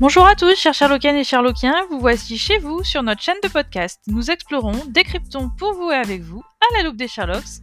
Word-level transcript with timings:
Bonjour 0.00 0.24
à 0.26 0.34
tous, 0.34 0.56
chers 0.56 0.72
Sherlockiennes 0.72 1.18
et 1.18 1.24
Sherlockiens, 1.24 1.84
vous 1.90 2.00
voici 2.00 2.38
chez 2.38 2.56
vous 2.56 2.82
sur 2.82 3.02
notre 3.02 3.20
chaîne 3.20 3.36
de 3.42 3.48
podcast. 3.48 4.00
Nous 4.06 4.30
explorons, 4.30 4.86
décryptons 4.88 5.50
pour 5.58 5.74
vous 5.74 5.90
et 5.90 5.94
avec 5.94 6.22
vous, 6.22 6.40
à 6.40 6.78
la 6.78 6.84
loupe 6.84 6.96
des 6.96 7.06
Sherlocks, 7.06 7.60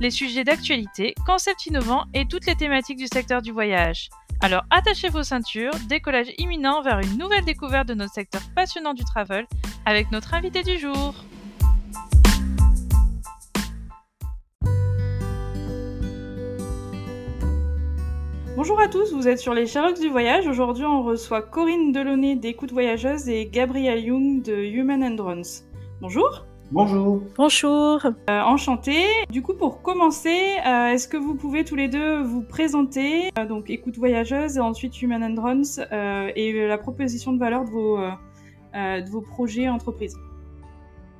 les 0.00 0.10
sujets 0.10 0.42
d'actualité, 0.42 1.14
concepts 1.24 1.64
innovants 1.66 2.06
et 2.12 2.26
toutes 2.26 2.46
les 2.46 2.56
thématiques 2.56 2.98
du 2.98 3.06
secteur 3.06 3.40
du 3.40 3.52
voyage. 3.52 4.10
Alors 4.40 4.64
attachez 4.70 5.10
vos 5.10 5.22
ceintures, 5.22 5.70
décollage 5.88 6.32
imminent 6.38 6.82
vers 6.82 6.98
une 6.98 7.18
nouvelle 7.18 7.44
découverte 7.44 7.86
de 7.86 7.94
notre 7.94 8.14
secteur 8.14 8.42
passionnant 8.56 8.92
du 8.92 9.04
travel 9.04 9.46
avec 9.84 10.10
notre 10.10 10.34
invité 10.34 10.64
du 10.64 10.80
jour. 10.80 11.14
Bonjour 18.56 18.80
à 18.80 18.88
tous, 18.88 19.12
vous 19.12 19.28
êtes 19.28 19.38
sur 19.38 19.52
les 19.52 19.66
Sherlocks 19.66 20.00
du 20.00 20.08
voyage. 20.08 20.46
Aujourd'hui, 20.46 20.86
on 20.86 21.02
reçoit 21.02 21.42
Corinne 21.42 21.92
Delaunay 21.92 22.36
d'Écoute 22.36 22.72
Voyageuse 22.72 23.28
et 23.28 23.44
Gabriel 23.44 24.02
Young 24.02 24.40
de 24.40 24.54
Human 24.54 25.04
and 25.04 25.10
Drones. 25.10 25.44
Bonjour. 26.00 26.46
Bonjour. 26.72 27.20
Bonjour. 27.36 28.00
Euh, 28.06 28.40
enchanté. 28.40 29.04
Du 29.28 29.42
coup, 29.42 29.52
pour 29.52 29.82
commencer, 29.82 30.54
euh, 30.66 30.86
est-ce 30.86 31.06
que 31.06 31.18
vous 31.18 31.34
pouvez 31.34 31.66
tous 31.66 31.76
les 31.76 31.88
deux 31.88 32.22
vous 32.22 32.40
présenter 32.40 33.30
euh, 33.38 33.44
Donc, 33.44 33.68
Écoute 33.68 33.98
Voyageuse 33.98 34.56
et 34.56 34.60
ensuite 34.60 35.02
Human 35.02 35.22
and 35.22 35.34
Drones 35.34 35.86
et 36.34 36.66
la 36.66 36.78
proposition 36.78 37.34
de 37.34 37.38
valeur 37.38 37.66
de 37.66 37.70
vos, 37.70 37.98
de 38.72 39.10
vos 39.10 39.20
projets 39.20 39.68
entreprises? 39.68 40.16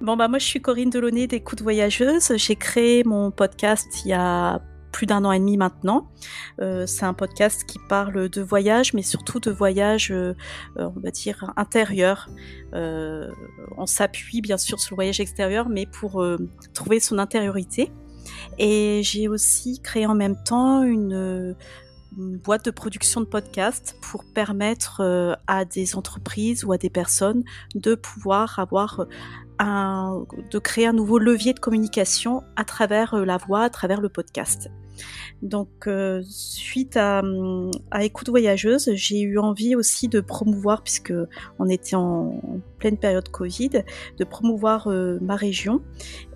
Bon, 0.01 0.17
bah, 0.17 0.29
moi, 0.29 0.39
je 0.39 0.47
suis 0.47 0.63
Corinne 0.63 0.89
Delaunay 0.89 1.27
d'Écoute 1.27 1.61
Voyageuse. 1.61 2.33
J'ai 2.37 2.57
créé 2.57 3.05
mon 3.05 3.31
podcast 3.31 4.07
il 4.07 4.13
y 4.13 4.15
a 4.15 4.63
plus 4.93 5.07
d'un 5.07 5.25
an 5.25 5.33
et 5.33 5.39
demi 5.39 5.57
maintenant. 5.59 6.09
Euh, 6.61 6.87
c'est 6.87 7.05
un 7.05 7.13
podcast 7.13 7.65
qui 7.65 7.79
parle 7.89 8.31
de 8.31 8.41
voyage, 8.41 8.95
mais 8.95 9.03
surtout 9.03 9.41
de 9.41 9.51
voyage, 9.51 10.11
euh, 10.11 10.35
euh, 10.79 10.89
on 10.97 11.01
va 11.01 11.11
dire, 11.11 11.53
intérieur. 11.57 12.31
on 12.73 13.87
s'appuie 13.87 14.41
bien 14.41 14.57
sûr 14.57 14.81
sur 14.81 14.95
le 14.95 14.97
voyage 14.97 15.21
extérieur, 15.21 15.69
mais 15.69 15.87
pour 15.87 16.25
trouver 16.73 17.01
son 17.01 17.19
intériorité. 17.19 17.93
Et 18.59 19.03
j'ai 19.05 19.29
aussi 19.29 19.81
créé 19.83 20.07
en 20.07 20.15
même 20.15 20.37
temps 20.45 20.83
une, 20.83 21.55
boîte 22.17 22.65
de 22.65 22.71
production 22.71 23.21
de 23.21 23.27
podcasts 23.27 23.97
pour 24.01 24.25
permettre 24.35 25.03
à 25.47 25.65
des 25.67 25.97
entreprises 25.97 26.65
ou 26.65 26.73
à 26.73 26.79
des 26.79 26.89
personnes 26.89 27.45
de 27.75 27.95
pouvoir 27.95 28.59
avoir 28.59 29.07
un, 29.59 30.25
de 30.51 30.59
créer 30.59 30.87
un 30.87 30.95
nouveau 30.95 31.19
levier 31.19 31.53
de 31.53 31.61
communication 31.61 32.43
à 32.57 32.65
travers 32.65 33.17
la 33.17 33.37
voix, 33.37 33.63
à 33.65 33.71
travers 33.71 34.01
le 34.01 34.09
podcast. 34.09 34.71
Donc, 35.43 35.87
euh, 35.87 36.23
suite 36.25 36.97
à, 36.97 37.23
Écoute 38.01 38.29
Voyageuse, 38.29 38.91
j'ai 38.95 39.21
eu 39.21 39.39
envie 39.39 39.77
aussi 39.77 40.09
de 40.09 40.21
promouvoir, 40.21 40.83
puisque 40.83 41.13
on 41.59 41.69
était 41.69 41.97
en, 41.97 42.41
pleine 42.79 42.97
période 42.97 43.29
Covid, 43.29 43.83
de 44.19 44.25
promouvoir 44.25 44.89
euh, 44.89 45.19
ma 45.21 45.37
région. 45.37 45.83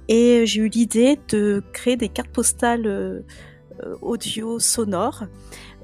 Et 0.08 0.44
j'ai 0.47 0.61
eu 0.62 0.69
l'idée 0.69 1.19
de 1.28 1.62
créer 1.72 1.97
des 1.97 2.08
cartes 2.08 2.33
postales 2.33 2.86
euh, 2.86 3.22
audio 4.02 4.58
sonores 4.58 5.24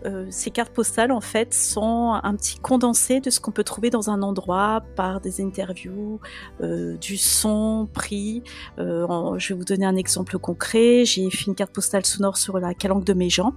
euh, 0.07 0.27
ces 0.31 0.51
cartes 0.51 0.73
postales 0.73 1.11
en 1.11 1.21
fait 1.21 1.53
sont 1.53 2.19
un 2.23 2.35
petit 2.37 2.59
condensé 2.59 3.21
de 3.21 3.31
ce 3.31 3.41
qu'on 3.41 3.51
peut 3.51 3.65
trouver 3.65 3.91
dans 3.91 4.11
un 4.11 4.23
endroit 4.23 4.83
par 4.95 5.21
des 5.21 5.41
interviews, 5.41 6.21
euh, 6.63 6.97
du 6.97 7.17
son 7.17 7.89
pris. 7.93 8.43
Euh, 8.79 9.39
je 9.39 9.49
vais 9.49 9.59
vous 9.59 9.65
donner 9.65 9.87
un 9.87 9.97
exemple 9.97 10.39
concret. 10.39 11.05
J'ai 11.05 11.29
fait 11.31 11.47
une 11.47 11.55
carte 11.55 11.73
postale 11.73 12.07
sonore 12.07 12.37
sur 12.37 12.59
la 12.59 12.75
calanque 12.75 13.05
de 13.05 13.15
Méjean. 13.15 13.53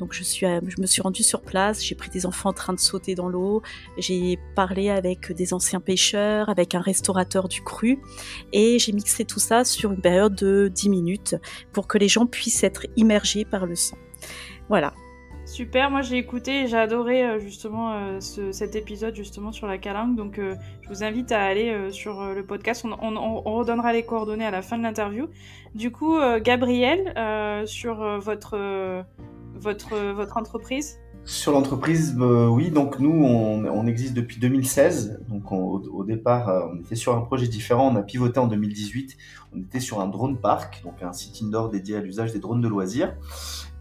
Donc 0.00 0.12
je 0.12 0.24
suis, 0.24 0.46
je 0.46 0.80
me 0.80 0.86
suis 0.86 1.02
rendue 1.02 1.22
sur 1.22 1.42
place. 1.42 1.82
J'ai 1.82 1.94
pris 1.94 2.10
des 2.10 2.26
enfants 2.26 2.50
en 2.50 2.54
train 2.54 2.72
de 2.72 2.80
sauter 2.80 3.14
dans 3.14 3.28
l'eau. 3.28 3.62
J'ai 3.98 4.38
parlé 4.56 4.90
avec 4.90 5.32
des 5.32 5.54
anciens 5.54 5.80
pêcheurs, 5.80 6.48
avec 6.48 6.74
un 6.74 6.80
restaurateur 6.80 7.48
du 7.48 7.62
cru, 7.62 8.00
et 8.52 8.78
j'ai 8.78 8.92
mixé 8.92 9.24
tout 9.24 9.40
ça 9.40 9.64
sur 9.64 9.92
une 9.92 10.00
période 10.00 10.34
de 10.34 10.70
10 10.72 10.88
minutes 10.88 11.36
pour 11.72 11.86
que 11.86 11.98
les 11.98 12.08
gens 12.08 12.26
puissent 12.26 12.64
être 12.64 12.86
immergés 12.96 13.44
par 13.44 13.66
le 13.66 13.76
son. 13.76 13.96
Voilà, 14.68 14.94
Super, 15.46 15.90
moi 15.90 16.00
j'ai 16.00 16.16
écouté 16.16 16.62
et 16.62 16.66
j'ai 16.68 16.76
adoré 16.78 17.22
euh, 17.22 17.38
justement 17.38 17.92
euh, 17.92 18.20
cet 18.20 18.76
épisode 18.76 19.14
justement 19.14 19.52
sur 19.52 19.66
la 19.66 19.76
calanque. 19.76 20.16
Donc 20.16 20.38
euh, 20.38 20.54
je 20.80 20.88
vous 20.88 21.04
invite 21.04 21.32
à 21.32 21.42
aller 21.42 21.90
sur 21.90 22.34
le 22.34 22.44
podcast. 22.44 22.84
On, 22.84 23.40
redonnera 23.42 23.92
les 23.92 24.04
coordonnées 24.04 24.46
à 24.46 24.50
la 24.50 24.62
fin 24.62 24.78
de 24.78 24.82
l'interview. 24.82 25.28
Du 25.74 25.90
coup, 25.90 26.18
Gabriel, 26.42 27.12
sur 27.66 28.18
votre, 28.20 29.04
votre, 29.54 29.96
votre 30.12 30.36
entreprise 30.36 30.98
sur 31.24 31.52
l'entreprise, 31.52 32.16
oui, 32.18 32.70
donc 32.70 32.98
nous, 32.98 33.24
on, 33.24 33.86
existe 33.86 34.14
depuis 34.14 34.38
2016. 34.38 35.20
Donc 35.28 35.52
au, 35.52 36.04
départ, 36.04 36.70
on 36.72 36.80
était 36.80 36.96
sur 36.96 37.16
un 37.16 37.20
projet 37.20 37.46
différent. 37.46 37.90
On 37.92 37.96
a 37.96 38.02
pivoté 38.02 38.38
en 38.38 38.46
2018. 38.46 39.16
On 39.54 39.60
était 39.60 39.80
sur 39.80 40.00
un 40.00 40.06
drone 40.06 40.38
park, 40.38 40.82
donc 40.84 41.02
un 41.02 41.12
site 41.12 41.42
indoor 41.42 41.70
dédié 41.70 41.96
à 41.96 42.00
l'usage 42.00 42.32
des 42.32 42.40
drones 42.40 42.60
de 42.60 42.68
loisirs. 42.68 43.14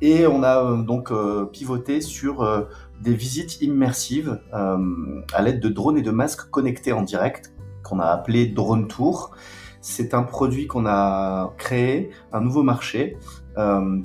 Et 0.04 0.28
on 0.28 0.44
a 0.44 0.62
euh, 0.62 0.84
donc 0.84 1.12
euh, 1.12 1.46
pivoté 1.46 2.02
sur 2.02 2.42
euh, 2.42 2.64
des 3.02 3.14
visites 3.14 3.62
immersives 3.62 4.38
à 4.52 5.42
l'aide 5.42 5.62
de 5.62 5.70
drones 5.70 5.98
et 5.98 6.02
de 6.02 6.12
masques 6.12 6.50
connectés 6.50 6.92
en 6.92 7.04
direct, 7.04 7.54
qu'on 7.84 8.00
a 8.00 8.06
appelé 8.06 8.48
Drone 8.48 8.88
Tour. 8.90 9.32
C'est 9.80 10.14
un 10.14 10.24
produit 10.24 10.68
qu'on 10.68 10.86
a 10.86 11.54
créé, 11.58 12.12
un 12.34 12.42
nouveau 12.42 12.64
marché 12.64 13.18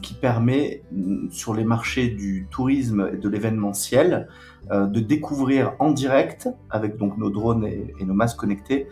qui 0.02 0.14
permet 0.14 0.82
sur 1.30 1.54
les 1.54 1.64
marchés 1.64 2.08
du 2.08 2.46
tourisme 2.50 3.08
et 3.12 3.16
de 3.16 3.28
l'événementiel 3.28 4.28
de 4.70 5.00
découvrir 5.00 5.72
en 5.78 5.90
direct 5.90 6.48
avec 6.68 6.98
donc 6.98 7.16
nos 7.16 7.30
drones 7.30 7.64
et, 7.64 8.04
nos 8.04 8.14
masques 8.14 8.38
connectés 8.38 8.88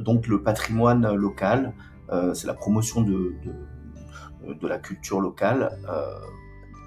donc 0.00 0.26
le 0.26 0.42
patrimoine 0.42 1.14
local. 1.14 1.74
c'est 2.34 2.48
la 2.48 2.54
promotion 2.54 3.02
de 3.02 3.34
la 4.66 4.78
culture 4.78 5.20
locale 5.20 5.78
euh, 5.88 6.18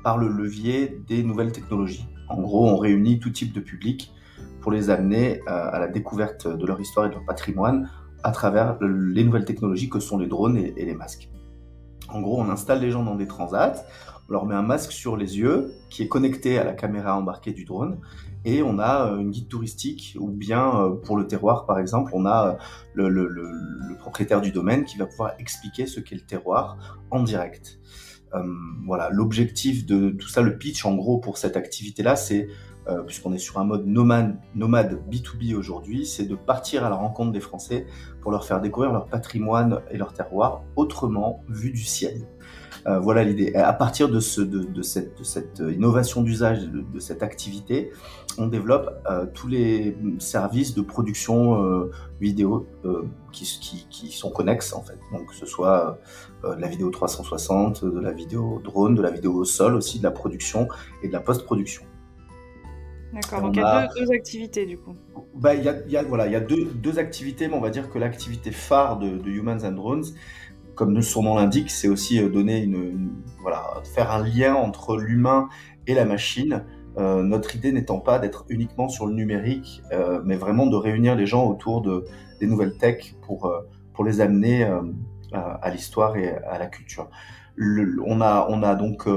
par 0.03 0.17
le 0.17 0.27
levier 0.27 1.01
des 1.07 1.23
nouvelles 1.23 1.51
technologies. 1.51 2.07
En 2.29 2.41
gros, 2.41 2.67
on 2.67 2.77
réunit 2.77 3.19
tout 3.19 3.31
type 3.31 3.53
de 3.53 3.59
public 3.59 4.13
pour 4.61 4.71
les 4.71 4.89
amener 4.89 5.41
euh, 5.41 5.69
à 5.71 5.79
la 5.79 5.87
découverte 5.87 6.47
de 6.47 6.65
leur 6.65 6.79
histoire 6.79 7.07
et 7.07 7.09
de 7.09 7.15
leur 7.15 7.25
patrimoine 7.25 7.89
à 8.23 8.31
travers 8.31 8.77
les 8.81 9.23
nouvelles 9.23 9.45
technologies 9.45 9.89
que 9.89 9.99
sont 9.99 10.17
les 10.17 10.27
drones 10.27 10.57
et, 10.57 10.73
les 10.85 10.93
masques. 10.93 11.29
En 12.11 12.21
gros, 12.21 12.39
on 12.39 12.49
installe 12.49 12.81
les 12.81 12.91
gens 12.91 13.03
dans 13.03 13.15
des 13.15 13.27
transats, 13.27 13.85
on 14.27 14.33
leur 14.33 14.45
met 14.45 14.55
un 14.55 14.61
masque 14.61 14.91
sur 14.91 15.17
les 15.17 15.37
yeux 15.37 15.73
qui 15.89 16.03
est 16.03 16.07
connecté 16.07 16.57
à 16.57 16.63
la 16.63 16.73
caméra 16.73 17.17
embarquée 17.17 17.51
du 17.51 17.65
drone 17.65 17.99
et 18.45 18.63
on 18.63 18.79
a 18.79 19.07
euh, 19.07 19.17
une 19.19 19.31
guide 19.31 19.47
touristique 19.47 20.15
ou 20.19 20.27
bien 20.29 20.97
pour 21.03 21.17
le 21.17 21.27
terroir 21.27 21.65
par 21.65 21.79
exemple, 21.79 22.11
on 22.13 22.25
a 22.25 22.57
le, 22.93 23.09
le 23.09 23.97
propriétaire 23.99 24.41
du 24.41 24.51
domaine 24.51 24.85
qui 24.85 24.97
va 24.97 25.05
pouvoir 25.05 25.33
expliquer 25.39 25.85
ce 25.87 25.99
qu'est 25.99 26.15
le 26.15 26.25
terroir 26.25 26.77
en 27.11 27.23
direct. 27.23 27.79
Euh, 28.35 28.43
voilà, 28.85 29.09
l'objectif 29.09 29.85
de 29.85 30.11
tout 30.11 30.27
ça, 30.27 30.41
le 30.41 30.57
pitch 30.57 30.85
en 30.85 30.95
gros 30.95 31.17
pour 31.17 31.37
cette 31.37 31.57
activité-là, 31.57 32.15
c'est 32.15 32.47
euh, 32.89 33.03
puisqu'on 33.03 33.33
est 33.33 33.39
sur 33.39 33.59
un 33.59 33.63
mode 33.63 33.85
nomade, 33.85 34.37
nomade 34.55 34.99
B2B 35.11 35.55
aujourd'hui, 35.55 36.05
c'est 36.05 36.25
de 36.25 36.35
partir 36.35 36.83
à 36.85 36.89
la 36.89 36.95
rencontre 36.95 37.31
des 37.31 37.39
Français 37.39 37.85
pour 38.21 38.31
leur 38.31 38.45
faire 38.45 38.61
découvrir 38.61 38.91
leur 38.91 39.05
patrimoine 39.05 39.81
et 39.91 39.97
leur 39.97 40.13
terroir 40.13 40.63
autrement 40.75 41.43
vu 41.47 41.71
du 41.71 41.83
ciel. 41.83 42.25
Euh, 42.87 42.99
voilà 42.99 43.23
l'idée. 43.23 43.53
À 43.55 43.73
partir 43.73 44.09
de, 44.09 44.19
ce, 44.19 44.41
de, 44.41 44.81
cette, 44.81 45.23
cette, 45.23 45.59
innovation 45.59 46.21
d'usage, 46.21 46.61
de, 46.63 46.99
cette 46.99 47.23
activité, 47.23 47.91
on 48.37 48.47
développe 48.47 48.89
euh, 49.09 49.25
tous 49.33 49.47
les 49.47 49.97
services 50.19 50.73
de 50.73 50.81
production 50.81 51.63
euh, 51.63 51.91
vidéo 52.21 52.67
qui, 53.31 53.87
qui, 53.89 54.11
sont 54.11 54.31
connexes 54.31 54.73
en 54.73 54.81
fait. 54.81 54.97
Donc 55.11 55.27
que 55.27 55.35
ce 55.35 55.45
soit 55.45 55.99
de 56.43 56.59
la 56.59 56.67
vidéo 56.67 56.89
360, 56.89 57.85
de 57.85 57.99
la 57.99 58.11
vidéo 58.11 58.61
drone, 58.63 58.95
de 58.95 59.01
la 59.01 59.11
vidéo 59.11 59.33
au 59.33 59.45
sol 59.45 59.75
aussi, 59.75 59.99
de 59.99 60.03
la 60.03 60.11
production 60.11 60.67
et 61.03 61.07
de 61.07 61.13
la 61.13 61.19
post-production. 61.19 61.83
D'accord, 63.13 63.41
donc 63.41 63.55
il 63.55 63.59
y 63.59 63.63
a 63.63 63.87
deux, 63.87 64.11
activités 64.11 64.65
du 64.65 64.77
coup. 64.77 64.95
Bah, 65.35 65.55
il 65.55 65.63
y 65.63 65.69
a, 65.69 65.75
y 65.87 65.97
a, 65.97 66.03
voilà, 66.03 66.27
y 66.27 66.35
a 66.35 66.39
deux, 66.39 66.65
deux, 66.65 66.99
activités, 66.99 67.47
mais 67.47 67.55
on 67.55 67.61
va 67.61 67.71
dire 67.71 67.89
que 67.89 67.97
l'activité 67.97 68.51
phare 68.51 68.99
de, 68.99 69.17
de 69.17 69.29
Humans 69.29 69.63
and 69.63 69.71
Drones, 69.71 70.05
comme 70.75 71.01
son 71.01 71.23
nom 71.23 71.35
l'indique, 71.35 71.71
c'est 71.71 71.87
aussi 71.87 72.21
euh, 72.21 72.29
donner 72.29 72.63
une, 72.63 73.09
voilà, 73.41 73.63
faire 73.95 74.11
un 74.11 74.23
lien 74.23 74.53
entre 74.55 74.97
l'humain 74.97 75.49
et 75.87 75.93
la 75.93 76.05
machine. 76.05 76.63
Euh, 76.97 77.23
notre 77.23 77.55
idée 77.55 77.71
n'étant 77.71 77.99
pas 77.99 78.19
d'être 78.19 78.45
uniquement 78.49 78.89
sur 78.89 79.07
le 79.07 79.13
numérique, 79.13 79.81
euh, 79.91 80.21
mais 80.23 80.35
vraiment 80.35 80.67
de 80.67 80.75
réunir 80.75 81.15
les 81.15 81.25
gens 81.25 81.47
autour 81.47 81.81
de, 81.81 82.05
des 82.39 82.47
nouvelles 82.47 82.77
tech 82.77 83.15
pour, 83.21 83.51
pour 83.93 84.03
les 84.05 84.21
amener 84.21 84.65
à, 85.33 85.69
l'histoire 85.69 86.17
et 86.17 86.29
à 86.29 86.57
la 86.57 86.67
culture. 86.67 87.09
on, 87.57 88.21
a, 88.21 88.47
on 88.49 88.63
a 88.63 88.75
donc 88.75 89.07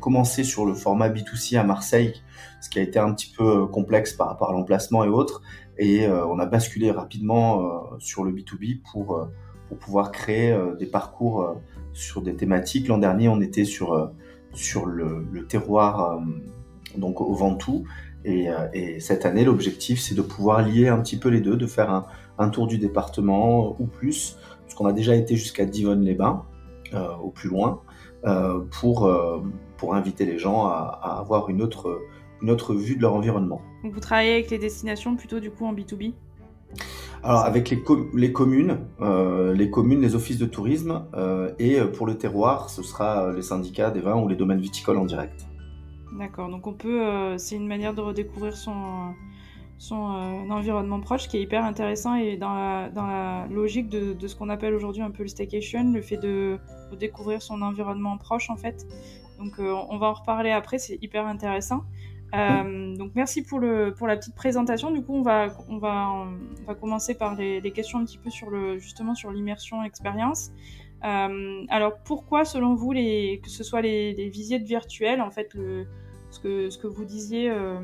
commencé 0.00 0.44
sur 0.44 0.66
le 0.66 0.74
format 0.74 1.08
B2C 1.08 1.58
à 1.58 1.64
Marseille, 1.64 2.14
ce 2.60 2.70
qui 2.70 2.78
a 2.78 2.82
été 2.82 2.98
un 2.98 3.12
petit 3.12 3.32
peu 3.36 3.66
complexe 3.66 4.12
par 4.12 4.28
rapport 4.28 4.50
à 4.50 4.52
l'emplacement 4.52 5.04
et 5.04 5.08
autres, 5.08 5.42
et 5.78 6.08
on 6.08 6.38
a 6.38 6.46
basculé 6.46 6.90
rapidement 6.90 7.82
sur 7.98 8.24
le 8.24 8.32
B2B 8.32 8.80
pour 8.90 9.28
pour 9.68 9.78
pouvoir 9.78 10.12
créer 10.12 10.52
euh, 10.52 10.74
des 10.76 10.86
parcours 10.86 11.42
euh, 11.42 11.54
sur 11.92 12.22
des 12.22 12.34
thématiques. 12.34 12.88
L'an 12.88 12.98
dernier, 12.98 13.28
on 13.28 13.40
était 13.40 13.64
sur, 13.64 13.94
euh, 13.94 14.06
sur 14.52 14.86
le, 14.86 15.46
terroir 15.48 16.20
donc 16.96 17.20
au 17.20 17.34
Ventoux. 17.34 17.84
Et, 18.24 18.48
et 18.72 19.00
cette 19.00 19.26
année, 19.26 19.44
l'objectif, 19.44 20.00
c'est 20.00 20.14
de 20.14 20.22
pouvoir 20.22 20.66
lier 20.66 20.88
un 20.88 20.98
petit 20.98 21.18
peu 21.18 21.28
les 21.28 21.42
deux, 21.42 21.56
de 21.56 21.66
faire 21.66 22.06
un 22.38 22.48
tour 22.48 22.66
du 22.66 22.78
département 22.78 23.76
ou 23.78 23.86
plus, 23.86 24.38
puisqu'on 24.64 24.86
a 24.86 24.92
déjà 24.92 25.14
été 25.14 25.36
jusqu'à 25.36 25.64
Divonne-les-Bains, 25.64 26.44
au 27.22 27.30
plus 27.30 27.48
loin, 27.48 27.80
pour, 28.70 29.10
pour 29.76 29.94
inviter 29.94 30.24
les 30.24 30.38
gens 30.38 30.66
à, 30.66 30.98
à 31.02 31.18
avoir 31.18 31.48
une 31.48 31.60
autre, 31.60 32.02
une 32.40 32.50
autre 32.50 32.74
vue 32.74 32.96
de 32.96 33.02
leur 33.02 33.14
environnement. 33.14 33.60
Donc 33.82 33.92
vous 33.92 34.00
travaillez 34.00 34.32
avec 34.32 34.50
les 34.50 34.58
destinations 34.58 35.16
plutôt 35.16 35.40
du 35.40 35.50
coup 35.50 35.66
en 35.66 35.74
B2B 35.74 36.14
alors 37.24 37.40
avec 37.40 37.70
les, 37.70 37.82
les 38.14 38.32
communes, 38.32 38.80
euh, 39.00 39.54
les 39.54 39.70
communes, 39.70 40.02
les 40.02 40.14
offices 40.14 40.36
de 40.36 40.44
tourisme, 40.44 41.06
euh, 41.14 41.52
et 41.58 41.80
euh, 41.80 41.86
pour 41.86 42.06
le 42.06 42.18
terroir, 42.18 42.68
ce 42.68 42.82
sera 42.82 43.32
les 43.32 43.40
syndicats 43.40 43.90
des 43.90 44.00
vins 44.00 44.16
ou 44.16 44.28
les 44.28 44.36
domaines 44.36 44.60
viticoles 44.60 44.98
en 44.98 45.06
direct. 45.06 45.46
D'accord, 46.18 46.50
donc 46.50 46.66
on 46.66 46.74
peut, 46.74 47.36
c'est 47.38 47.56
une 47.56 47.66
manière 47.66 47.94
de 47.94 48.02
redécouvrir 48.02 48.54
son, 48.54 49.14
son 49.84 50.50
environnement 50.50 51.00
proche 51.00 51.28
qui 51.28 51.36
est 51.36 51.42
hyper 51.42 51.64
intéressant 51.64 52.14
et 52.14 52.36
dans 52.36 52.54
la, 52.54 52.90
dans 52.90 53.06
la 53.06 53.46
logique 53.50 53.88
de, 53.88 54.12
de 54.12 54.26
ce 54.26 54.34
qu'on 54.34 54.48
appelle 54.48 54.74
aujourd'hui 54.74 55.02
un 55.02 55.10
peu 55.10 55.22
le 55.22 55.28
staycation, 55.28 55.92
le 55.92 56.02
fait 56.02 56.16
de 56.16 56.58
redécouvrir 56.90 57.42
son 57.42 57.60
environnement 57.62 58.16
proche 58.18 58.50
en 58.50 58.56
fait. 58.56 58.86
Donc 59.38 59.58
on 59.58 59.98
va 59.98 60.06
en 60.06 60.14
reparler 60.14 60.50
après, 60.50 60.78
c'est 60.78 60.98
hyper 61.02 61.26
intéressant. 61.26 61.82
Euh, 62.34 62.96
donc 62.96 63.12
merci 63.14 63.42
pour, 63.42 63.60
le, 63.60 63.94
pour 63.96 64.06
la 64.06 64.16
petite 64.16 64.34
présentation. 64.34 64.90
Du 64.90 65.02
coup, 65.02 65.14
on 65.14 65.22
va, 65.22 65.56
on 65.68 65.78
va, 65.78 66.10
on 66.10 66.64
va 66.66 66.74
commencer 66.74 67.14
par 67.14 67.36
les, 67.36 67.60
questions 67.70 68.00
un 68.00 68.04
petit 68.04 68.18
peu 68.18 68.30
sur 68.30 68.50
le, 68.50 68.78
justement 68.78 69.14
sur 69.14 69.30
l'immersion 69.30 69.82
expérience. 69.84 70.50
Euh, 71.04 71.64
alors 71.68 71.98
pourquoi, 72.04 72.44
selon 72.44 72.74
vous, 72.74 72.92
les, 72.92 73.40
que 73.42 73.50
ce 73.50 73.62
soit 73.62 73.82
les, 73.82 74.28
visites 74.30 74.64
virtuelles, 74.64 75.20
en 75.20 75.30
fait, 75.30 75.54
le, 75.54 75.86
ce, 76.30 76.40
que, 76.40 76.70
ce 76.70 76.78
que 76.78 76.86
vous 76.86 77.04
disiez, 77.04 77.50
euh, 77.50 77.78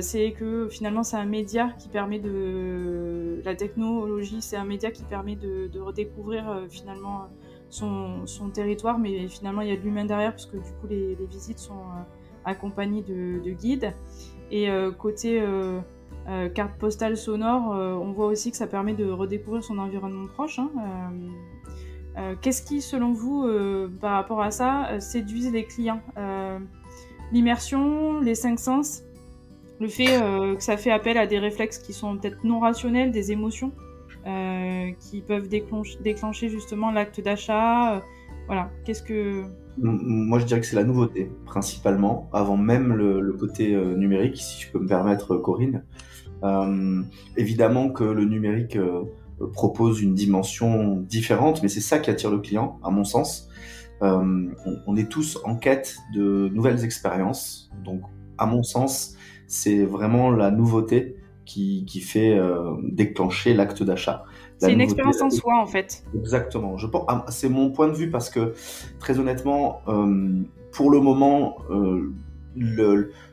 c'est 0.00 0.32
que 0.32 0.68
finalement 0.68 1.02
c'est 1.02 1.16
un 1.16 1.26
média 1.26 1.70
qui 1.78 1.88
permet 1.88 2.18
de 2.18 3.42
la 3.44 3.54
technologie, 3.54 4.40
c'est 4.40 4.56
un 4.56 4.64
média 4.64 4.90
qui 4.90 5.02
permet 5.02 5.36
de, 5.36 5.78
redécouvrir 5.78 6.64
finalement 6.70 7.28
son, 7.68 8.24
territoire, 8.54 8.98
mais 8.98 9.28
finalement 9.28 9.60
il 9.60 9.68
y 9.68 9.72
a 9.72 9.76
de 9.76 9.82
l'humain 9.82 10.04
derrière 10.04 10.30
parce 10.30 10.46
que 10.46 10.56
du 10.56 10.70
coup 10.80 10.86
les, 10.88 11.16
visites 11.30 11.58
sont 11.58 11.82
accompagné 12.46 13.02
de, 13.02 13.50
guides. 13.50 13.92
Et 14.50 14.70
euh, 14.70 14.92
côté 14.92 15.40
euh, 15.40 15.80
euh, 16.28 16.48
carte 16.48 16.78
postale 16.78 17.16
sonore, 17.16 17.70
on 17.70 18.12
voit 18.12 18.26
aussi 18.26 18.50
que 18.50 18.56
ça 18.56 18.66
permet 18.66 18.94
de 18.94 19.10
redécouvrir 19.10 19.62
son 19.62 19.78
environnement 19.78 20.28
proche. 20.28 20.58
Hein, 20.58 22.36
qu'est-ce 22.40 22.62
qui, 22.62 22.80
selon 22.80 23.12
vous, 23.12 23.46
par 24.00 24.12
rapport 24.12 24.40
à 24.40 24.50
ça, 24.50 25.00
séduise 25.00 25.52
les 25.52 25.64
clients 25.64 26.00
L'immersion, 27.32 28.20
les 28.20 28.36
cinq 28.36 28.60
sens, 28.60 29.02
le 29.80 29.88
fait 29.88 30.06
que 30.56 30.62
ça 30.62 30.76
fait 30.76 30.90
appel 30.90 31.18
à 31.18 31.26
des 31.26 31.38
réflexes 31.38 31.78
qui 31.78 31.92
sont 31.92 32.16
peut-être 32.16 32.44
non 32.44 32.60
rationnels, 32.60 33.10
des 33.12 33.32
émotions 33.32 33.72
qui 34.98 35.22
peuvent 35.22 35.48
déclencher, 35.48 36.48
justement 36.48 36.90
l'acte 36.90 37.20
d'achat. 37.20 38.02
voilà, 38.48 38.70
qu'est-ce 38.84 39.02
que 39.02 39.44
moi, 39.78 40.38
je 40.38 40.46
dirais 40.46 40.60
que 40.60 40.66
c'est 40.66 40.76
la 40.76 40.84
nouveauté, 40.84 41.30
principalement, 41.44 42.30
avant 42.32 42.56
même 42.56 42.94
le, 42.94 43.32
côté 43.32 43.74
euh, 43.74 43.94
numérique, 43.94 44.38
si 44.38 44.62
je 44.62 44.72
peux 44.72 44.78
me 44.78 44.86
permettre, 44.86 45.36
Corinne. 45.36 45.84
Euh, 46.42 47.02
évidemment 47.36 47.90
que 47.90 48.04
le 48.04 48.24
numérique 48.24 48.76
euh, 48.76 49.04
propose 49.52 50.00
une 50.00 50.14
dimension 50.14 50.96
différente, 51.00 51.62
mais 51.62 51.68
c'est 51.68 51.80
ça 51.80 51.98
qui 51.98 52.10
attire 52.10 52.30
le 52.30 52.38
client, 52.38 52.78
à 52.82 52.90
mon 52.90 53.04
sens. 53.04 53.48
On, 54.02 54.96
est 54.96 55.10
tous 55.10 55.38
en 55.44 55.56
quête 55.56 55.96
de 56.14 56.50
nouvelles 56.52 56.84
expériences, 56.84 57.70
donc 57.82 58.02
à 58.36 58.44
mon 58.44 58.62
sens, 58.62 59.15
c'est 59.46 59.84
vraiment 59.84 60.30
la 60.30 60.50
nouveauté 60.50 61.16
qui, 61.44 61.84
qui 61.86 62.00
fait 62.00 62.38
déclencher 62.82 63.54
l'acte 63.54 63.82
d'achat. 63.82 64.24
C'est 64.58 64.72
une 64.72 64.80
expérience 64.80 65.20
en 65.20 65.30
soi, 65.30 65.60
en 65.60 65.66
fait. 65.66 66.02
Exactement. 66.14 66.76
Je 66.78 66.86
pense, 66.86 67.04
ah, 67.08 67.24
c'est 67.28 67.48
mon 67.48 67.70
point 67.70 67.88
de 67.88 67.94
vue 67.94 68.10
parce 68.10 68.30
que, 68.30 68.54
très 68.98 69.18
honnêtement, 69.18 69.80
euh, 69.88 70.42
pour 70.72 70.90
le 70.90 71.00
moment, 71.00 71.58
euh, 71.70 72.12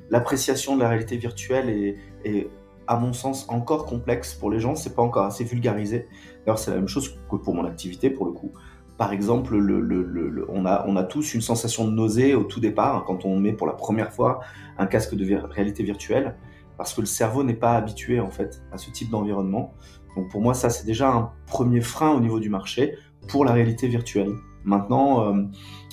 l'appréciation 0.10 0.76
de 0.76 0.82
la 0.82 0.90
réalité 0.90 1.18
virtuelle 1.18 1.70
est, 1.70 1.96
est, 2.26 2.50
à 2.88 3.00
mon 3.00 3.14
sens, 3.14 3.48
encore 3.50 3.86
complexe 3.86 4.34
pour 4.34 4.52
les 4.52 4.60
gens. 4.60 4.76
C'est 4.76 4.96
pas 4.96 5.02
encore 5.02 5.26
assez 5.26 5.46
vulgarisé. 5.46 6.08
D'ailleurs, 6.46 6.60
c'est 6.60 6.72
la 6.72 6.78
même 6.78 6.90
chose 6.90 7.18
que 7.30 7.36
pour 7.38 7.56
mon 7.56 7.66
activité, 7.66 8.10
pour 8.10 8.26
le 8.26 8.34
coup. 8.34 8.52
Par 8.98 9.12
exemple, 9.12 9.58
le, 9.58 9.82
le, 9.82 10.46
on, 10.50 10.66
a, 10.66 11.04
tous 11.04 11.34
une 11.34 11.42
sensation 11.42 11.88
de 11.88 11.92
nausée 11.92 12.36
au 12.36 12.44
tout 12.44 12.60
départ 12.60 13.04
quand 13.06 13.26
on 13.26 13.40
met 13.40 13.54
pour 13.54 13.68
la 13.68 13.74
première 13.74 14.12
fois 14.12 14.42
un 14.78 14.86
casque 14.86 15.16
de 15.16 15.26
réalité 15.50 15.84
virtuelle, 15.84 16.36
parce 16.78 16.94
que 16.94 17.02
le 17.02 17.08
cerveau 17.08 17.44
n'est 17.44 17.56
pas 17.56 17.74
habitué 17.74 18.20
en 18.20 18.30
fait 18.30 18.62
à 18.72 18.78
ce 18.78 18.92
type 18.92 19.10
d'environnement. 19.10 19.74
Donc 20.16 20.30
pour 20.30 20.42
moi, 20.42 20.54
ça, 20.54 20.70
c'est 20.70 20.86
déjà 20.86 21.12
un 21.12 21.32
premier 21.48 21.82
frein 21.82 22.12
au 22.12 22.20
niveau 22.20 22.40
du 22.40 22.50
marché 22.50 22.96
pour 23.28 23.46
la 23.46 23.52
réalité 23.52 23.88
virtuelle. 23.88 24.32
Maintenant, 24.64 25.28
euh, 25.28 25.44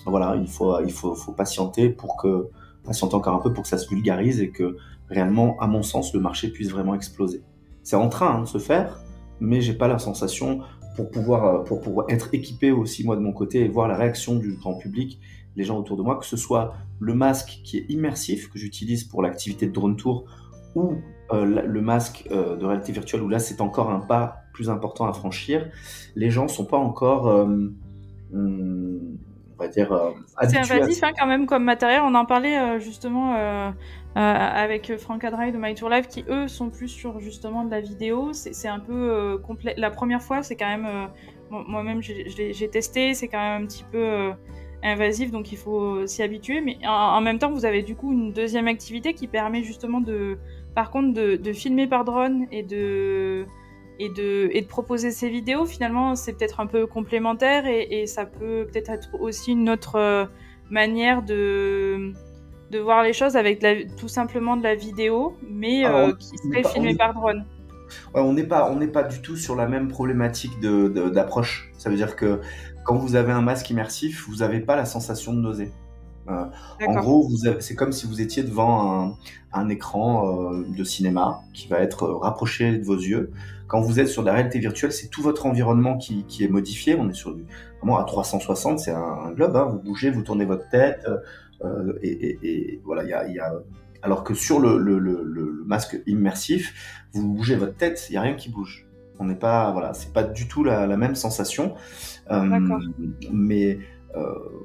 voilà, 0.06 0.37
il 0.37 0.49
faut, 0.49 1.32
patienter 1.37 1.88
pour 1.88 2.17
que, 2.17 2.49
encore 3.03 3.35
un 3.35 3.41
peu 3.41 3.53
pour 3.53 3.62
que 3.62 3.69
ça 3.69 3.79
se 3.79 3.88
vulgarise 3.88 4.41
et 4.41 4.50
que 4.50 4.76
réellement, 5.08 5.56
à 5.61 5.67
mon 5.67 5.82
sens, 5.82 6.12
le 6.14 6.20
marché 6.20 6.49
puisse 6.49 6.70
vraiment 6.70 6.94
exploser. 6.94 7.43
C'est 7.82 7.96
en 7.96 8.08
train 8.08 8.35
hein, 8.35 8.41
de 8.41 8.46
se 8.46 8.58
faire, 8.58 9.00
mais 9.41 9.61
j'ai 9.61 9.73
pas 9.73 9.88
la 9.88 9.99
sensation 9.99 10.61
pour 10.97 11.11
pouvoir, 11.11 11.45
euh, 11.45 11.65
pour 11.65 11.81
pouvoir 11.81 12.07
être 12.09 12.29
équipé 12.33 12.71
aussi 12.71 13.05
moi 13.05 13.17
de 13.17 13.21
mon 13.21 13.33
côté 13.33 13.61
et 13.61 13.69
voir 13.69 13.89
la 13.89 13.97
réaction 13.97 14.37
du 14.37 14.55
grand 14.55 14.75
public, 14.75 15.21
les 15.57 15.65
gens 15.65 15.79
autour 15.79 15.97
de 15.97 16.03
moi, 16.03 16.17
que 16.19 16.27
ce 16.27 16.37
soit 16.37 16.75
le 16.99 17.15
masque 17.15 17.61
qui 17.65 17.79
est 17.79 17.87
immersif 17.89 18.51
que 18.51 18.59
j'utilise 18.59 19.05
pour 19.05 19.23
l'activité 19.23 19.67
de 19.67 19.73
drone 19.73 19.97
tour 19.97 20.25
ou 20.75 20.95
euh, 21.33 21.45
le 21.45 21.81
masque 21.81 22.29
euh, 22.31 22.57
de 22.57 22.65
réalité 22.65 22.93
virtuelle, 22.93 23.23
où 23.23 23.29
là 23.29 23.39
c'est 23.39 23.61
encore 23.61 23.91
un 23.91 24.01
pas 24.01 24.43
plus 24.53 24.69
important 24.69 25.07
à 25.07 25.13
franchir, 25.13 25.69
les 26.17 26.31
gens 26.31 26.49
sont 26.49 26.67
pas 26.67 26.77
encore, 26.77 27.49
on 29.61 29.65
va 29.65 29.69
dire, 29.69 30.15
C'est 30.49 30.59
invasif 30.59 31.03
hein, 31.03 31.12
quand 31.19 31.27
même 31.27 31.47
comme 31.47 31.65
matériel. 31.65 32.03
On 32.05 32.15
en 32.15 32.25
parlait 32.25 32.81
justement 32.81 33.35
avec 34.15 34.97
Franck 34.99 35.25
Adrail 35.25 35.53
de 35.53 35.59
My 35.59 35.75
Tour 35.75 35.89
Live, 35.89 36.07
qui 36.07 36.25
eux 36.29 36.49
sont 36.49 36.71
plus 36.71 36.89
sur 36.89 37.21
justement 37.21 37.65
de 37.65 37.71
la 37.71 37.81
vidéo. 37.81 38.33
C'est 38.33 38.69
un 38.69 38.81
peu 38.81 39.39
complet. 39.47 39.75
La 39.77 39.91
première 39.91 40.23
fois, 40.23 40.43
c'est 40.43 40.57
quand 40.57 40.69
même, 40.69 41.09
moi-même 41.51 42.01
j'ai 42.03 42.69
testé, 42.69 43.15
c'est 43.15 43.29
quand 43.29 43.39
même 43.39 43.62
un 43.62 43.67
petit 43.67 43.85
peu 43.91 44.33
invasif, 44.83 45.31
donc 45.31 45.53
il 45.53 45.59
faut 45.59 46.06
s'y 46.06 46.23
habituer. 46.23 46.61
Mais 46.61 46.79
en, 46.87 47.21
même 47.21 47.39
temps, 47.39 47.51
vous 47.51 47.65
avez 47.65 47.82
du 47.82 47.94
coup 47.96 48.13
une 48.13 48.32
deuxième 48.32 48.69
activité 48.69 49.15
qui 49.15 49.27
permet 49.27 49.63
justement 49.63 50.01
de 50.01 50.39
par 50.75 50.91
contre, 50.91 51.13
de, 51.15 51.53
filmer 51.53 51.87
par 51.87 52.05
drone 52.05 52.46
et 52.51 52.63
de, 52.63 53.46
et 54.01 54.09
de, 54.09 54.49
et 54.53 54.63
de 54.63 54.67
proposer 54.67 55.11
ces 55.11 55.29
vidéos, 55.29 55.67
finalement, 55.67 56.17
c'est 56.17 56.33
peut-être 56.33 56.59
un 56.59 56.67
peu 56.67 56.87
complémentaire 56.87 57.67
et, 57.67 58.07
ça 58.07 58.25
peut 58.25 58.67
peut-être 58.67 58.91
être 58.91 59.11
aussi 59.21 59.53
une 59.53 59.69
autre 59.69 59.97
euh, 59.97 60.25
manière 60.71 61.23
de, 61.23 62.15
de 62.71 62.79
voir 62.79 63.03
les 63.03 63.13
choses 63.13 63.37
avec 63.37 63.63
tout 63.99 64.09
simplement 64.09 64.57
de 64.57 64.63
la 64.63 64.75
vidéo, 64.75 65.37
mais 65.47 65.85
euh, 65.85 66.15
qui 66.15 66.39
serait 66.39 66.65
filmée 66.65 66.97
par 66.97 67.13
drone. 67.13 67.45
on 68.15 68.33
n'est 68.33 68.45
pas, 68.45 68.71
on 68.71 68.87
pas 68.89 69.03
du 69.03 69.21
tout 69.21 69.37
sur 69.37 69.55
la 69.55 69.69
même 69.69 69.89
problématique 69.89 70.59
d'approche. 70.61 71.71
Ça 71.77 71.91
veut 71.91 71.97
dire 71.97 72.17
que 72.17 72.41
quand 72.87 72.97
vous 72.97 73.17
avez 73.17 73.33
un 73.33 73.43
masque 73.43 73.69
immersif, 73.69 74.27
vous 74.27 74.37
n'avez 74.37 74.61
pas 74.61 74.77
la 74.77 74.87
sensation 74.87 75.35
de 75.35 75.41
nausée. 75.41 75.73
Euh, 76.31 76.44
en 76.87 76.94
gros, 76.94 77.29
c'est 77.60 77.75
comme 77.75 77.93
si 77.93 78.06
vous 78.06 78.20
étiez 78.20 78.43
devant 78.43 79.17
un, 79.53 79.69
écran 79.69 80.53
euh, 80.53 80.65
de 80.77 80.84
cinéma 80.84 81.41
qui 81.53 81.69
va 81.69 81.81
être 81.81 82.08
rapproché 82.08 82.79
de 82.79 82.84
vos 82.84 82.96
yeux. 82.96 83.31
Quand 83.67 83.81
vous 83.81 84.01
êtes 84.01 84.08
sur 84.08 84.22
la 84.22 84.32
réalité 84.32 84.58
virtuelle, 84.58 84.93
c'est 84.93 85.08
tout 85.08 85.22
votre 85.22 85.46
environnement 85.46 85.96
qui, 85.96 86.25
est 86.41 86.49
modifié. 86.49 86.96
On 86.96 87.08
est 87.08 87.15
sur 87.15 87.34
du, 87.34 87.44
vraiment 87.79 87.99
à 87.99 88.05
360, 88.05 88.79
c'est 88.79 88.91
un, 88.91 89.32
globe. 89.32 89.56
Hein. 89.56 89.69
Vous 89.70 89.79
bougez, 89.79 90.10
vous 90.10 90.22
tournez 90.22 90.44
votre 90.44 90.69
tête, 90.69 91.06
euh, 91.65 91.99
et, 92.03 92.81
voilà. 92.84 93.27
Il 93.29 93.34
y 93.34 93.39
a, 93.39 93.53
alors 94.03 94.25
que 94.25 94.34
sur 94.34 94.60
le, 94.60 95.65
masque 95.67 96.01
immersif, 96.06 97.06
vous 97.13 97.29
bougez 97.29 97.56
votre 97.56 97.77
tête, 97.77 98.06
il 98.10 98.15
y 98.15 98.17
a 98.17 98.22
rien 98.22 98.34
qui 98.34 98.51
bouge. 98.51 98.87
On 99.19 99.25
n'est 99.25 99.37
pas, 99.37 99.70
voilà, 99.72 99.93
c'est 99.93 100.13
pas 100.13 100.22
du 100.22 100.49
tout 100.49 100.65
la, 100.65 100.87
même 100.96 101.15
sensation. 101.15 101.75
mais 103.32 103.79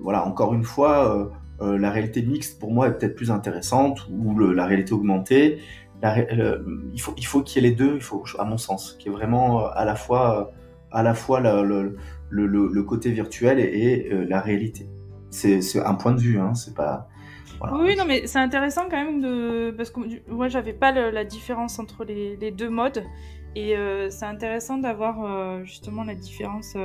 voilà, 0.01 0.25
encore 0.25 0.53
une 0.53 0.63
fois 0.63 1.31
euh, 1.61 1.77
la 1.77 1.89
réalité 1.89 2.21
mixte, 2.21 2.59
pour 2.59 2.71
moi, 2.71 2.87
est 2.87 2.97
peut-être 2.97 3.15
plus 3.15 3.31
intéressante, 3.31 4.07
ou 4.09 4.37
la 4.39 4.65
réalité 4.65 4.93
augmentée. 4.93 5.59
il 6.03 7.01
faut 7.01 7.13
il 7.17 7.25
faut 7.25 7.41
qu'il 7.41 7.63
y 7.63 7.65
ait 7.65 7.69
les 7.69 7.75
deux, 7.75 7.95
il 7.95 8.01
faut, 8.01 8.23
à 8.37 8.45
mon 8.45 8.57
sens, 8.57 8.95
qu'il 8.99 9.11
y 9.11 9.15
ait 9.15 9.17
vraiment 9.17 9.61
euh, 9.61 9.69
à 9.73 9.85
la 9.85 9.95
fois, 9.95 10.51
le, 12.29 12.81
côté 12.83 13.11
virtuel 13.11 13.59
et, 13.59 14.09
euh, 14.11 14.25
la 14.27 14.41
réalité. 14.41 14.89
C'est 15.29 15.79
un 15.79 15.95
point 15.95 16.13
de 16.13 16.19
vue, 16.19 16.39
hein, 16.39 16.53
c'est 16.53 16.75
pas. 16.75 17.07
Oui, 17.71 17.95
non, 17.95 18.03
mais 18.05 18.27
c'est 18.27 18.39
intéressant 18.39 18.83
quand 18.89 18.97
même 18.97 19.21
de 19.21 19.73
parce 19.75 19.89
que 19.89 20.01
moi 20.29 20.49
j'avais 20.49 20.73
pas 20.73 20.91
la 20.91 21.23
différence 21.23 21.79
entre 21.79 22.03
les, 22.03 22.51
deux 22.51 22.69
modes 22.69 23.03
et 23.55 23.75
c'est 24.09 24.25
intéressant 24.25 24.77
d'avoir 24.77 25.63
justement 25.63 26.03
la 26.03 26.15
différence 26.15 26.75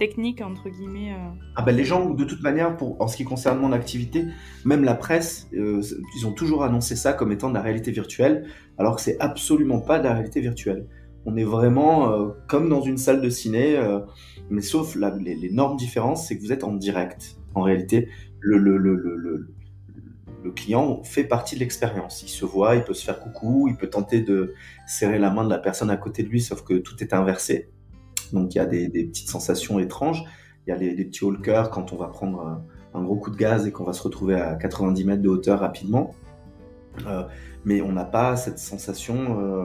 technique 0.00 0.40
entre 0.40 0.68
guillemets 0.68 1.14
Ah 1.54 1.62
ben 1.62 1.76
les 1.76 1.84
gens, 1.84 2.10
de 2.10 2.24
toute 2.24 2.42
manière, 2.42 2.76
pour, 2.76 3.00
en 3.00 3.06
ce 3.06 3.16
qui 3.16 3.24
concerne 3.24 3.60
mon 3.60 3.70
activité, 3.70 4.24
même 4.64 4.82
la 4.82 4.94
presse, 4.94 5.48
ils 5.52 6.26
ont 6.26 6.32
toujours 6.32 6.64
annoncé 6.64 6.96
ça 6.96 7.12
comme 7.12 7.30
étant 7.30 7.50
de 7.50 7.54
la 7.54 7.62
réalité 7.62 7.92
virtuelle, 7.92 8.46
alors 8.78 8.96
que 8.96 9.02
c'est 9.02 9.20
absolument 9.20 9.80
pas 9.80 9.98
de 9.98 10.04
la 10.04 10.14
réalité 10.14 10.40
virtuelle. 10.40 10.86
On 11.26 11.36
est 11.36 11.44
vraiment 11.44 12.32
comme 12.48 12.68
dans 12.68 12.80
une 12.80 12.96
salle 12.96 13.20
de 13.20 13.28
ciné, 13.28 13.78
mais 14.48 14.62
sauf 14.62 14.96
l'énorme 14.96 15.76
différence, 15.76 16.26
c'est 16.26 16.36
que 16.36 16.42
vous 16.42 16.52
êtes 16.52 16.64
en 16.64 16.72
direct. 16.72 17.36
En 17.54 17.62
réalité, 17.62 18.08
le, 18.40 18.56
le, 18.58 18.78
le, 18.78 18.96
le 18.96 19.54
le 20.42 20.50
client 20.50 21.02
fait 21.02 21.24
partie 21.24 21.54
de 21.54 21.60
l'expérience. 21.60 22.22
Il 22.22 22.28
se 22.28 22.44
voit, 22.44 22.76
il 22.76 22.84
peut 22.84 22.94
se 22.94 23.04
faire 23.04 23.18
coucou, 23.20 23.66
il 23.68 23.76
peut 23.76 23.88
tenter 23.90 24.20
de 24.20 24.54
serrer 24.86 25.18
la 25.18 25.30
main 25.30 25.44
de 25.44 25.50
la 25.50 25.58
personne 25.58 25.90
à 25.90 25.96
côté 25.96 26.22
de 26.22 26.28
lui, 26.28 26.40
sauf 26.40 26.62
que 26.62 26.74
tout 26.74 27.02
est 27.02 27.12
inversé. 27.12 27.70
Donc 28.32 28.54
il 28.54 28.58
y 28.58 28.60
a 28.60 28.66
des, 28.66 28.88
petites 28.88 29.28
sensations 29.28 29.78
étranges. 29.78 30.24
Il 30.66 30.70
y 30.70 30.72
a 30.72 30.76
les, 30.76 31.04
petits 31.04 31.24
hauts 31.24 31.32
cœur 31.32 31.70
quand 31.70 31.92
on 31.92 31.96
va 31.96 32.08
prendre 32.08 32.62
un, 32.94 33.02
gros 33.02 33.16
coup 33.16 33.30
de 33.30 33.36
gaz 33.36 33.66
et 33.66 33.72
qu'on 33.72 33.84
va 33.84 33.92
se 33.92 34.02
retrouver 34.02 34.34
à 34.34 34.54
90 34.54 35.04
mètres 35.04 35.22
de 35.22 35.28
hauteur 35.28 35.60
rapidement. 35.60 36.14
Euh, 37.06 37.24
mais 37.64 37.80
on 37.82 37.92
n'a 37.92 38.04
pas 38.04 38.36
cette 38.36 38.58
sensation 38.58 39.40
euh, 39.40 39.64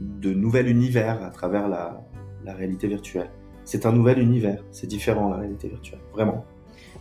de 0.00 0.32
nouvel 0.32 0.68
univers 0.68 1.22
à 1.22 1.30
travers 1.30 1.68
la 1.68 2.02
réalité 2.46 2.88
virtuelle. 2.88 3.30
C'est 3.66 3.84
un 3.84 3.92
nouvel 3.92 4.20
univers, 4.20 4.62
c'est 4.70 4.86
différent 4.86 5.28
la 5.28 5.38
réalité 5.38 5.68
virtuelle, 5.68 5.98
vraiment. 6.12 6.44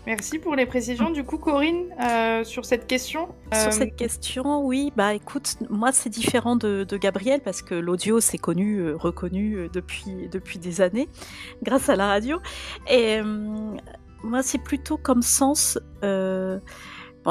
Merci 0.05 0.37
pour 0.37 0.55
les 0.55 0.65
précisions. 0.65 1.09
Du 1.09 1.23
coup, 1.23 1.37
Corinne, 1.37 1.85
euh, 1.99 2.43
sur 2.43 2.63
cette 2.63 2.85
question 2.85 3.29
Sur 3.51 3.67
euh, 3.67 3.71
cette 3.71 3.95
question, 3.95 4.63
oui. 4.63 4.93
Bah 4.95 5.15
écoute, 5.15 5.55
moi, 5.69 5.91
c'est 5.91 6.09
différent 6.09 6.55
de, 6.55 6.85
Gabriel 6.97 7.41
parce 7.41 7.61
que 7.61 7.73
l'audio, 7.73 8.19
c'est 8.19 8.37
connu, 8.37 8.77
euh, 8.77 8.95
reconnu 8.95 9.67
depuis, 9.73 10.29
depuis 10.31 10.59
des 10.59 10.81
années 10.81 11.09
grâce 11.63 11.89
à 11.89 11.95
la 11.95 12.07
radio. 12.07 12.39
Et 12.89 13.19
moi, 14.23 14.43
c'est 14.43 14.59
plutôt 14.59 14.97
comme 14.97 15.21
sens. 15.23 15.79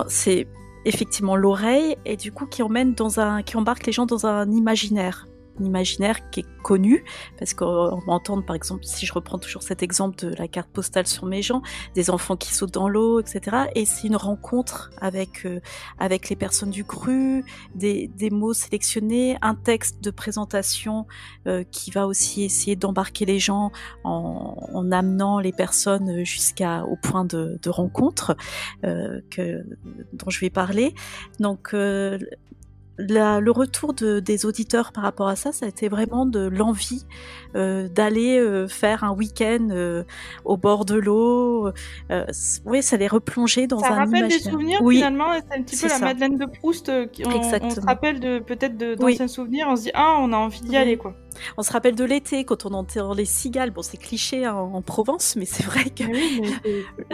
c'est 0.09 0.47
effectivement 0.87 1.37
l'oreille 1.37 1.97
et 2.05 2.17
du 2.17 2.31
coup 2.31 2.45
qui 2.45 2.63
emmène 2.63 2.93
dans 2.93 3.19
un 3.19 3.43
qui 3.43 3.57
embarque 3.57 3.87
les 3.87 3.93
gens 3.93 4.05
dans 4.05 4.27
un 4.27 4.51
imaginaire 4.51 5.27
imaginaire 5.61 6.31
qui 6.31 6.41
est 6.41 6.47
connu, 6.63 7.05
parce 7.39 7.55
qu'on 7.55 7.99
va 8.07 8.13
entendre 8.13 8.45
par 8.45 8.57
exemple, 8.57 8.85
si 8.85 9.07
je 9.07 9.13
reprends 9.13 9.39
toujours 9.39 9.63
cet 9.63 9.83
exemple 9.83 10.17
de 10.17 10.35
la 10.35 10.49
carte 10.49 10.71
postale 10.71 11.07
sur 11.07 11.27
mes 11.27 11.43
gens, 11.43 11.63
des 11.95 12.11
enfants 12.11 12.37
qui 12.37 12.53
sautent 12.55 12.75
dans 12.75 12.89
l'eau, 12.89 13.21
etc. 13.21 13.67
Et 13.75 13.85
c'est 13.85 14.09
une 14.09 14.17
rencontre 14.17 14.91
avec 15.01 15.45
euh, 15.47 15.61
avec 15.99 16.29
les 16.29 16.37
personnes 16.37 16.71
du 16.71 16.85
cru, 16.85 17.45
des, 17.75 18.09
des 18.09 18.31
mots 18.31 18.55
sélectionnés, 18.55 19.37
un 19.43 19.55
texte 19.55 20.03
de 20.03 20.11
présentation 20.11 21.07
euh, 21.47 21.65
qui 21.71 21.91
va 21.91 22.07
aussi 22.07 22.43
essayer 22.45 22.77
d'embarquer 22.77 23.25
les 23.25 23.39
gens 23.39 23.71
en, 24.05 24.57
en, 24.73 24.93
amenant 24.93 25.41
les 25.41 25.53
personnes 25.53 26.25
jusqu'à 26.25 26.85
au 26.85 26.97
point 26.97 27.25
de, 27.25 27.59
rencontre 27.67 28.37
euh, 28.85 29.21
dont 30.13 30.31
je 30.31 30.41
vais 30.41 30.51
parler. 30.51 30.95
Donc 31.41 31.75
le 32.99 33.51
retour 33.51 33.95
de, 33.95 34.21
des 34.21 34.47
auditeurs 34.47 34.93
par 34.93 35.03
rapport 35.05 35.29
à 35.29 35.37
ça, 35.37 35.53
ça 35.53 35.67
a 35.67 35.69
été 35.69 35.89
vraiment 35.89 36.27
de 36.27 36.47
l'envie 36.47 37.07
euh, 37.57 37.89
d'aller 37.89 38.39
euh, 38.39 38.69
faire 38.69 39.05
un 39.05 39.13
week-end 39.13 39.69
euh, 39.71 40.05
au 40.45 40.57
bord 40.57 40.85
de 40.85 40.95
l'eau. 40.95 41.71
Oui, 42.65 42.83
ça 42.83 42.97
les 42.97 43.09
replonger 43.09 43.67
dans 43.67 43.81
ça 43.81 43.93
un 43.93 44.05
rappelle 44.05 44.29
des 44.29 44.39
souvenirs 44.39 44.81
oui, 44.83 44.97
finalement. 44.97 45.33
C'est 45.35 45.59
un 45.59 45.63
petit 45.63 45.77
peu 45.77 45.89
la 45.89 45.99
Madeleine 45.99 46.37
de 46.37 46.47
Proust. 46.47 46.91
Qui, 47.11 47.27
on, 47.27 47.31
on, 47.31 47.71
se 47.71 47.81
rappelle 47.81 48.21
de 48.21 48.39
peut-être 48.39 48.77
d'anciens 48.77 49.29
souvenirs. 49.29 49.67
On 49.69 49.77
se 49.77 49.83
dit 49.83 49.91
ah, 49.95 50.19
on 50.21 50.33
a 50.33 50.37
envie 50.37 50.61
d'y 50.61 50.77
aller 50.77 50.97
quoi. 50.97 51.15
On 51.57 51.63
se 51.63 51.73
rappelle 51.73 51.95
de 51.95 52.05
l'été 52.05 52.45
quand 52.45 52.67
on 52.67 52.73
entend 52.75 53.15
les 53.15 53.25
cigales. 53.25 53.71
Bon, 53.71 53.83
c'est 53.83 53.97
cliché 53.97 54.45
hein, 54.45 54.55
en 54.55 54.83
Provence, 54.83 55.37
mais 55.37 55.45
c'est 55.45 55.65
vrai 55.65 55.85
que 55.85 56.05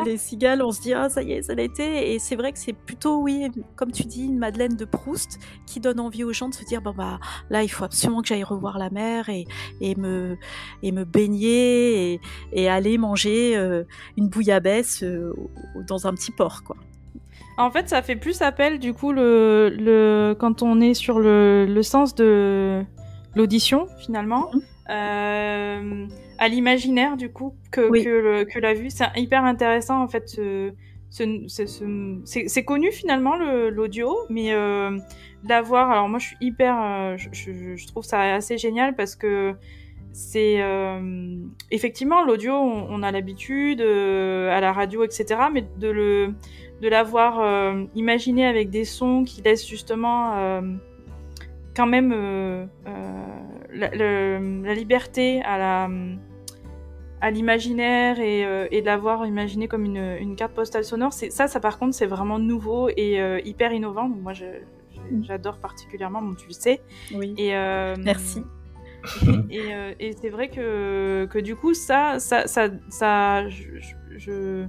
les 0.04 0.16
cigales, 0.16 0.62
on 0.62 0.72
se 0.72 0.80
dit 0.80 0.92
ah 0.94 1.08
ça 1.08 1.22
y 1.22 1.32
est, 1.32 1.42
c'est 1.42 1.54
l'été. 1.54 2.12
Et 2.12 2.18
c'est 2.18 2.36
vrai 2.36 2.52
que 2.52 2.58
c'est 2.58 2.72
plutôt 2.72 3.20
oui, 3.20 3.48
comme 3.76 3.92
tu 3.92 4.04
dis, 4.04 4.24
une 4.24 4.38
Madeleine 4.38 4.76
de 4.76 4.84
Proust 4.84 5.38
qui 5.66 5.80
donne 5.80 6.00
envie 6.00 6.24
aux 6.24 6.32
gens 6.32 6.48
de 6.48 6.54
se 6.54 6.64
dire 6.64 6.82
bon 6.82 6.94
bah 6.96 7.18
là 7.50 7.62
il 7.62 7.68
faut 7.68 7.84
absolument 7.84 8.22
que 8.22 8.28
j'aille 8.28 8.44
revoir 8.44 8.78
la 8.78 8.90
mer 8.90 9.28
et, 9.28 9.44
et 9.80 9.94
me 9.94 10.36
et 10.82 10.92
me 10.92 11.04
baigner 11.04 12.14
et, 12.14 12.20
et 12.52 12.68
aller 12.68 12.98
manger 12.98 13.56
euh, 13.56 13.84
une 14.16 14.28
bouillabaisse 14.28 15.02
euh, 15.02 15.32
dans 15.86 16.06
un 16.06 16.14
petit 16.14 16.32
port 16.32 16.62
quoi. 16.64 16.76
En 17.58 17.70
fait, 17.70 17.90
ça 17.90 18.00
fait 18.00 18.16
plus 18.16 18.40
appel 18.40 18.78
du 18.78 18.94
coup 18.94 19.12
le, 19.12 19.68
le 19.78 20.34
quand 20.38 20.62
on 20.62 20.80
est 20.80 20.94
sur 20.94 21.20
le, 21.20 21.66
le 21.66 21.82
sens 21.82 22.14
de 22.14 22.82
l'audition 23.34 23.86
finalement. 23.98 24.50
Mhm. 24.52 24.62
Euh, 24.90 26.06
à 26.38 26.48
l'imaginaire 26.48 27.16
du 27.16 27.30
coup 27.30 27.54
que, 27.70 28.02
que, 28.02 28.42
que, 28.42 28.58
la 28.58 28.74
vue 28.74 28.90
c'est 28.90 29.04
hyper 29.14 29.44
intéressant 29.44 30.02
en 30.02 30.08
fait 30.08 30.40
c'est 31.10 32.64
connu 32.64 32.90
finalement 32.92 33.36
l'audio 33.36 34.16
mais 34.28 34.52
euh, 34.52 34.98
d'avoir 35.44 35.90
alors 35.90 36.08
moi 36.08 36.18
je 36.18 36.26
suis 36.28 36.36
hyper 36.40 36.76
euh, 36.80 37.16
je, 37.16 37.76
je, 37.76 37.86
trouve 37.86 38.04
ça 38.04 38.34
assez 38.34 38.58
génial 38.58 38.94
parce 38.94 39.16
que 39.16 39.54
c'est 40.12 40.62
euh, 40.62 41.36
effectivement 41.70 42.24
l'audio 42.24 42.54
on, 42.54 43.02
a 43.02 43.12
l'habitude 43.12 43.80
à 43.80 44.60
la 44.60 44.72
radio 44.72 45.04
etc 45.04 45.42
mais 45.52 45.64
de 45.78 45.88
le 45.88 46.34
de 46.80 46.88
l'avoir 46.88 47.74
imaginé 47.94 48.46
avec 48.46 48.70
des 48.70 48.84
sons 48.84 49.24
qui 49.24 49.42
laissent 49.42 49.68
justement 49.68 50.62
quand 51.80 51.86
même 51.86 52.12
euh, 52.12 52.66
euh, 52.86 54.62
la, 54.62 54.74
liberté 54.74 55.40
à 55.40 55.56
la 55.56 55.88
à 57.22 57.30
l'imaginaire 57.30 58.20
et, 58.20 58.44
euh, 58.44 58.68
et, 58.70 58.82
de 58.82 58.86
l'avoir 58.86 59.26
imaginé 59.26 59.66
comme 59.66 59.86
une, 59.86 60.16
une, 60.20 60.36
carte 60.36 60.52
postale 60.52 60.84
sonore, 60.84 61.14
c'est 61.14 61.30
ça, 61.30 61.48
ça 61.48 61.58
par 61.58 61.78
contre, 61.78 61.94
c'est 61.94 62.06
vraiment 62.06 62.38
nouveau 62.38 62.90
et 62.90 63.40
hyper 63.46 63.72
innovant. 63.72 64.10
Donc 64.10 64.20
moi, 64.20 64.32
mm. 64.32 65.24
j'adore 65.24 65.56
particulièrement, 65.58 66.20
bon, 66.20 66.34
tu 66.34 66.48
le 66.48 66.52
sais. 66.52 66.80
Oui. 67.14 67.34
Et, 67.38 67.52
Merci. 67.98 68.42
Et, 69.50 69.70
et 69.98 70.12
c'est 70.12 70.28
vrai 70.28 70.48
que, 70.48 71.26
que 71.30 71.38
du 71.38 71.56
coup, 71.56 71.72
ça, 71.72 72.18
ça, 72.18 72.46
ça, 72.46 72.68
ça 72.90 73.48
je, 73.48 74.66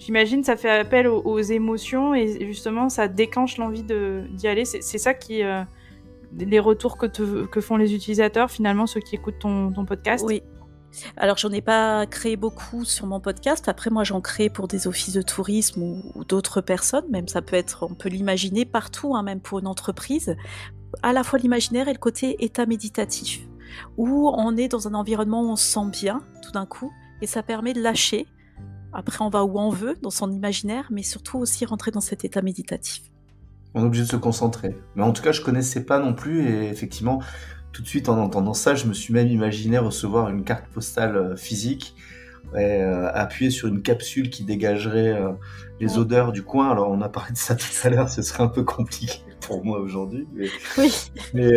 j'imagine, 0.00 0.42
ça 0.42 0.56
fait 0.56 0.70
appel 0.70 1.06
aux, 1.06 1.22
aux, 1.22 1.38
émotions 1.38 2.16
et 2.16 2.44
justement, 2.46 2.88
ça 2.88 3.06
déclenche 3.06 3.58
l'envie 3.58 3.84
d'y 3.84 4.48
aller. 4.48 4.64
C'est 4.64 4.98
ça 4.98 5.14
qui 5.14 5.44
les 6.36 6.58
retours 6.58 6.98
que, 6.98 7.60
font 7.60 7.76
les 7.76 7.94
utilisateurs, 7.94 8.50
finalement, 8.50 8.86
ceux 8.86 9.00
qui 9.00 9.16
écoutent 9.16 9.38
ton, 9.38 9.72
ton 9.72 9.84
podcast? 9.84 10.24
Oui. 10.26 10.42
Alors, 11.16 11.36
j'en 11.36 11.50
ai 11.50 11.60
pas 11.60 12.06
créé 12.06 12.36
beaucoup 12.36 12.84
sur 12.84 13.06
mon 13.06 13.20
podcast. 13.20 13.68
Après, 13.68 13.90
moi, 13.90 14.04
j'en 14.04 14.20
crée 14.20 14.48
pour 14.48 14.68
des 14.68 14.86
offices 14.86 15.14
de 15.14 15.22
tourisme 15.22 15.82
ou, 15.82 16.24
d'autres 16.24 16.60
personnes. 16.60 17.04
Même 17.10 17.28
ça 17.28 17.42
peut 17.42 17.56
être, 17.56 17.86
on 17.88 17.94
peut 17.94 18.08
l'imaginer 18.08 18.64
partout, 18.64 19.14
hein, 19.14 19.22
même 19.22 19.40
pour 19.40 19.58
une 19.58 19.66
entreprise. 19.66 20.36
À 21.02 21.12
la 21.12 21.22
fois 21.22 21.38
l'imaginaire 21.38 21.88
et 21.88 21.92
le 21.92 21.98
côté 21.98 22.42
état 22.44 22.66
méditatif, 22.66 23.46
où 23.96 24.30
on 24.34 24.56
est 24.56 24.68
dans 24.68 24.88
un 24.88 24.94
environnement 24.94 25.42
où 25.42 25.50
on 25.50 25.56
se 25.56 25.66
sent 25.66 25.90
bien, 25.92 26.22
tout 26.42 26.52
d'un 26.52 26.66
coup, 26.66 26.90
et 27.20 27.26
ça 27.26 27.42
permet 27.42 27.74
de 27.74 27.82
lâcher. 27.82 28.26
Après, 28.92 29.22
on 29.22 29.28
va 29.28 29.44
où 29.44 29.58
on 29.58 29.68
veut, 29.68 29.96
dans 30.00 30.10
son 30.10 30.32
imaginaire, 30.32 30.88
mais 30.90 31.02
surtout 31.02 31.38
aussi 31.38 31.66
rentrer 31.66 31.90
dans 31.90 32.00
cet 32.00 32.24
état 32.24 32.40
méditatif 32.40 33.02
on 33.74 33.82
est 33.82 33.86
obligé 33.86 34.04
de 34.04 34.08
se 34.08 34.16
concentrer. 34.16 34.76
Mais 34.96 35.02
en 35.02 35.12
tout 35.12 35.22
cas, 35.22 35.32
je 35.32 35.42
connaissais 35.42 35.84
pas 35.84 35.98
non 35.98 36.14
plus 36.14 36.48
et 36.48 36.68
effectivement, 36.68 37.20
tout 37.72 37.82
de 37.82 37.88
suite 37.88 38.08
en 38.08 38.18
entendant 38.18 38.54
ça, 38.54 38.74
je 38.74 38.86
me 38.86 38.92
suis 38.92 39.12
même 39.12 39.28
imaginé 39.28 39.78
recevoir 39.78 40.28
une 40.30 40.44
carte 40.44 40.66
postale 40.68 41.16
euh, 41.16 41.36
physique 41.36 41.94
et 42.54 42.82
euh, 42.82 43.12
appuyer 43.12 43.50
sur 43.50 43.68
une 43.68 43.82
capsule 43.82 44.30
qui 44.30 44.42
dégagerait 44.42 45.12
euh, 45.12 45.32
les 45.80 45.98
odeurs 45.98 46.32
du 46.32 46.42
coin. 46.42 46.70
Alors, 46.70 46.90
on 46.90 47.02
a 47.02 47.08
parlé 47.10 47.32
de 47.32 47.36
ça 47.36 47.54
tout 47.54 47.66
à 47.84 47.90
l'heure, 47.90 48.08
ce 48.08 48.22
serait 48.22 48.42
un 48.42 48.48
peu 48.48 48.64
compliqué 48.64 49.20
pour 49.40 49.64
moi 49.64 49.78
aujourd'hui. 49.80 50.26
Mais, 50.32 50.48
oui. 50.78 51.10
Mais, 51.34 51.52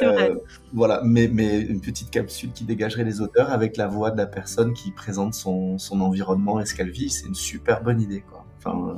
vrai. 0.00 0.32
voilà, 0.72 1.02
mais, 1.04 1.28
mais 1.28 1.60
une 1.60 1.80
petite 1.80 2.10
capsule 2.10 2.52
qui 2.52 2.64
dégagerait 2.64 3.04
les 3.04 3.20
odeurs 3.20 3.52
avec 3.52 3.76
la 3.76 3.86
voix 3.86 4.10
de 4.10 4.16
la 4.16 4.26
personne 4.26 4.72
qui 4.72 4.92
présente 4.92 5.34
son, 5.34 5.76
son 5.78 6.00
environnement 6.00 6.58
et 6.58 6.66
ce 6.66 6.74
qu'elle 6.74 6.90
vit, 6.90 7.10
c'est 7.10 7.26
une 7.26 7.34
super 7.34 7.82
bonne 7.82 8.00
idée, 8.00 8.22
quoi. 8.28 8.37
Enfin, 8.58 8.96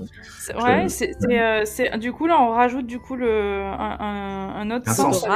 ouais, 0.62 0.88
c'est, 0.88 1.98
du 1.98 2.12
coup 2.12 2.26
là 2.26 2.40
on 2.40 2.50
rajoute 2.50 2.86
du 2.86 2.98
coup 2.98 3.14
le, 3.14 3.62
un, 3.62 4.50
un 4.60 4.70
autre 4.70 4.90
sens 4.90 5.26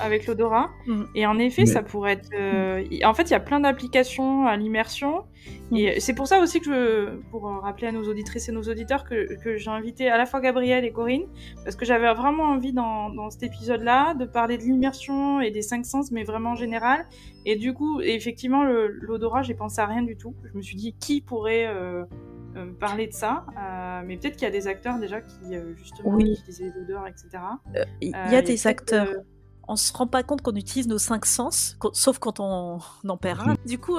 avec, 0.00 0.26
l'odorat. 0.26 0.70
Mm. 0.86 1.02
Et 1.14 1.26
en 1.26 1.38
effet, 1.38 1.66
ça 1.66 1.82
pourrait 1.82 2.12
être. 2.12 2.30
Euh, 2.34 2.84
en 3.04 3.14
fait, 3.14 3.24
il 3.24 3.30
y 3.30 3.34
a 3.34 3.40
plein 3.40 3.60
d'applications 3.60 4.46
à 4.46 4.56
l'immersion. 4.56 5.24
Mm. 5.70 5.76
Et 5.76 6.00
c'est 6.00 6.14
pour 6.14 6.26
ça 6.26 6.40
aussi 6.40 6.60
que 6.60 6.66
je, 6.66 7.16
pour 7.30 7.44
rappeler 7.62 7.88
à 7.88 7.92
nos 7.92 8.04
auditrices 8.08 8.48
et 8.48 8.52
nos 8.52 8.62
auditeurs 8.62 9.04
que, 9.04 9.40
que 9.42 9.56
j'ai 9.56 9.70
invité 9.70 10.08
à 10.08 10.18
la 10.18 10.26
fois 10.26 10.40
Gabriel 10.40 10.84
et 10.84 10.92
Corinne, 10.92 11.26
parce 11.64 11.76
que 11.76 11.84
j'avais 11.84 12.12
vraiment 12.14 12.44
envie 12.44 12.72
dans, 12.72 13.10
dans 13.10 13.30
cet 13.30 13.42
épisode-là 13.42 14.14
de 14.14 14.24
parler 14.24 14.58
de 14.58 14.62
l'immersion 14.62 15.40
et 15.40 15.50
des 15.50 15.62
cinq 15.62 15.84
sens, 15.86 16.10
mais 16.10 16.24
vraiment 16.24 16.50
en 16.50 16.56
général. 16.56 17.06
Et 17.44 17.56
du 17.56 17.72
coup, 17.72 18.00
effectivement, 18.00 18.64
l'odorat, 18.64 19.42
j'ai 19.42 19.54
pensé 19.54 19.80
à 19.80 19.86
rien 19.86 20.02
du 20.02 20.16
tout. 20.16 20.34
Je 20.52 20.56
me 20.56 20.62
suis 20.62 20.76
dit 20.76 20.94
qui 20.98 21.20
pourrait 21.20 21.66
euh, 21.66 22.04
euh, 22.58 22.72
parler 22.72 23.06
de 23.06 23.12
ça, 23.12 23.46
euh, 23.56 24.02
mais 24.04 24.16
peut-être 24.16 24.34
qu'il 24.34 24.42
y 24.42 24.46
a 24.46 24.50
des 24.50 24.66
acteurs 24.66 24.98
déjà 24.98 25.20
qui 25.20 25.54
euh, 25.54 25.74
justement 25.76 26.18
utilisent 26.18 26.60
les 26.60 26.82
odeurs, 26.82 27.06
etc. 27.06 27.28
Il 28.00 28.10
y 28.10 28.34
a 28.34 28.42
des 28.42 28.66
acteurs. 28.66 29.08
On 29.68 29.76
se 29.76 29.92
rend 29.92 30.06
pas 30.06 30.22
compte 30.22 30.42
qu'on 30.42 30.54
utilise 30.54 30.88
nos 30.88 30.98
cinq 30.98 31.26
sens, 31.26 31.76
sauf 31.92 32.18
quand 32.18 32.40
on, 32.40 32.78
en 33.06 33.16
perd 33.16 33.40
un. 33.40 33.54
Du 33.66 33.78
coup, 33.78 33.96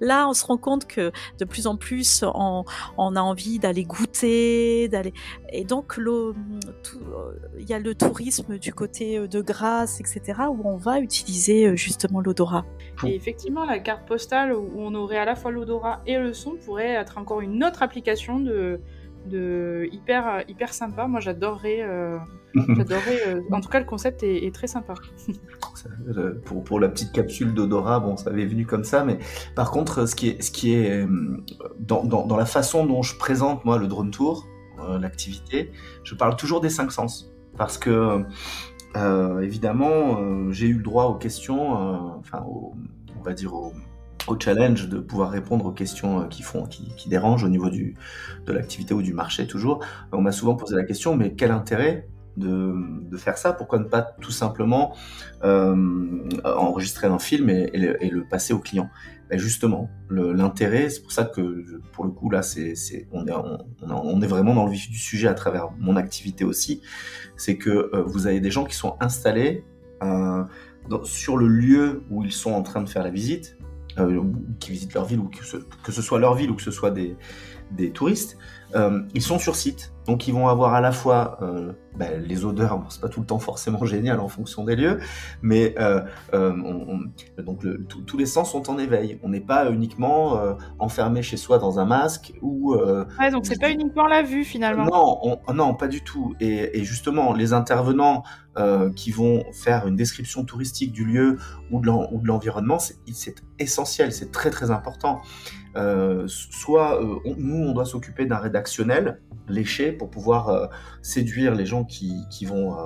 là, 0.00 0.28
on 0.28 0.34
se 0.34 0.44
rend 0.44 0.58
compte 0.58 0.86
que 0.86 1.10
de 1.38 1.44
plus 1.44 1.66
en 1.66 1.76
plus, 1.76 2.24
on, 2.24 2.64
a 2.98 3.20
envie 3.20 3.58
d'aller 3.58 3.84
goûter, 3.84 4.88
d'aller. 4.88 5.14
Et 5.50 5.64
donc, 5.64 5.94
il 5.98 7.68
y 7.68 7.72
a 7.72 7.78
le 7.78 7.94
tourisme 7.94 8.58
du 8.58 8.72
côté 8.72 9.26
de 9.26 9.40
Grasse, 9.40 10.00
etc., 10.00 10.42
où 10.50 10.60
on 10.64 10.76
va 10.76 11.00
utiliser 11.00 11.76
justement 11.76 12.20
l'odorat. 12.20 12.64
Et 13.04 13.14
effectivement, 13.14 13.64
la 13.64 13.78
carte 13.78 14.06
postale 14.06 14.52
où 14.52 14.70
on 14.76 14.94
aurait 14.94 15.18
à 15.18 15.24
la 15.24 15.34
fois 15.34 15.50
l'odorat 15.50 16.02
et 16.06 16.18
le 16.18 16.32
son 16.34 16.56
pourrait 16.56 16.90
être 16.90 17.18
encore 17.18 17.40
une 17.40 17.64
autre 17.64 17.82
application 17.82 18.38
de, 18.38 18.80
de 19.26 19.88
hyper 19.92 20.44
hyper 20.48 20.72
sympa. 20.72 21.06
Moi, 21.06 21.20
j'adorerais, 21.20 21.82
euh, 21.82 22.18
j'adorerais. 22.54 23.20
Euh, 23.28 23.40
en 23.50 23.60
tout 23.60 23.68
cas, 23.68 23.78
le 23.78 23.84
concept 23.84 24.22
est, 24.22 24.54
très 24.54 24.66
sympa. 24.66 24.94
pour, 26.44 26.64
pour 26.64 26.80
la 26.80 26.88
petite 26.88 27.12
capsule 27.12 27.54
d'odorat, 27.54 28.00
bon, 28.00 28.16
ça 28.16 28.30
avait 28.30 28.46
venu 28.46 28.66
comme 28.66 28.84
ça, 28.84 29.04
mais 29.04 29.18
par 29.54 29.70
contre, 29.70 30.06
ce 30.06 30.14
qui 30.14 30.28
est 30.28 30.42
ce 30.42 30.50
qui 30.50 30.74
est 30.74 30.90
euh, 30.90 31.06
dans, 31.78 32.04
dans, 32.04 32.26
dans 32.26 32.36
la 32.36 32.46
façon 32.46 32.86
dont 32.86 33.02
je 33.02 33.16
présente 33.16 33.64
moi 33.64 33.78
le 33.78 33.86
drone 33.86 34.10
tour, 34.10 34.46
l'activité, 35.00 35.72
je 36.04 36.14
parle 36.14 36.36
toujours 36.36 36.60
des 36.60 36.68
cinq 36.68 36.92
sens 36.92 37.32
parce 37.56 37.78
que 37.78 38.24
évidemment, 39.42 40.52
j'ai 40.52 40.68
eu 40.68 40.74
le 40.74 40.82
droit 40.82 41.06
aux 41.06 41.14
questions, 41.14 41.72
enfin, 42.18 42.44
on 42.46 43.22
va 43.22 43.32
dire 43.32 43.54
aux 43.54 43.72
au 44.26 44.38
challenge 44.38 44.88
de 44.88 44.98
pouvoir 44.98 45.30
répondre 45.30 45.66
aux 45.66 45.72
questions 45.72 46.20
euh, 46.20 46.24
qui 46.26 46.42
font, 46.42 46.64
qui, 46.66 46.92
qui 46.96 47.08
dérangent 47.08 47.44
au 47.44 47.48
niveau 47.48 47.70
du, 47.70 47.94
de 48.44 48.52
l'activité 48.52 48.94
ou 48.94 49.02
du 49.02 49.12
marché 49.12 49.46
toujours. 49.46 49.84
On 50.12 50.20
m'a 50.20 50.32
souvent 50.32 50.54
posé 50.54 50.74
la 50.74 50.84
question, 50.84 51.16
mais 51.16 51.34
quel 51.34 51.50
intérêt 51.50 52.08
de, 52.36 52.74
de, 53.08 53.16
faire 53.16 53.38
ça? 53.38 53.52
Pourquoi 53.52 53.78
ne 53.78 53.84
pas 53.84 54.02
tout 54.02 54.30
simplement 54.30 54.94
euh, 55.42 56.28
enregistrer 56.44 57.06
un 57.06 57.18
film 57.18 57.48
et, 57.48 57.70
le, 57.74 58.24
passer 58.28 58.52
au 58.52 58.58
client? 58.58 58.90
Ben 59.30 59.38
Justement, 59.38 59.90
l'intérêt, 60.08 60.88
c'est 60.88 61.02
pour 61.02 61.10
ça 61.10 61.24
que 61.24 61.80
pour 61.92 62.04
le 62.04 62.10
coup 62.12 62.30
là, 62.30 62.42
c'est 62.42 62.74
on, 63.10 63.26
est, 63.26 63.32
on, 63.82 64.22
est 64.22 64.26
vraiment 64.26 64.54
dans 64.54 64.66
le 64.66 64.70
vif 64.70 64.88
du 64.88 64.98
sujet 64.98 65.26
à 65.26 65.34
travers 65.34 65.70
mon 65.78 65.96
activité 65.96 66.44
aussi, 66.44 66.80
c'est 67.36 67.56
que 67.56 67.90
euh, 67.92 68.02
vous 68.06 68.28
avez 68.28 68.38
des 68.38 68.52
gens 68.52 68.64
qui 68.64 68.76
sont 68.76 68.96
installés 69.00 69.64
sur 71.02 71.36
le 71.36 71.48
lieu 71.48 72.04
où 72.10 72.22
ils 72.22 72.32
sont 72.32 72.52
en 72.52 72.62
train 72.62 72.82
de 72.82 72.88
faire 72.88 73.02
la 73.02 73.10
visite, 73.10 73.56
euh, 73.98 74.22
qui 74.60 74.72
visitent 74.72 74.94
leur 74.94 75.04
ville, 75.04 75.20
ou 75.20 75.28
que 75.28 75.92
ce, 75.92 76.02
soit 76.02 76.18
leur 76.18 76.34
ville 76.34 76.50
ou 76.50 76.54
que 76.54 76.62
ce 76.62 76.70
soit 76.70 76.90
des, 76.90 77.16
des 77.70 77.90
touristes, 77.90 78.36
euh, 78.74 79.02
ils 79.14 79.22
sont 79.22 79.38
sur 79.38 79.56
site. 79.56 79.92
Donc 80.06 80.28
ils 80.28 80.34
vont 80.34 80.48
avoir 80.48 80.74
à 80.74 80.80
la 80.80 80.92
fois 80.92 81.38
euh, 81.42 81.72
ben, 81.96 82.22
les 82.22 82.44
odeurs, 82.44 82.78
bon, 82.78 82.88
c'est 82.88 83.00
pas 83.00 83.08
tout 83.08 83.20
le 83.20 83.26
temps 83.26 83.38
forcément 83.38 83.84
génial 83.84 84.20
en 84.20 84.28
fonction 84.28 84.64
des 84.64 84.76
lieux, 84.76 84.98
mais 85.42 85.74
euh, 85.78 86.00
euh 86.34 86.52
on, 86.64 87.00
on, 87.38 87.42
donc 87.42 87.62
le, 87.62 87.84
tous 87.84 88.16
les 88.16 88.26
sens 88.26 88.52
sont 88.52 88.70
en 88.70 88.78
éveil. 88.78 89.18
On 89.22 89.28
n'est 89.28 89.40
pas 89.40 89.70
uniquement 89.70 90.40
enfermé 90.78 91.22
chez 91.22 91.36
soi 91.36 91.58
dans 91.58 91.78
un 91.78 91.84
masque 91.84 92.32
ou. 92.40 92.74
ouais, 92.74 93.30
donc 93.30 93.46
c'est 93.46 93.60
pas 93.60 93.70
uniquement 93.70 94.06
la 94.06 94.22
vue 94.22 94.44
finalement. 94.44 94.84
Non, 94.84 95.38
on, 95.46 95.54
non, 95.54 95.74
pas 95.74 95.88
du 95.88 96.02
tout. 96.02 96.34
Et, 96.40 96.78
et 96.78 96.84
justement, 96.84 97.32
les 97.32 97.52
intervenants 97.52 98.22
qui 98.94 99.10
vont 99.10 99.44
faire 99.52 99.86
une 99.86 99.96
description 99.96 100.44
touristique 100.44 100.92
du 100.92 101.04
lieu 101.04 101.38
ou 101.70 101.80
de 101.80 102.26
l'environnement, 102.26 102.78
c'est 102.78 102.96
essentiel, 103.58 104.12
c'est 104.12 104.32
très 104.32 104.50
très 104.50 104.70
important. 104.70 105.20
Euh, 105.76 106.24
soit 106.26 107.02
euh, 107.02 107.18
nous, 107.36 107.66
on 107.66 107.72
doit 107.72 107.84
s'occuper 107.84 108.24
d'un 108.24 108.38
rédactionnel 108.38 109.20
léché 109.46 109.92
pour 109.96 110.10
pouvoir 110.10 110.48
euh, 110.48 110.66
séduire 111.02 111.54
les 111.54 111.66
gens 111.66 111.84
qui, 111.84 112.14
qui 112.30 112.44
vont, 112.44 112.76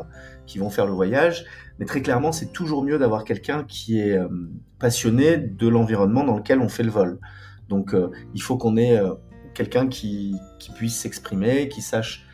qui 0.47 0.59
vont 0.59 0.71
faire 0.71 0.87
le 0.87 0.93
voyage. 0.93 1.45
Mais 1.79 1.87
très 1.87 2.03
clairement, 2.03 2.33
c'est 2.33 2.53
toujours 2.53 2.85
mieux 2.85 2.99
d'avoir 2.99 3.25
quelqu'un 3.25 3.65
qui 3.65 4.01
est 4.01 4.19
passionné 4.79 5.39
de 5.39 5.69
l'environnement 5.69 6.25
dans 6.25 6.37
lequel 6.37 6.61
on 6.61 6.69
fait 6.69 6.83
le 6.83 6.91
vol. 6.91 7.21
Donc, 7.69 7.95
il 8.35 8.43
faut 8.43 8.57
qu'on 8.59 8.77
ait 8.77 9.01
quelqu'un 9.55 9.87
qui, 9.87 10.37
qui, 10.59 10.73
puisse 10.73 10.99
s'exprimer, 10.99 11.69
qui 11.69 11.81
sache 11.81 12.27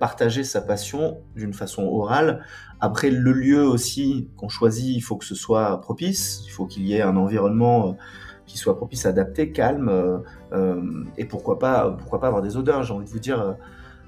partager 0.00 0.44
sa 0.44 0.62
passion 0.62 1.18
d'une 1.34 1.52
façon 1.52 1.82
orale. 1.84 2.42
Après, 2.80 3.10
le 3.10 3.32
lieu 3.32 3.62
aussi 3.62 4.30
qu'on 4.36 4.48
choisit, 4.48 4.96
il 4.96 5.02
faut 5.02 5.16
que 5.16 5.26
ce 5.26 5.34
soit 5.34 5.78
propice, 5.82 6.42
il 6.46 6.50
faut 6.50 6.64
qu'il 6.64 6.86
y 6.86 6.94
ait 6.94 7.02
un 7.02 7.16
environnement 7.16 7.98
qui 8.46 8.58
soit 8.58 8.76
propice, 8.76 9.06
adapté, 9.06 9.52
calme, 9.52 9.88
euh, 9.88 10.18
euh, 10.52 11.04
et 11.18 11.24
pourquoi 11.24 11.58
pas, 11.58 11.90
pourquoi 11.90 12.20
pas 12.20 12.28
avoir 12.28 12.42
des 12.42 12.56
odeurs. 12.56 12.82
J'ai 12.84 12.94
envie 12.94 13.04
de 13.04 13.10
vous 13.10 13.18
dire, 13.18 13.40
euh, 13.40 13.52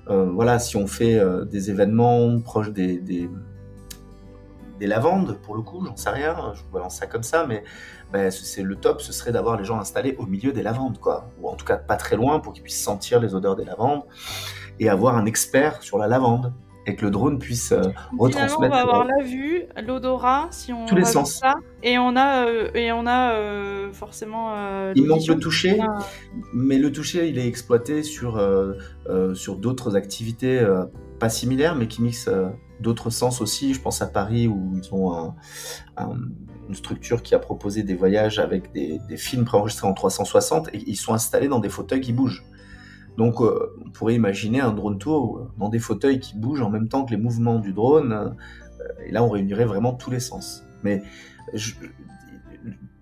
voilà, 0.08 0.58
si 0.58 0.76
on 0.76 0.86
fait 0.86 1.20
des 1.46 1.70
événements 1.70 2.40
proches 2.40 2.70
des 2.70 3.28
lavandes, 4.80 5.38
pour 5.42 5.54
le 5.54 5.62
coup, 5.62 5.84
j'en 5.84 5.96
sais 5.96 6.10
rien, 6.10 6.52
je 6.54 6.62
vous 6.62 6.70
balance 6.70 6.96
ça 6.96 7.06
comme 7.06 7.22
ça, 7.22 7.46
mais 7.46 7.64
ben, 8.12 8.30
c'est 8.30 8.62
le 8.62 8.76
top, 8.76 9.02
ce 9.02 9.12
serait 9.12 9.32
d'avoir 9.32 9.56
les 9.56 9.64
gens 9.64 9.78
installés 9.78 10.16
au 10.18 10.26
milieu 10.26 10.52
des 10.52 10.62
lavandes, 10.62 10.98
quoi, 10.98 11.30
ou 11.40 11.48
en 11.48 11.56
tout 11.56 11.66
cas 11.66 11.76
pas 11.76 11.96
très 11.96 12.16
loin 12.16 12.40
pour 12.40 12.52
qu'ils 12.52 12.62
puissent 12.62 12.82
sentir 12.82 13.20
les 13.20 13.34
odeurs 13.34 13.56
des 13.56 13.64
lavandes 13.64 14.02
et 14.80 14.88
avoir 14.88 15.16
un 15.16 15.26
expert 15.26 15.82
sur 15.82 15.98
la 15.98 16.06
lavande 16.06 16.52
et 16.88 16.96
que 16.96 17.04
le 17.04 17.10
drone 17.10 17.38
puisse 17.38 17.72
euh, 17.72 17.82
retransmettre. 18.18 18.58
on 18.58 18.68
va 18.68 18.80
avoir 18.80 19.04
la 19.04 19.22
vue, 19.22 19.64
l'odorat, 19.86 20.48
si 20.50 20.72
on 20.72 20.86
tous 20.86 20.96
les 20.96 21.04
sens. 21.04 21.34
Ça, 21.34 21.54
et 21.82 21.98
on 21.98 22.16
a 22.16 22.46
euh, 22.46 22.70
et 22.74 22.90
on 22.92 23.06
a 23.06 23.32
euh, 23.32 23.92
forcément. 23.92 24.54
il 24.94 25.04
manque 25.04 25.26
le 25.26 25.38
toucher, 25.38 25.78
mais 26.54 26.78
le 26.78 26.90
toucher, 26.90 27.28
il 27.28 27.38
est 27.38 27.46
exploité 27.46 28.02
sur 28.02 28.42
sur 29.34 29.56
d'autres 29.56 29.96
activités 29.96 30.66
pas 31.20 31.28
similaires, 31.28 31.76
mais 31.76 31.88
qui 31.88 32.02
mixent 32.02 32.30
d'autres 32.80 33.10
sens 33.10 33.40
aussi. 33.40 33.74
Je 33.74 33.80
pense 33.80 34.00
à 34.00 34.06
Paris 34.06 34.48
où 34.48 34.72
ils 34.76 34.94
ont 34.94 35.34
une 35.98 36.74
structure 36.74 37.22
qui 37.22 37.34
a 37.34 37.38
proposé 37.38 37.82
des 37.82 37.94
voyages 37.94 38.38
avec 38.38 38.72
des, 38.72 38.98
des 39.08 39.16
films 39.16 39.44
préenregistrés 39.44 39.88
en 39.88 39.94
360 39.94 40.68
et 40.74 40.82
ils 40.86 40.96
sont 40.96 41.12
installés 41.12 41.48
dans 41.48 41.60
des 41.60 41.68
fauteuils 41.68 42.00
qui 42.00 42.12
bougent. 42.12 42.44
Donc, 43.18 43.40
euh, 43.40 43.74
on 43.84 43.90
pourrait 43.90 44.14
imaginer 44.14 44.60
un 44.60 44.70
drone 44.70 44.96
tour 44.96 45.50
dans 45.58 45.68
des 45.68 45.80
fauteuils 45.80 46.20
qui 46.20 46.36
bougent 46.36 46.62
en 46.62 46.70
même 46.70 46.88
temps 46.88 47.04
que 47.04 47.10
les 47.10 47.16
mouvements 47.16 47.58
du 47.58 47.72
drone. 47.72 48.12
Euh, 48.12 48.28
et 49.04 49.10
là, 49.10 49.24
on 49.24 49.28
réunirait 49.28 49.64
vraiment 49.64 49.92
tous 49.92 50.12
les 50.12 50.20
sens. 50.20 50.64
Mais 50.84 51.02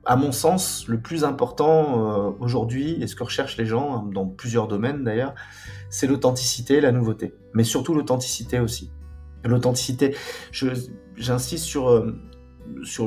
à 0.07 0.17
mon 0.17 0.33
sens, 0.33 0.89
le 0.89 0.99
plus 1.01 1.23
important 1.23 2.31
euh, 2.31 2.31
aujourd'hui, 2.41 2.97
et 3.03 3.07
ce 3.07 3.15
que 3.15 3.25
recherchent 3.25 3.59
les 3.59 3.67
gens, 3.67 3.95
hein, 3.95 4.11
dans 4.11 4.25
plusieurs 4.25 4.69
domaines 4.69 5.05
d'ailleurs, 5.05 5.35
c'est 5.91 6.07
l'authenticité, 6.07 6.81
la 6.81 6.93
nouveauté. 6.93 7.35
Mais 7.53 7.63
surtout 7.63 7.93
l'authenticité 7.93 8.59
aussi. 8.59 8.91
L'authenticité, 9.45 10.17
j'insiste 10.51 11.67
sur, 11.67 11.91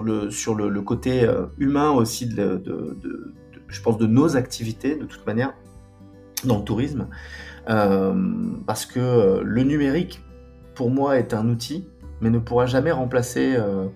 le, 0.04 0.82
côté 0.82 1.28
humain 1.58 1.90
aussi, 1.90 2.30
je 2.30 3.82
pense, 3.82 3.98
de 3.98 4.06
nos 4.06 4.38
activités, 4.38 4.96
de 4.96 5.06
toute 5.06 5.26
manière 5.26 5.54
dans 6.46 6.58
le 6.58 6.64
tourisme, 6.64 7.08
euh, 7.70 8.14
parce 8.66 8.86
que 8.86 9.00
euh, 9.00 9.42
le 9.44 9.64
numérique, 9.64 10.22
pour 10.76 10.90
moi, 10.90 11.20
est 11.20 11.34
un 11.34 11.48
outil, 11.50 11.88
mais 12.22 12.30
ne 12.30 12.40
pourra 12.40 12.66
jamais 12.66 12.92
remplacer 12.92 13.56
euh, 13.56 13.88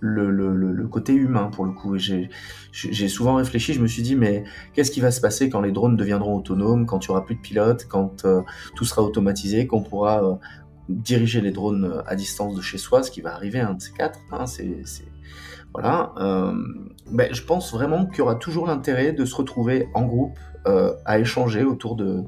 le, 0.00 0.86
côté 0.88 1.14
humain, 1.14 1.50
pour 1.52 1.64
le 1.64 1.72
coup. 1.72 1.96
J'ai 1.96 3.08
souvent 3.08 3.36
réfléchi, 3.36 3.72
je 3.72 3.80
me 3.80 3.86
suis 3.86 4.02
dit, 4.02 4.16
mais 4.16 4.44
qu'est-ce 4.74 4.90
qui 4.90 5.00
va 5.00 5.10
se 5.10 5.20
passer 5.20 5.48
quand 5.48 5.60
les 5.60 5.72
drones 5.72 5.96
deviendront 5.96 6.36
autonomes, 6.36 6.86
quand 6.86 7.06
il 7.06 7.10
n'y 7.10 7.16
aura 7.16 7.24
plus 7.24 7.36
de 7.36 7.40
pilotes, 7.40 7.86
quand 7.88 8.26
tout 8.74 8.84
sera 8.84 9.02
automatisé, 9.02 9.66
qu'on 9.66 9.82
pourra 9.82 10.40
diriger 10.88 11.40
les 11.40 11.52
drones 11.52 12.02
à 12.06 12.16
distance 12.16 12.56
de 12.56 12.60
chez 12.60 12.78
soi, 12.78 13.02
ce 13.02 13.10
qui 13.10 13.20
va 13.20 13.34
arriver 13.34 13.60
un 13.60 13.74
de 13.74 13.80
ces 13.80 13.92
quatre. 13.92 14.18
Hein, 14.32 14.46
voilà. 15.72 16.12
Euh, 16.18 16.54
ben, 17.10 17.32
je 17.32 17.42
pense 17.42 17.72
vraiment 17.72 18.06
qu'il 18.06 18.18
y 18.18 18.20
aura 18.22 18.34
toujours 18.34 18.66
l'intérêt 18.66 19.12
de 19.12 19.24
se 19.24 19.34
retrouver 19.34 19.88
en 19.94 20.04
groupe, 20.04 20.38
euh, 20.66 20.94
à 21.04 21.18
échanger 21.18 21.64
autour 21.64 21.96
de, 21.96 22.22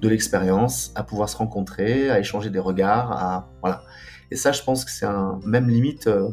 de 0.00 0.08
l'expérience, 0.08 0.92
à 0.94 1.02
pouvoir 1.02 1.28
se 1.28 1.36
rencontrer, 1.36 2.10
à 2.10 2.18
échanger 2.18 2.50
des 2.50 2.58
regards, 2.58 3.12
à 3.12 3.48
voilà. 3.60 3.82
Et 4.30 4.36
ça, 4.36 4.52
je 4.52 4.62
pense 4.62 4.84
que 4.84 4.90
c'est 4.90 5.06
un 5.06 5.40
même 5.44 5.68
limite. 5.68 6.06
Euh, 6.06 6.28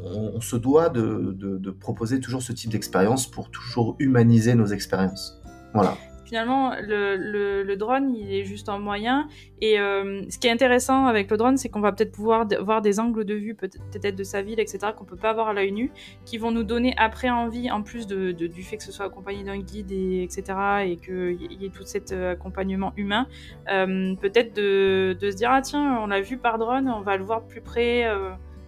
on, 0.00 0.40
se 0.40 0.56
doit 0.56 0.90
de, 0.90 1.34
de, 1.36 1.58
de 1.58 1.70
proposer 1.70 2.20
toujours 2.20 2.42
ce 2.42 2.52
type 2.52 2.70
d'expérience 2.70 3.26
pour 3.26 3.50
toujours 3.50 3.96
humaniser 3.98 4.54
nos 4.54 4.66
expériences. 4.66 5.42
Voilà 5.74 5.96
finalement, 6.28 6.74
le, 6.78 7.74
drone, 7.76 8.14
il 8.14 8.34
est 8.34 8.44
juste 8.44 8.68
un 8.68 8.78
moyen. 8.78 9.28
Et 9.62 9.80
euh, 9.80 10.22
ce 10.28 10.38
qui 10.38 10.46
est 10.46 10.50
intéressant 10.50 11.06
avec 11.06 11.30
le 11.30 11.38
drone, 11.38 11.56
c'est 11.56 11.70
qu'on 11.70 11.80
va 11.80 11.90
peut-être 11.92 12.12
pouvoir 12.12 12.46
voir 12.60 12.82
des 12.82 13.00
angles 13.00 13.24
de 13.24 13.34
vue, 13.34 13.54
peut-être 13.54 14.14
de 14.14 14.24
sa 14.24 14.42
ville, 14.42 14.60
etc., 14.60 14.78
qu'on 14.96 15.04
peut 15.04 15.16
pas 15.16 15.32
voir 15.32 15.48
à 15.48 15.52
l'œil 15.54 15.72
nu, 15.72 15.90
qui 16.26 16.36
vont 16.36 16.50
nous 16.50 16.64
donner 16.64 16.94
après 16.98 17.30
envie, 17.30 17.70
en 17.70 17.82
plus 17.82 18.06
du 18.06 18.62
fait 18.62 18.76
que 18.76 18.82
ce 18.82 18.92
soit 18.92 19.06
accompagné 19.06 19.42
d'un 19.42 19.58
guide, 19.58 19.90
et, 19.90 20.22
etc., 20.22 20.42
et 20.84 20.96
qu'il 20.96 21.62
y 21.62 21.64
ait 21.64 21.70
tout 21.70 21.84
cet 21.84 22.12
euh, 22.12 22.32
accompagnement 22.32 22.92
humain, 22.98 23.26
euh, 23.70 24.14
peut-être 24.16 24.54
de, 24.54 25.16
se 25.20 25.34
dire, 25.34 25.50
ah 25.50 25.62
tiens, 25.62 25.98
on 26.02 26.08
l'a 26.08 26.20
vu 26.20 26.36
par 26.36 26.58
drone, 26.58 26.88
on 26.90 27.00
va 27.00 27.16
le 27.16 27.24
voir 27.24 27.46
plus 27.46 27.62
près. 27.62 28.04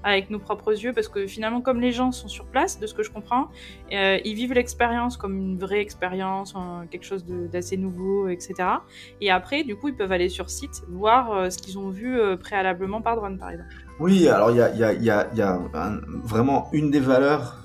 Avec 0.03 0.31
nos 0.31 0.39
propres 0.39 0.73
yeux 0.73 0.93
parce 0.93 1.09
que 1.09 1.27
finalement 1.27 1.61
comme 1.61 1.81
les 1.81 1.93
gens 1.93 2.13
sont 2.13 2.29
sur 2.29 2.47
place 2.47 2.79
de 2.79 2.87
ce 2.87 2.95
que 2.95 3.03
je 3.03 3.11
comprends 3.11 3.49
euh, 3.93 4.19
ils 4.25 4.35
vivent 4.35 4.55
l'expérience 4.55 5.17
comme 5.17 5.37
une 5.37 5.59
vraie 5.59 5.81
expérience 5.81 6.55
quelque 6.91 7.05
chose 7.05 7.25
d'assez 7.27 7.77
nouveau 7.77 8.29
etc 8.29 8.55
et 9.21 9.31
après 9.31 9.63
du 9.63 9.77
coup 9.77 9.89
ils 9.89 9.97
peuvent 9.97 10.13
aller 10.13 10.29
sur 10.29 10.51
site 10.51 10.83
voir 10.89 11.33
euh, 11.33 11.51
ce 11.51 11.59
qu'ils 11.59 11.79
ont 11.79 11.91
vu 11.91 12.19
euh, 12.19 12.37
préalablement 12.37 13.03
par 13.03 13.17
drone 13.17 13.39
par 13.39 13.51
exemple 13.51 13.69
Oui, 13.99 14.29
alors 14.29 14.51
il 14.51 14.57
y 14.57 15.11
a, 15.11 15.59
vraiment 16.23 16.69
une 16.73 16.91
des 16.91 17.01
valeurs 17.01 17.63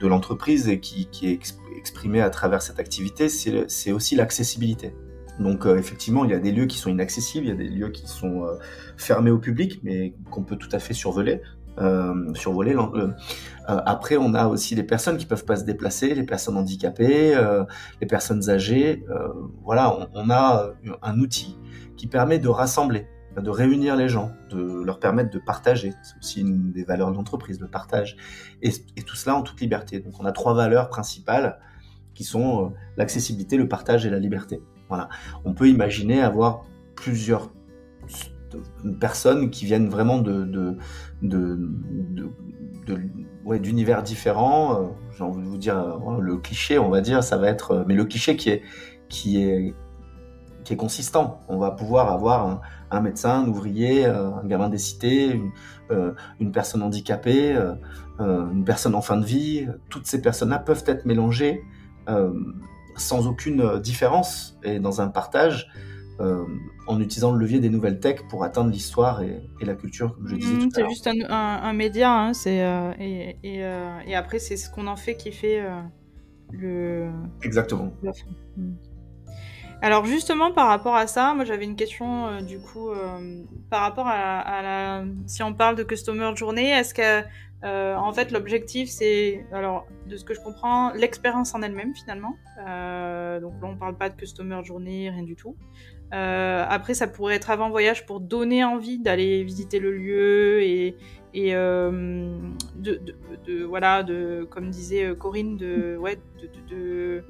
de 0.00 0.06
l'entreprise 0.06 0.78
qui 0.80 1.08
est 1.22 1.40
exprimée 1.76 2.20
à 2.20 2.30
travers 2.30 2.62
cette 2.62 2.78
activité, 2.78 3.28
c'est 3.28 3.92
aussi 3.92 4.14
l'accessibilité. 4.14 4.94
Donc 5.38 5.66
euh, 5.66 5.76
effectivement, 5.76 6.24
il 6.24 6.30
y 6.30 6.34
a 6.34 6.38
des 6.38 6.52
lieux 6.52 6.66
qui 6.66 6.78
sont 6.78 6.90
inaccessibles, 6.90 7.46
il 7.46 7.48
y 7.48 7.52
a 7.52 7.56
des 7.56 7.68
lieux 7.68 7.90
qui 7.90 8.06
sont 8.08 8.44
euh, 8.44 8.54
fermés 8.96 9.30
au 9.30 9.38
public, 9.38 9.80
mais 9.82 10.14
qu'on 10.30 10.42
peut 10.42 10.56
tout 10.56 10.68
à 10.72 10.78
fait 10.78 10.94
survoler. 10.94 11.40
Euh, 11.78 12.34
survoler. 12.34 12.74
Après, 13.66 14.16
on 14.16 14.34
a 14.34 14.48
aussi 14.48 14.74
les 14.74 14.82
personnes 14.82 15.16
qui 15.16 15.26
peuvent 15.26 15.44
pas 15.44 15.54
se 15.54 15.64
déplacer, 15.64 16.12
les 16.12 16.24
personnes 16.24 16.56
handicapées, 16.56 17.40
les 18.00 18.06
personnes 18.08 18.50
âgées. 18.50 19.04
voilà, 19.62 19.96
on, 19.96 20.08
on, 20.14 20.30
a 20.30 20.72
un 21.02 21.20
outil 21.20 21.56
qui 21.96 22.08
permet 22.08 22.40
de 22.40 22.48
rassembler, 22.48 23.06
de 23.40 23.48
réunir 23.48 23.94
les 23.94 24.08
gens, 24.08 24.32
de 24.50 24.82
leur 24.82 24.98
permettre 24.98 25.30
de 25.30 25.38
partager. 25.38 25.92
C'est 26.02 26.18
aussi 26.18 26.40
une 26.40 26.72
des 26.72 26.82
valeurs 26.82 27.12
de 27.12 27.16
l'entreprise, 27.16 27.60
le 27.60 27.68
partage. 27.68 28.16
Et, 28.60 28.70
et, 28.96 29.02
tout 29.02 29.14
cela 29.14 29.36
en 29.36 29.42
toute 29.42 29.60
liberté. 29.60 30.00
Donc 30.00 30.14
on 30.18 30.24
a 30.24 30.32
trois 30.32 30.54
valeurs 30.54 30.88
principales 30.88 31.60
qui 32.12 32.24
sont 32.24 32.72
l'accessibilité, 32.96 33.56
le 33.56 33.68
partage 33.68 34.04
et 34.04 34.10
la 34.10 34.18
liberté. 34.18 34.60
On 35.44 35.54
peut 35.54 35.68
imaginer 35.68 36.22
avoir 36.22 36.64
plusieurs 36.94 37.50
personnes 39.00 39.50
qui 39.50 39.66
viennent 39.66 39.88
vraiment 39.88 40.22
d'univers 43.46 44.02
différents. 44.02 44.74
Euh, 44.74 44.86
j'ai 45.16 45.24
envie 45.24 45.42
vous 45.42 45.58
dire, 45.58 45.78
euh, 45.78 46.20
le 46.20 46.36
cliché, 46.36 46.78
on 46.78 46.90
va 46.90 47.00
dire, 47.00 47.22
ça 47.22 47.36
va 47.36 47.48
être, 47.48 47.72
euh, 47.72 47.84
mais 47.86 47.94
le 47.94 48.04
cliché 48.04 48.36
qui 48.36 48.50
est 48.50 49.74
consistant. 50.76 51.40
On 51.48 51.56
va 51.58 51.70
pouvoir 51.70 52.12
avoir 52.12 52.60
un, 52.90 53.00
médecin, 53.00 53.42
un 53.42 53.48
ouvrier, 53.48 54.04
un 54.04 54.44
gamin 54.44 54.68
des 54.68 54.76
cités, 54.76 55.40
une, 56.40 56.52
personne 56.52 56.82
handicapée, 56.82 57.56
une 58.18 58.64
personne 58.66 58.94
en 58.94 59.00
fin 59.00 59.16
de 59.16 59.24
vie. 59.24 59.66
Toutes 59.88 60.06
ces 60.06 60.20
personnes-là 60.20 60.58
peuvent 60.58 60.84
être 60.86 61.06
mélangées 61.06 61.62
sans 63.00 63.26
aucune 63.26 63.60
euh, 63.60 63.78
différence 63.78 64.58
et 64.62 64.78
dans 64.78 65.00
un 65.00 65.08
partage 65.08 65.70
euh, 66.20 66.44
en 66.86 67.00
utilisant 67.00 67.32
le 67.32 67.38
levier 67.38 67.60
des 67.60 67.70
nouvelles 67.70 68.00
tech 68.00 68.20
pour 68.28 68.42
atteindre 68.44 68.70
l'histoire 68.70 69.22
et, 69.22 69.40
la 69.60 69.74
culture, 69.74 70.14
comme 70.14 70.28
je 70.28 70.34
disais 70.36 70.54
mmh, 70.54 70.58
tout 70.58 70.70
C'est 70.74 70.88
juste 70.88 71.08
un, 71.28 71.72
média, 71.72 72.12
hein, 72.12 72.34
c'est, 72.34 72.64
euh, 72.64 72.92
et, 72.98 73.36
et, 73.44 74.14
après 74.16 74.38
c'est 74.38 74.56
ce 74.56 74.68
qu'on 74.68 74.86
en 74.88 74.96
fait 74.96 75.16
qui 75.16 75.30
fait 75.30 75.62
le... 76.50 77.10
Exactement. 77.42 77.92
Mmh. 78.56 78.72
Alors 79.80 80.06
justement 80.06 80.50
par 80.50 80.66
rapport 80.66 80.96
à 80.96 81.06
ça, 81.06 81.34
moi 81.34 81.44
j'avais 81.44 81.64
une 81.64 81.76
question 81.76 82.42
du 82.42 82.58
coup 82.58 82.90
par 83.70 83.82
rapport 83.82 84.08
à, 84.08 84.40
à, 84.40 84.62
la... 84.62 85.04
Si 85.26 85.44
on 85.44 85.54
parle 85.54 85.76
de 85.76 85.84
Customer 85.84 86.32
Journée, 86.34 86.70
est-ce 86.70 86.94
que 86.94 87.22
euh, 87.64 87.96
en 87.96 88.12
fait, 88.12 88.30
l'objectif, 88.30 88.88
c'est, 88.88 89.44
alors, 89.52 89.86
de 90.06 90.16
ce 90.16 90.24
que 90.24 90.32
je 90.34 90.40
comprends, 90.40 90.92
l'expérience 90.92 91.54
en 91.54 91.62
elle-même 91.62 91.94
finalement. 91.94 92.36
Euh, 92.66 93.40
donc 93.40 93.54
là, 93.60 93.68
on 93.68 93.76
parle 93.76 93.96
pas 93.96 94.08
de 94.08 94.14
customer 94.16 94.62
journée, 94.64 95.10
rien 95.10 95.24
du 95.24 95.34
tout. 95.34 95.56
Euh, 96.14 96.64
après, 96.68 96.94
ça 96.94 97.08
pourrait 97.08 97.34
être 97.34 97.50
avant 97.50 97.68
voyage 97.70 98.06
pour 98.06 98.20
donner 98.20 98.64
envie 98.64 98.98
d'aller 98.98 99.42
visiter 99.42 99.78
le 99.80 99.92
lieu 99.92 100.62
et, 100.62 100.96
et 101.34 101.54
euh, 101.54 102.38
de, 102.76 102.94
de, 102.94 103.16
de, 103.44 103.64
voilà, 103.64 104.02
de, 104.04 104.46
comme 104.48 104.70
disait 104.70 105.14
Corinne, 105.18 105.56
de, 105.56 105.96
ouais, 105.96 106.16
de, 106.70 107.24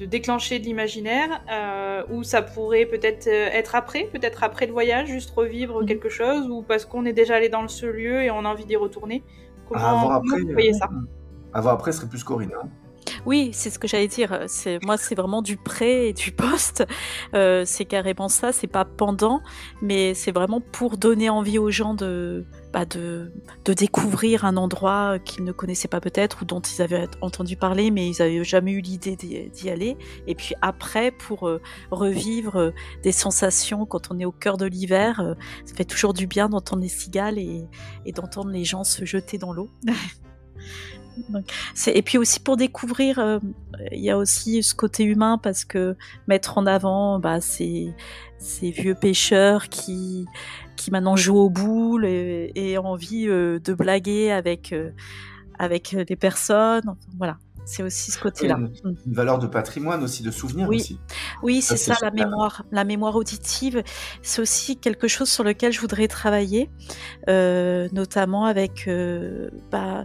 de 0.00 0.06
déclencher 0.06 0.58
de 0.58 0.64
l'imaginaire, 0.64 1.42
euh, 1.52 2.02
ou 2.10 2.22
ça 2.22 2.40
pourrait 2.40 2.86
peut-être 2.86 3.26
être 3.28 3.74
après, 3.74 4.04
peut-être 4.04 4.42
après 4.42 4.66
le 4.66 4.72
voyage, 4.72 5.08
juste 5.08 5.30
revivre 5.30 5.82
mhm. 5.82 5.86
quelque 5.86 6.08
chose, 6.08 6.48
ou 6.48 6.62
parce 6.62 6.86
qu'on 6.86 7.04
est 7.04 7.12
déjà 7.12 7.36
allé 7.36 7.50
dans 7.50 7.68
ce 7.68 7.84
lieu 7.84 8.22
et 8.22 8.30
on 8.30 8.46
a 8.46 8.48
envie 8.48 8.64
d'y 8.64 8.76
retourner. 8.76 9.22
Comment, 9.68 10.10
après, 10.10 10.40
vous 10.40 10.52
voyez 10.52 10.72
ça? 10.72 10.88
euh, 10.90 11.06
Avant 11.52 11.70
après, 11.70 11.92
ce 11.92 11.98
serait 11.98 12.08
plus 12.08 12.24
Corinne. 12.24 12.52
Hein. 12.60 12.68
Oui, 13.26 13.50
c'est 13.52 13.70
ce 13.70 13.78
que 13.78 13.86
j'allais 13.86 14.08
dire. 14.08 14.44
C'est 14.46 14.82
moi, 14.84 14.96
c'est 14.96 15.14
vraiment 15.14 15.42
du 15.42 15.56
pré 15.56 16.08
et 16.08 16.12
du 16.12 16.32
poste. 16.32 16.84
Euh, 17.34 17.64
c'est 17.66 17.84
carrément 17.84 18.28
ça. 18.28 18.52
C'est 18.52 18.66
pas 18.66 18.84
pendant, 18.84 19.40
mais 19.82 20.14
c'est 20.14 20.32
vraiment 20.32 20.60
pour 20.60 20.96
donner 20.96 21.30
envie 21.30 21.58
aux 21.58 21.70
gens 21.70 21.94
de, 21.94 22.44
bah 22.72 22.84
de, 22.84 23.32
de 23.64 23.72
découvrir 23.72 24.44
un 24.44 24.56
endroit 24.56 25.18
qu'ils 25.18 25.44
ne 25.44 25.52
connaissaient 25.52 25.88
pas 25.88 26.00
peut-être 26.00 26.42
ou 26.42 26.44
dont 26.44 26.60
ils 26.60 26.82
avaient 26.82 27.08
entendu 27.20 27.56
parler, 27.56 27.90
mais 27.90 28.08
ils 28.08 28.16
n'avaient 28.18 28.44
jamais 28.44 28.72
eu 28.72 28.80
l'idée 28.80 29.16
d'y 29.16 29.70
aller. 29.70 29.96
Et 30.26 30.34
puis 30.34 30.54
après, 30.62 31.10
pour 31.10 31.48
euh, 31.48 31.60
revivre 31.90 32.72
des 33.02 33.12
sensations 33.12 33.86
quand 33.86 34.10
on 34.10 34.18
est 34.18 34.24
au 34.24 34.32
cœur 34.32 34.56
de 34.56 34.66
l'hiver, 34.66 35.34
ça 35.64 35.74
fait 35.74 35.84
toujours 35.84 36.14
du 36.14 36.26
bien 36.26 36.48
d'entendre 36.48 36.82
les 36.82 36.88
cigales 36.88 37.38
et 37.38 37.68
d'entendre 38.14 38.50
les 38.50 38.64
gens 38.64 38.84
se 38.84 39.04
jeter 39.04 39.38
dans 39.38 39.52
l'eau. 39.52 39.68
et 41.86 42.02
puis 42.02 42.18
aussi 42.18 42.40
pour 42.40 42.56
découvrir, 42.56 43.18
euh, 43.18 43.38
il 43.92 44.00
y 44.00 44.10
a 44.10 44.18
aussi 44.18 44.62
ce 44.62 44.74
côté 44.74 45.04
humain 45.04 45.38
parce 45.38 45.64
que 45.64 45.96
mettre 46.26 46.58
en 46.58 46.66
avant 46.66 47.18
bah, 47.18 47.40
ces, 47.40 47.94
ces 48.38 48.70
vieux 48.70 48.94
pêcheurs 48.94 49.68
qui, 49.68 50.26
qui 50.76 50.90
maintenant 50.90 51.16
jouent 51.16 51.38
au 51.38 51.50
boule 51.50 52.04
et, 52.04 52.78
ont 52.78 52.86
envie 52.86 53.28
euh, 53.28 53.58
de 53.58 53.74
blaguer 53.74 54.30
avec, 54.30 54.72
euh, 54.72 54.90
avec 55.58 55.92
les 55.92 56.16
personnes. 56.16 56.94
voilà. 57.16 57.38
C'est 57.66 57.82
aussi 57.84 58.10
ce 58.10 58.18
côté-là. 58.18 58.56
Une, 58.56 58.96
une, 59.06 59.12
valeur 59.12 59.38
de 59.38 59.46
patrimoine 59.46 60.02
aussi, 60.02 60.24
de 60.24 60.30
souvenir 60.32 60.66
oui. 60.66 60.76
aussi. 60.76 60.98
Oui, 61.42 61.60
c'est 61.62 61.76
ça, 61.76 61.94
la 62.02 62.10
mémoire. 62.10 62.64
La 62.72 62.84
mémoire 62.84 63.14
auditive, 63.14 63.84
c'est 64.22 64.42
aussi 64.42 64.76
quelque 64.76 65.06
chose 65.06 65.28
sur 65.28 65.44
lequel 65.44 65.70
je 65.70 65.80
voudrais 65.80 66.08
travailler, 66.08 66.68
notamment 67.28 68.46
avec 68.46 68.88
bah, 69.70 70.04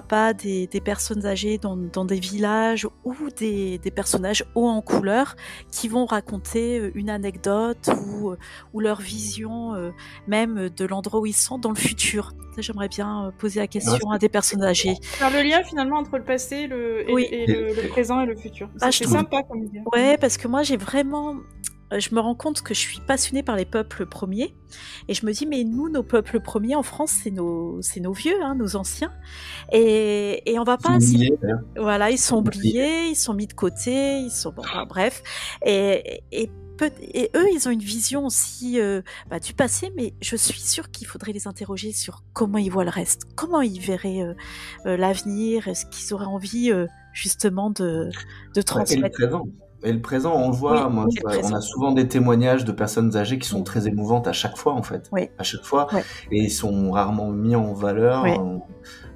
pas 0.00 0.32
des, 0.32 0.68
personnes 0.82 1.26
âgées 1.26 1.58
dans, 1.58 2.04
des 2.04 2.20
villages 2.20 2.88
ou 3.04 3.14
des, 3.36 3.78
personnages 3.94 4.44
hauts 4.54 4.68
en 4.68 4.80
couleur 4.80 5.36
qui 5.70 5.88
vont 5.88 6.06
raconter 6.06 6.78
euh, 6.78 6.92
une 6.94 7.10
anecdote 7.10 7.90
ou, 8.06 8.30
euh, 8.30 8.38
ou 8.72 8.80
leur 8.80 9.00
vision 9.00 9.74
euh, 9.74 9.90
même 10.26 10.70
de 10.70 10.84
l'endroit 10.86 11.20
où 11.20 11.26
ils 11.26 11.34
sont 11.34 11.58
dans 11.58 11.68
le 11.68 11.76
futur. 11.76 12.32
J'aimerais 12.56 12.88
bien 12.88 13.32
poser 13.38 13.60
la 13.60 13.66
question 13.66 14.10
à 14.10 14.18
des 14.18 14.28
personnes 14.28 14.62
âgées. 14.62 14.96
Faire 15.02 15.30
le 15.30 15.42
lien 15.42 15.62
finalement 15.62 15.98
entre 15.98 16.16
le 16.18 16.24
passé 16.24 16.66
le, 16.66 17.08
et, 17.10 17.46
le, 17.46 17.88
présent 17.88 18.20
et 18.20 18.26
le 18.26 18.36
futur. 18.36 18.68
Ah, 18.80 18.92
c'est 18.92 19.06
sympa 19.06 19.42
comme 19.42 19.64
idée. 19.64 19.82
Ouais, 19.92 20.16
parce 20.18 20.36
que 20.36 20.48
moi 20.48 20.62
j'ai 20.62 20.76
vraiment 20.76 21.36
je 21.98 22.14
me 22.14 22.20
rends 22.20 22.34
compte 22.34 22.62
que 22.62 22.74
je 22.74 22.78
suis 22.80 23.00
passionnée 23.00 23.42
par 23.42 23.56
les 23.56 23.64
peuples 23.64 24.06
premiers. 24.06 24.54
Et 25.08 25.14
je 25.14 25.26
me 25.26 25.32
dis 25.32 25.46
mais 25.46 25.64
nous 25.64 25.88
nos 25.88 26.02
peuples 26.02 26.40
premiers 26.40 26.74
en 26.76 26.82
France 26.82 27.12
c'est 27.22 27.30
nos 27.30 27.80
nos 28.00 28.12
vieux 28.12 28.42
hein, 28.42 28.54
nos 28.54 28.76
anciens. 28.76 29.12
Et, 29.72 30.50
et 30.50 30.58
on 30.58 30.64
va 30.64 30.78
pas 30.78 30.96
oubliés, 30.96 31.34
voilà 31.76 32.10
ils 32.10 32.18
sont 32.18 32.38
oubliés. 32.38 33.08
ils 33.08 33.16
sont 33.16 33.34
mis 33.34 33.46
de 33.46 33.52
côté 33.52 34.18
ils 34.18 34.30
sont 34.30 34.52
bon, 34.52 34.62
bref. 34.88 35.22
Et, 35.64 36.22
et 36.32 36.50
et 37.00 37.30
eux, 37.36 37.46
ils 37.54 37.68
ont 37.68 37.70
une 37.70 37.78
vision 37.78 38.26
aussi 38.26 38.80
euh, 38.80 39.02
bah, 39.30 39.38
du 39.38 39.54
passé, 39.54 39.92
mais 39.94 40.14
je 40.20 40.34
suis 40.34 40.58
sûre 40.58 40.90
qu'il 40.90 41.06
faudrait 41.06 41.32
les 41.32 41.46
interroger 41.46 41.92
sur 41.92 42.24
comment 42.32 42.58
ils 42.58 42.70
voient 42.72 42.82
le 42.82 42.90
reste, 42.90 43.22
comment 43.36 43.60
ils 43.60 43.80
verraient 43.80 44.22
euh, 44.22 44.96
l'avenir, 44.96 45.68
est-ce 45.68 45.86
qu'ils 45.86 46.12
auraient 46.12 46.24
envie 46.24 46.72
justement 47.12 47.70
de, 47.70 48.10
de 48.56 48.62
transmettre. 48.62 49.20
Et 49.84 49.92
le 49.92 50.00
présent, 50.00 50.34
on 50.36 50.50
le 50.50 50.54
voit, 50.54 50.88
moi, 50.88 51.06
on 51.24 51.52
a 51.52 51.60
souvent 51.60 51.92
des 51.92 52.06
témoignages 52.06 52.64
de 52.64 52.72
personnes 52.72 53.16
âgées 53.16 53.38
qui 53.38 53.48
sont 53.48 53.62
très 53.64 53.88
émouvantes 53.88 54.28
à 54.28 54.32
chaque 54.32 54.56
fois, 54.56 54.74
en 54.74 54.82
fait. 54.82 55.08
Oui. 55.12 55.28
À 55.38 55.42
chaque 55.42 55.64
fois. 55.64 55.88
Et 56.30 56.38
ils 56.38 56.50
sont 56.50 56.90
rarement 56.92 57.30
mis 57.30 57.56
en 57.56 57.72
valeur, 57.72 58.24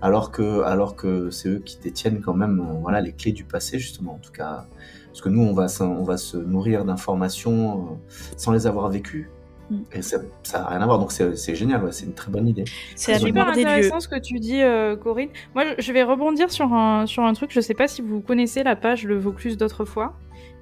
alors 0.03 0.31
que, 0.31 0.63
alors 0.63 0.97
que 0.97 1.31
c'est 1.31 1.49
eux 1.49 1.63
qui 1.65 1.79
détiennent 1.79 2.21
quand 2.21 2.35
même, 2.35 2.61
euh, 2.61 2.79
voilà, 2.81 3.01
les 3.01 3.13
clés 3.13 3.33
du 3.33 3.45
passé, 3.45 3.79
justement, 3.79 4.15
en 4.15 4.19
tout 4.19 4.33
cas. 4.33 4.67
Parce 5.07 5.21
que 5.23 5.29
nous, 5.29 5.43
on 5.43 5.55
va, 5.55 5.67
on 5.81 6.03
va 6.03 6.17
se 6.17 6.37
nourrir 6.37 6.85
d'informations 6.85 7.73
euh, 7.73 8.13
sans 8.37 8.53
les 8.53 8.67
avoir 8.67 8.91
vécues. 8.91 9.31
Mm. 9.71 9.79
Et 9.93 10.03
ça 10.03 10.19
n'a 10.53 10.67
rien 10.67 10.81
à 10.81 10.87
voir, 10.87 10.99
donc 10.99 11.13
c'est 11.13 11.55
génial, 11.55 11.93
c'est 11.93 12.05
une 12.05 12.15
très 12.15 12.31
bonne 12.31 12.47
idée. 12.47 12.65
C'est 12.95 13.19
super 13.19 13.49
intéressant 13.49 14.01
ce 14.01 14.09
que 14.09 14.19
tu 14.19 14.39
dis, 14.39 14.63
euh, 14.63 14.97
Corinne. 14.97 15.31
Moi, 15.55 15.65
je 15.79 15.93
vais 15.93 16.03
rebondir 16.03 16.51
sur 16.51 16.73
un, 16.73 17.07
sur 17.07 17.25
un 17.25 17.33
truc, 17.33 17.51
je 17.53 17.59
ne 17.59 17.63
sais 17.63 17.75
pas 17.75 17.89
si 17.89 18.03
vous 18.03 18.21
connaissez 18.21 18.63
la 18.63 18.77
page 18.77 19.05
Le 19.05 19.19
Vaucluse 19.19 19.57
d'autrefois. 19.57 20.15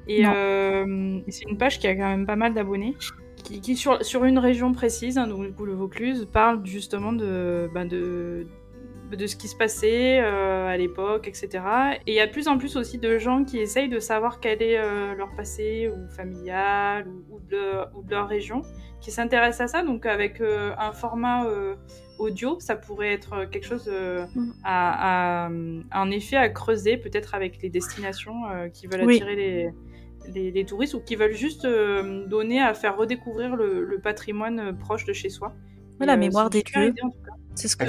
Et 0.09 0.27
euh, 0.27 1.21
c'est 1.29 1.49
une 1.49 1.57
page 1.57 1.79
qui 1.79 1.87
a 1.87 1.95
quand 1.95 2.09
même 2.09 2.27
pas 2.27 2.37
mal 2.37 2.55
d'abonnés. 2.55 2.97
Qui, 3.43 3.61
qui 3.61 3.77
sur, 3.77 4.03
sur, 4.05 4.25
une 4.25 4.39
région 4.39 4.73
précise, 4.73 5.19
hein, 5.19 5.27
donc 5.27 5.47
du 5.47 5.53
coup 5.53 5.67
le 5.67 5.75
Vaucluse, 5.75 6.27
parle 6.31 6.65
justement 6.65 7.13
de, 7.13 7.69
bah, 7.75 7.85
de, 7.85 8.47
de 9.13 9.27
ce 9.27 9.37
qui 9.37 9.49
se 9.49 9.57
passait 9.57 10.21
euh, 10.21 10.67
à 10.67 10.77
l'époque, 10.79 11.29
etc. 11.29 11.49
Et 12.07 12.13
il 12.13 12.15
y 12.15 12.21
a 12.21 12.27
de 12.27 12.33
plus 12.33 12.49
en 12.49 12.57
plus 12.57 12.77
aussi 12.77 12.97
de 12.97 13.19
gens 13.19 13.45
qui 13.45 13.59
essayent 13.59 13.91
de 13.91 13.99
savoir 13.99 14.41
quel 14.41 14.63
est 14.63 14.79
euh, 14.79 15.15
leur 15.15 15.35
passé, 15.35 15.91
ou 15.91 16.09
familial, 16.09 17.07
ou, 17.31 17.39
de, 17.51 17.85
ou, 17.95 18.03
de, 18.03 18.11
leur 18.13 18.29
région, 18.29 18.63
qui 19.03 19.11
s'intéressent 19.11 19.61
à 19.61 19.79
ça. 19.79 19.85
Donc 19.85 20.07
avec 20.07 20.41
un 20.41 20.93
format 20.93 21.47
audio, 22.19 22.59
ça 22.61 22.77
pourrait 22.77 23.13
être 23.13 23.45
quelque 23.51 23.67
chose 23.67 23.91
mm. 24.35 24.53
à, 24.65 25.47
à, 25.47 25.51
en 25.51 26.11
effet 26.11 26.37
à 26.37 26.49
creuser, 26.49 26.97
peut-être 26.97 27.35
avec 27.35 27.61
les 27.61 27.69
destinations 27.69 28.43
qui 28.73 28.87
veulent 28.87 29.03
attirer 29.03 29.37
les 29.37 29.71
les, 30.33 30.65
touristes 30.65 30.95
ou 30.95 31.01
qui 31.01 31.17
veulent 31.17 31.35
juste 31.35 31.65
euh, 31.65 32.27
donner 32.27 32.61
à 32.61 32.75
faire 32.75 32.97
redécouvrir 32.97 33.57
le, 33.57 33.99
patrimoine 34.03 34.59
euh, 34.59 34.73
proche 34.73 35.05
de 35.05 35.13
chez 35.13 35.29
soi. 35.29 35.53
la 36.01 36.17
mémoire 36.17 36.51
des 36.51 36.63
lieux. 36.75 36.95
C'est 37.55 37.69
ce 37.69 37.77
que... 37.77 37.85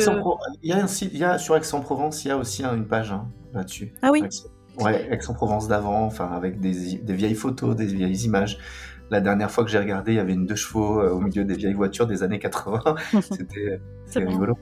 il, 0.61 0.69
y 0.69 0.73
a 0.73 0.77
un 0.77 0.87
site, 0.87 1.11
il 1.13 1.19
y 1.19 1.23
a, 1.23 1.39
sur 1.39 1.55
Aix-en-Provence, 1.55 2.23
il 2.23 2.27
y 2.27 2.31
a 2.31 2.37
aussi 2.37 2.63
une 2.63 2.85
page 2.85 3.11
hein, 3.11 3.27
là-dessus. 3.53 3.93
Ah 4.01 4.11
oui 4.11 4.23
Ouais, 4.79 5.07
Aix-en-Provence 5.09 5.67
d'avant, 5.67 6.03
enfin 6.03 6.29
avec 6.31 6.59
des, 6.59 6.97
des, 6.97 7.13
vieilles 7.13 7.35
photos, 7.35 7.75
des 7.75 7.85
vieilles 7.85 8.25
images. 8.25 8.59
La 9.11 9.21
dernière 9.21 9.51
fois 9.51 9.63
que 9.63 9.69
j'ai 9.69 9.77
regardé, 9.77 10.13
il 10.13 10.15
y 10.15 10.19
avait 10.19 10.33
une 10.33 10.45
deux 10.45 10.55
chevaux 10.55 10.99
euh, 10.99 11.11
au 11.11 11.19
milieu 11.19 11.43
des 11.43 11.55
vieilles 11.55 11.73
voitures 11.73 12.07
des 12.07 12.23
années 12.23 12.39
80. 12.39 12.95
C'était 13.21 13.79
rigolo. 14.15 14.57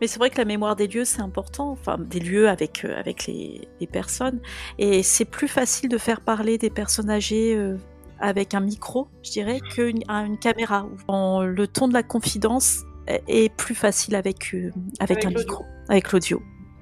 Mais 0.00 0.06
c'est 0.06 0.18
vrai 0.18 0.30
que 0.30 0.38
la 0.38 0.44
mémoire 0.44 0.76
des 0.76 0.86
lieux, 0.86 1.04
c'est 1.04 1.20
important. 1.20 1.70
Enfin, 1.70 1.98
des 1.98 2.20
lieux 2.20 2.48
avec, 2.48 2.84
euh, 2.84 2.98
avec 2.98 3.26
les, 3.26 3.68
les, 3.80 3.86
personnes. 3.86 4.40
Et 4.78 5.02
c'est 5.02 5.26
plus 5.26 5.48
facile 5.48 5.90
de 5.90 5.98
faire 5.98 6.20
parler 6.20 6.56
des 6.56 6.70
personnes 6.70 7.10
âgées 7.10 7.54
euh, 7.54 7.76
avec 8.18 8.54
un 8.54 8.60
micro, 8.60 9.08
je 9.22 9.30
dirais, 9.32 9.60
qu'une 9.60 10.02
une 10.08 10.38
caméra. 10.38 10.86
le 11.08 11.64
ton 11.66 11.88
de 11.88 11.92
la 11.92 12.02
confidence 12.02 12.84
est 13.08 13.52
plus 13.56 13.74
facile 13.74 14.14
avec, 14.14 14.54
avec, 15.00 15.24
un 15.24 15.30
micro, 15.30 15.64
avec 15.88 16.12
l'audio. 16.12 16.40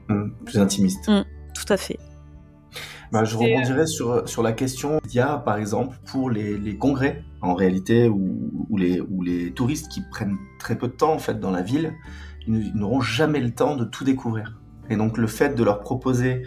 Mmh, 0.09 0.31
plus 0.44 0.59
intimiste. 0.59 1.09
Mmh, 1.09 1.25
tout 1.55 1.73
à 1.73 1.79
fait. 1.79 1.99
Bah, 3.12 3.25
je 3.25 3.37
rebondirais 3.37 3.87
sur, 3.87 4.29
sur 4.29 4.42
la 4.42 4.53
question. 4.53 5.01
Il 5.07 5.14
y 5.14 5.20
a, 5.20 5.37
par 5.37 5.57
exemple, 5.57 5.99
pour 6.07 6.31
les, 6.31 6.57
les 6.57 6.77
congrès, 6.77 7.25
en 7.40 7.55
réalité, 7.55 8.09
où, 8.09 8.77
les, 8.77 9.01
où 9.01 9.23
les 9.23 9.53
touristes 9.53 9.90
qui 9.90 10.01
prennent 10.11 10.37
très 10.59 10.77
peu 10.77 10.87
de 10.87 10.92
temps, 10.92 11.12
en 11.12 11.18
fait, 11.18 11.40
dans 11.40 11.51
la 11.51 11.62
ville, 11.62 11.92
ils 12.46 12.73
n'auront 12.75 13.01
jamais 13.01 13.40
le 13.40 13.51
temps 13.51 13.77
de 13.77 13.85
tout 13.85 14.05
découvrir. 14.05 14.61
Et 14.90 14.96
donc, 14.96 15.18
le 15.18 15.27
fait 15.27 15.55
de 15.55 15.64
leur 15.64 15.81
proposer 15.81 16.42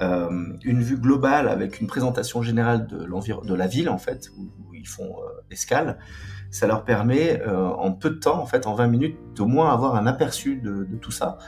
euh, 0.00 0.54
une 0.64 0.82
vue 0.82 0.98
globale 0.98 1.48
avec 1.48 1.80
une 1.80 1.86
présentation 1.86 2.42
générale 2.42 2.86
de, 2.86 3.06
de 3.06 3.54
la 3.54 3.66
ville, 3.66 3.88
en 3.88 3.98
fait, 3.98 4.30
où, 4.38 4.48
ils 4.74 4.88
font 4.88 5.16
euh, 5.18 5.42
escale, 5.50 5.98
ça 6.50 6.66
leur 6.66 6.84
permet, 6.84 7.42
euh, 7.42 7.66
en 7.66 7.92
peu 7.92 8.10
de 8.10 8.16
temps, 8.16 8.40
en 8.40 8.46
fait, 8.46 8.66
en 8.66 8.74
20 8.74 8.86
minutes, 8.86 9.18
d'au 9.34 9.46
moins 9.46 9.72
avoir 9.72 9.96
un 9.96 10.06
aperçu 10.06 10.56
de, 10.56 10.84
de 10.84 10.96
tout 10.96 11.10
ça. 11.10 11.38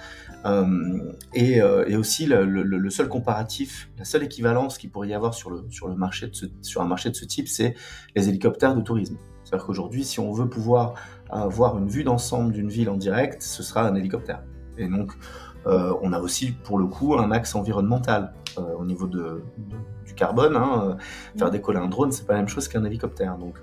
Euh, 0.44 1.12
et, 1.34 1.60
euh, 1.60 1.84
et, 1.88 1.96
aussi 1.96 2.26
le, 2.26 2.44
le, 2.44 2.62
le, 2.62 2.90
seul 2.90 3.08
comparatif, 3.08 3.90
la 3.98 4.04
seule 4.04 4.22
équivalence 4.22 4.78
qu'il 4.78 4.90
pourrait 4.90 5.08
y 5.08 5.14
avoir 5.14 5.34
sur, 5.34 5.50
le, 5.50 5.64
sur, 5.68 5.88
le 5.88 5.96
marché 5.96 6.28
de 6.28 6.34
ce, 6.34 6.46
sur 6.62 6.80
un 6.80 6.86
marché 6.86 7.10
de 7.10 7.16
ce 7.16 7.24
type, 7.24 7.48
c'est 7.48 7.74
les 8.14 8.28
hélicoptères 8.28 8.76
de 8.76 8.80
tourisme. 8.80 9.16
C'est-à-dire 9.44 9.66
qu'aujourd'hui, 9.66 10.04
si 10.04 10.20
on 10.20 10.30
veut 10.32 10.48
pouvoir 10.48 10.94
avoir 11.30 11.76
une 11.78 11.88
vue 11.88 12.04
d'ensemble 12.04 12.52
d'une 12.52 12.68
ville 12.68 12.88
en 12.88 12.96
direct, 12.96 13.42
ce 13.42 13.62
sera 13.62 13.86
un 13.86 13.94
hélicoptère. 13.94 14.42
Et 14.76 14.86
donc, 14.86 15.12
euh, 15.66 15.94
on 16.02 16.12
a 16.12 16.20
aussi, 16.20 16.52
pour 16.52 16.78
le 16.78 16.86
coup, 16.86 17.18
un 17.18 17.30
axe 17.30 17.54
environnemental 17.54 18.32
euh, 18.58 18.74
au 18.78 18.84
niveau 18.84 19.06
de, 19.06 19.42
de, 19.58 19.76
du 20.06 20.14
carbone. 20.14 20.56
Hein, 20.56 20.96
faire 21.36 21.50
décoller 21.50 21.78
un 21.78 21.88
drone, 21.88 22.12
c'est 22.12 22.26
pas 22.26 22.34
la 22.34 22.40
même 22.40 22.48
chose 22.48 22.68
qu'un 22.68 22.84
hélicoptère. 22.84 23.36
Donc, 23.38 23.58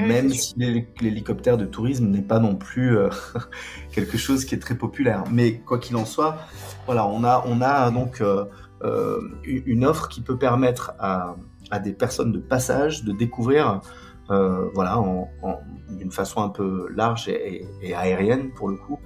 même 0.00 0.30
si 0.30 0.54
l'hélicoptère 1.00 1.56
de 1.56 1.64
tourisme 1.64 2.06
n'est 2.06 2.22
pas 2.22 2.38
non 2.38 2.56
plus 2.56 2.96
euh, 2.96 3.08
quelque 3.92 4.16
chose 4.16 4.44
qui 4.44 4.54
est 4.54 4.58
très 4.58 4.76
populaire. 4.76 5.24
Mais 5.30 5.58
quoi 5.58 5.78
qu'il 5.78 5.96
en 5.96 6.04
soit, 6.04 6.36
voilà, 6.86 7.06
on 7.06 7.24
a, 7.24 7.44
on 7.46 7.60
a 7.60 7.90
donc 7.90 8.20
euh, 8.20 8.44
euh, 8.82 9.20
une 9.44 9.84
offre 9.84 10.08
qui 10.08 10.20
peut 10.20 10.38
permettre 10.38 10.92
à, 10.98 11.36
à, 11.70 11.78
des 11.78 11.92
personnes 11.92 12.32
de 12.32 12.38
passage 12.38 13.04
de 13.04 13.12
découvrir, 13.12 13.80
voilà, 14.74 15.02
d'une 15.88 16.12
façon 16.12 16.40
un 16.40 16.50
peu 16.50 16.88
large 16.94 17.28
et, 17.28 17.66
et, 17.82 17.94
aérienne 17.94 18.50
pour 18.52 18.68
le 18.68 18.76
coup, 18.76 19.00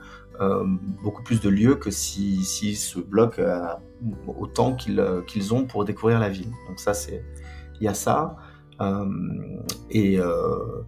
beaucoup 1.03 1.23
plus 1.23 1.41
de 1.41 1.49
lieux 1.49 1.77
que 1.77 1.91
s'ils 1.91 2.45
si, 2.45 2.75
si 2.75 2.77
se 2.77 2.99
bloquent 2.99 3.43
autant 4.27 4.75
qu'ils 4.75 5.55
ont 5.55 5.65
pour 5.65 5.87
découvrir 5.87 6.21
la 6.21 6.29
ville. 6.29 6.51
Donc 6.69 6.79
ça, 6.79 6.93
c'est, 6.93 7.25
il 7.81 7.85
y 7.85 7.89
a 7.89 7.95
ça. 7.95 8.37
Euh, 8.81 9.05
et, 9.91 10.19
euh, 10.19 10.83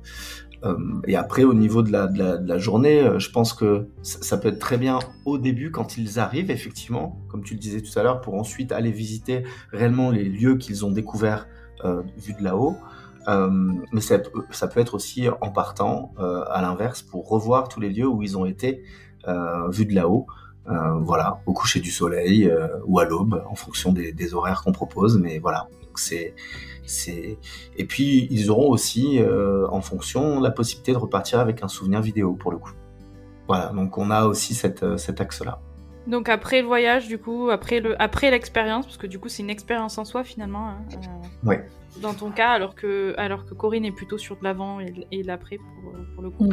euh, 0.64 0.76
et 1.06 1.16
après, 1.16 1.44
au 1.44 1.54
niveau 1.54 1.82
de 1.82 1.92
la, 1.92 2.58
journée, 2.58 3.08
je 3.18 3.30
pense 3.30 3.52
que 3.52 3.88
ça, 4.02 4.38
peut 4.38 4.48
être 4.48 4.58
très 4.58 4.78
bien 4.78 4.98
au 5.24 5.38
début 5.38 5.70
quand 5.70 5.96
ils 5.96 6.18
arrivent, 6.18 6.50
effectivement, 6.50 7.20
comme 7.28 7.42
tu 7.42 7.54
le 7.54 7.60
disais 7.60 7.80
tout 7.80 7.96
à 7.98 8.02
l'heure, 8.02 8.20
pour 8.20 8.34
ensuite 8.34 8.72
aller 8.72 8.90
visiter 8.90 9.44
réellement 9.72 10.10
les 10.10 10.24
lieux 10.24 10.56
qu'ils 10.56 10.84
ont 10.84 10.90
découverts 10.90 11.46
vus 12.16 12.34
de 12.34 12.42
là-haut. 12.42 12.76
Mais 13.28 14.00
ça, 14.00 14.18
peut 14.18 14.80
être 14.80 14.94
aussi 14.94 15.28
en 15.40 15.50
partant, 15.50 16.12
à 16.18 16.62
l'inverse, 16.62 17.02
pour 17.02 17.28
revoir 17.28 17.68
tous 17.68 17.80
les 17.80 17.90
lieux 17.90 18.08
où 18.08 18.22
ils 18.22 18.36
ont 18.36 18.46
été 18.46 18.82
vus 19.70 19.86
de 19.86 19.94
là-haut. 19.94 20.26
voilà, 20.66 21.42
au 21.46 21.52
coucher 21.52 21.80
du 21.80 21.90
soleil 21.90 22.50
ou 22.86 22.98
à 22.98 23.04
l'aube, 23.04 23.44
en 23.48 23.54
fonction 23.54 23.92
des, 23.92 24.12
des 24.12 24.34
horaires 24.34 24.62
qu'on 24.62 24.72
propose. 24.72 25.18
Mais 25.18 25.38
voilà, 25.38 25.68
c'est 25.98 26.34
et 27.76 27.84
puis 27.84 28.28
ils 28.30 28.50
auront 28.50 28.70
aussi, 28.70 29.18
euh, 29.20 29.66
en 29.70 29.80
fonction, 29.80 30.40
la 30.40 30.50
possibilité 30.50 30.92
de 30.92 30.98
repartir 30.98 31.40
avec 31.40 31.62
un 31.62 31.68
souvenir 31.68 32.00
vidéo 32.00 32.32
pour 32.34 32.52
le 32.52 32.58
coup. 32.58 32.72
Voilà, 33.48 33.66
donc 33.68 33.96
on 33.98 34.10
a 34.10 34.24
aussi 34.24 34.54
cette, 34.54 34.82
euh, 34.82 34.96
cet 34.96 35.20
axe-là. 35.20 35.60
Donc 36.06 36.28
après 36.28 36.60
le 36.60 36.66
voyage, 36.66 37.08
du 37.08 37.18
coup, 37.18 37.50
après 37.50 37.80
le, 37.80 38.00
après 38.00 38.30
l'expérience, 38.30 38.86
parce 38.86 38.96
que 38.96 39.06
du 39.06 39.18
coup 39.18 39.28
c'est 39.28 39.42
une 39.42 39.50
expérience 39.50 39.98
en 39.98 40.04
soi 40.04 40.22
finalement. 40.24 40.68
Hein, 40.68 40.78
euh, 41.48 41.56
Dans 42.00 42.14
ton 42.14 42.30
cas, 42.30 42.50
alors 42.50 42.74
que, 42.74 43.14
alors 43.18 43.44
que 43.44 43.54
Corinne 43.54 43.84
est 43.84 43.92
plutôt 43.92 44.18
sur 44.18 44.36
de 44.36 44.44
l'avant 44.44 44.80
et, 44.80 44.92
et 45.10 45.22
l'après 45.22 45.58
pour, 45.58 45.92
pour, 46.14 46.22
le 46.22 46.30
coup. 46.30 46.48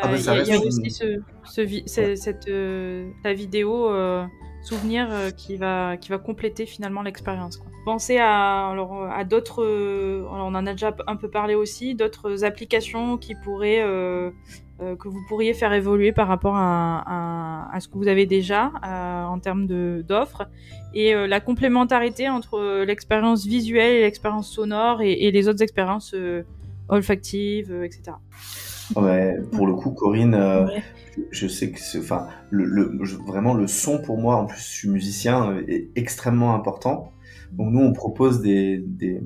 Ah, 0.00 0.10
il 0.14 0.22
y, 0.22 0.52
a 0.52 0.60
aussi 0.60 0.90
ce, 0.90 1.20
ce, 1.44 2.14
cette, 2.16 2.48
la 2.48 3.34
vidéo 3.34 3.90
souvenir 4.62 5.08
qui 5.36 5.56
va, 5.56 5.96
qui 5.96 6.10
va 6.10 6.18
compléter 6.18 6.66
finalement 6.66 7.02
l'expérience. 7.02 7.60
Pensez 7.84 8.18
à, 8.18 8.68
alors, 8.68 9.04
à 9.04 9.24
d'autres, 9.24 9.64
on 9.64 10.54
en 10.54 10.66
a 10.66 10.72
déjà 10.72 10.94
un 11.06 11.16
peu 11.16 11.28
parlé 11.28 11.54
aussi, 11.54 11.94
d'autres 11.94 12.44
applications 12.44 13.16
qui 13.16 13.34
pourraient, 13.34 13.82
euh, 13.82 14.30
euh, 14.80 14.96
que 14.96 15.08
vous 15.08 15.20
pourriez 15.28 15.54
faire 15.54 15.72
évoluer 15.72 16.12
par 16.12 16.28
rapport 16.28 16.56
à, 16.56 17.68
à, 17.72 17.80
ce 17.80 17.88
que 17.88 17.96
vous 17.96 18.08
avez 18.08 18.26
déjà 18.26 18.72
euh, 18.84 19.24
en 19.24 19.38
termes 19.38 19.66
d'offres 20.02 20.48
et 20.94 21.14
la 21.14 21.40
complémentarité 21.40 22.28
entre 22.28 22.82
l'expérience 22.84 23.46
visuelle 23.46 23.94
et 23.94 24.00
l'expérience 24.02 24.48
sonore 24.50 25.02
et, 25.02 25.12
et, 25.12 25.30
les 25.30 25.48
autres 25.48 25.62
expériences 25.62 26.14
olfactives, 26.88 27.82
etc. 27.84 28.16
Ouais, 28.96 29.36
pour 29.52 29.66
le 29.66 29.74
coup, 29.74 29.90
Corinne, 29.90 30.68
je 31.30 31.46
sais 31.46 31.70
que 31.70 31.78
c'est, 31.78 31.98
enfin, 31.98 32.28
le, 32.50 32.64
le, 32.64 32.90
vraiment 33.26 33.54
le 33.54 33.66
son 33.66 33.98
pour 33.98 34.18
moi, 34.18 34.36
en 34.36 34.46
plus 34.46 34.58
je 34.58 34.64
suis 34.64 34.88
musicien, 34.88 35.58
est 35.68 35.88
extrêmement 35.96 36.54
important. 36.54 37.12
Donc 37.52 37.72
nous, 37.72 37.80
on 37.80 37.92
propose 37.92 38.40
des, 38.40 38.78
des 38.78 39.20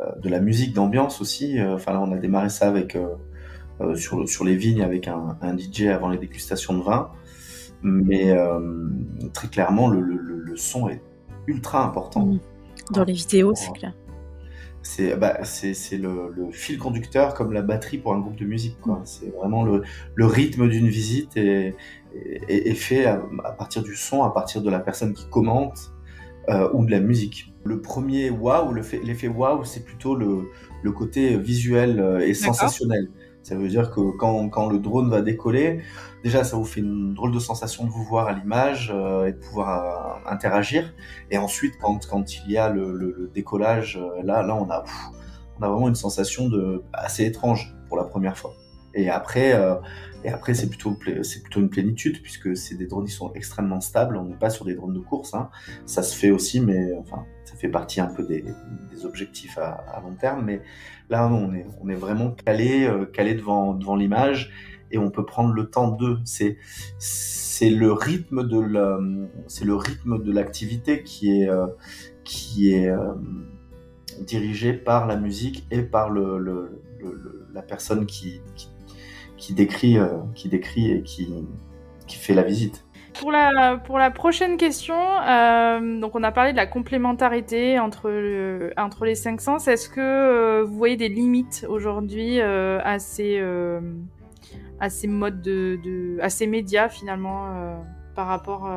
euh, 0.00 0.20
de 0.20 0.28
la 0.28 0.40
musique 0.40 0.74
d'ambiance 0.74 1.20
aussi. 1.20 1.58
Euh, 1.58 1.74
enfin 1.74 1.92
là, 1.92 2.00
on 2.00 2.12
a 2.12 2.18
démarré 2.18 2.50
ça 2.50 2.68
avec 2.68 2.96
euh, 2.96 3.96
sur, 3.96 4.28
sur 4.28 4.44
les 4.44 4.54
vignes 4.54 4.82
avec 4.82 5.08
un, 5.08 5.36
un, 5.40 5.56
DJ 5.56 5.86
avant 5.86 6.08
les 6.08 6.18
dégustations 6.18 6.76
de 6.78 6.82
vin. 6.82 7.10
Mais 7.82 8.36
très 9.32 9.46
clairement, 9.48 9.86
le, 9.88 10.00
le, 10.00 10.16
le, 10.16 10.56
son 10.56 10.88
est 10.88 11.00
ultra 11.46 11.84
important. 11.84 12.28
Dans 12.90 13.04
les 13.04 13.12
vidéos, 13.12 13.54
c'est 13.54 13.72
clair. 13.72 13.94
C'est 14.82 15.14
bah, 15.16 15.44
c'est 15.44 15.96
le, 15.96 16.32
le, 16.34 16.50
fil 16.50 16.78
conducteur 16.78 17.34
comme 17.34 17.52
la 17.52 17.62
batterie 17.62 17.98
pour 17.98 18.14
un 18.14 18.18
groupe 18.18 18.36
de 18.36 18.46
musique. 18.46 18.80
quoi. 18.80 19.00
C'est 19.04 19.32
vraiment 19.36 19.62
le, 19.62 19.82
le 20.14 20.26
rythme 20.26 20.68
d'une 20.68 20.88
visite 20.88 21.36
est, 21.36 21.76
est, 22.48 22.68
est 22.68 22.74
fait 22.74 23.06
à, 23.06 23.22
à, 23.44 23.52
partir 23.52 23.84
du 23.84 23.94
son, 23.94 24.24
à 24.24 24.30
partir 24.30 24.60
de 24.60 24.70
la 24.70 24.80
personne 24.80 25.12
qui 25.12 25.28
commente, 25.28 25.92
euh, 26.48 26.68
ou 26.72 26.84
de 26.84 26.90
la 26.90 27.00
musique. 27.00 27.52
Le 27.64 27.80
premier 27.80 28.30
waouh, 28.30 28.72
l'effet 28.72 29.28
waouh, 29.28 29.64
c'est 29.64 29.84
plutôt 29.84 30.14
le, 30.14 30.48
le, 30.82 30.92
côté 30.92 31.36
visuel 31.36 32.00
euh, 32.00 32.20
et 32.20 32.32
sensationnel. 32.34 33.10
Ça 33.42 33.56
veut 33.56 33.68
dire 33.68 33.90
que 33.90 34.16
quand, 34.16 34.48
quand, 34.48 34.68
le 34.68 34.78
drone 34.78 35.10
va 35.10 35.22
décoller, 35.22 35.80
déjà 36.22 36.44
ça 36.44 36.56
vous 36.56 36.64
fait 36.64 36.80
une 36.80 37.14
drôle 37.14 37.32
de 37.32 37.38
sensation 37.38 37.84
de 37.84 37.90
vous 37.90 38.04
voir 38.04 38.28
à 38.28 38.32
l'image 38.32 38.92
euh, 38.94 39.26
et 39.26 39.32
de 39.32 39.38
pouvoir 39.38 40.24
euh, 40.26 40.30
interagir. 40.30 40.92
Et 41.30 41.38
ensuite, 41.38 41.74
quand, 41.80 42.06
quand 42.06 42.34
il 42.34 42.50
y 42.50 42.56
a 42.56 42.68
le, 42.68 42.92
le, 42.92 43.14
le 43.18 43.28
décollage, 43.28 44.00
là, 44.22 44.42
là 44.42 44.54
on 44.54 44.68
a, 44.70 44.82
pff, 44.82 44.94
on 45.58 45.62
a 45.62 45.68
vraiment 45.68 45.88
une 45.88 45.94
sensation 45.94 46.48
de 46.48 46.82
assez 46.92 47.24
étrange 47.24 47.74
pour 47.88 47.96
la 47.96 48.04
première 48.04 48.36
fois. 48.36 48.54
Et 48.94 49.10
après, 49.10 49.52
et 50.24 50.30
après 50.30 50.54
c'est 50.54 50.68
plutôt, 50.68 50.98
c'est 51.22 51.42
plutôt 51.42 51.60
une 51.60 51.70
plénitude 51.70 52.22
puisque 52.22 52.56
c'est 52.56 52.74
des 52.74 52.86
drones 52.86 53.06
qui 53.06 53.12
sont 53.12 53.32
extrêmement 53.34 53.80
stables. 53.80 54.16
On 54.16 54.24
n'est 54.24 54.36
pas 54.36 54.50
sur 54.50 54.64
des 54.64 54.74
drones 54.74 54.94
de 54.94 55.00
course. 55.00 55.34
Hein. 55.34 55.50
Ça 55.86 56.02
se 56.02 56.16
fait 56.16 56.30
aussi, 56.30 56.60
mais 56.60 56.92
enfin, 56.98 57.24
ça 57.44 57.54
fait 57.54 57.68
partie 57.68 58.00
un 58.00 58.06
peu 58.06 58.24
des, 58.24 58.44
objectifs 59.04 59.58
à, 59.58 60.02
long 60.02 60.14
terme. 60.14 60.44
Mais 60.44 60.60
là, 61.08 61.28
on 61.28 61.54
est, 61.54 61.66
on 61.80 61.88
est 61.88 61.94
vraiment 61.94 62.32
calé, 62.32 62.84
euh, 62.84 63.04
calé 63.04 63.34
devant, 63.34 63.74
devant 63.74 63.94
l'image 63.94 64.52
et 64.90 64.98
on 64.98 65.10
peut 65.10 65.24
prendre 65.24 65.52
le 65.52 65.70
temps 65.70 65.88
de. 65.88 66.18
C'est, 66.24 66.56
c'est 66.98 67.70
le 67.70 67.92
rythme 67.92 68.46
de 68.46 68.60
la, 68.60 68.98
c'est 69.46 69.64
le 69.64 69.76
rythme 69.76 70.22
de 70.22 70.32
l'activité 70.32 71.02
qui 71.02 71.42
est, 71.42 71.48
euh, 71.48 71.66
qui 72.24 72.72
est 72.72 72.88
euh, 72.88 73.14
dirigé 74.20 74.72
par 74.72 75.06
la 75.06 75.16
musique 75.16 75.66
et 75.70 75.82
par 75.82 76.10
le, 76.10 76.82
la 77.52 77.62
personne 77.62 78.06
qui 78.06 78.40
qui 79.38 79.54
décrit, 79.54 79.98
euh, 79.98 80.18
qui 80.34 80.48
décrit 80.48 80.90
et 80.90 81.02
qui, 81.02 81.32
qui 82.06 82.16
fait 82.16 82.34
la 82.34 82.42
visite. 82.42 82.84
Pour 83.20 83.32
la, 83.32 83.78
pour 83.78 83.98
la 83.98 84.10
prochaine 84.10 84.56
question, 84.56 84.94
euh, 84.94 85.98
donc 85.98 86.14
on 86.14 86.22
a 86.22 86.30
parlé 86.30 86.52
de 86.52 86.56
la 86.56 86.66
complémentarité 86.66 87.78
entre, 87.80 88.10
le, 88.10 88.72
entre 88.76 89.06
les 89.06 89.16
cinq 89.16 89.40
sens. 89.40 89.66
Est-ce 89.66 89.88
que 89.88 90.00
euh, 90.00 90.64
vous 90.64 90.76
voyez 90.76 90.96
des 90.96 91.08
limites 91.08 91.66
aujourd'hui 91.68 92.40
euh, 92.40 92.80
à, 92.84 92.98
ces, 93.00 93.38
euh, 93.40 93.80
à 94.78 94.88
ces 94.88 95.08
modes 95.08 95.40
de, 95.42 96.18
à 96.20 96.30
ces 96.30 96.46
médias 96.46 96.88
finalement 96.88 97.82
par 98.14 98.26
rapport 98.26 98.70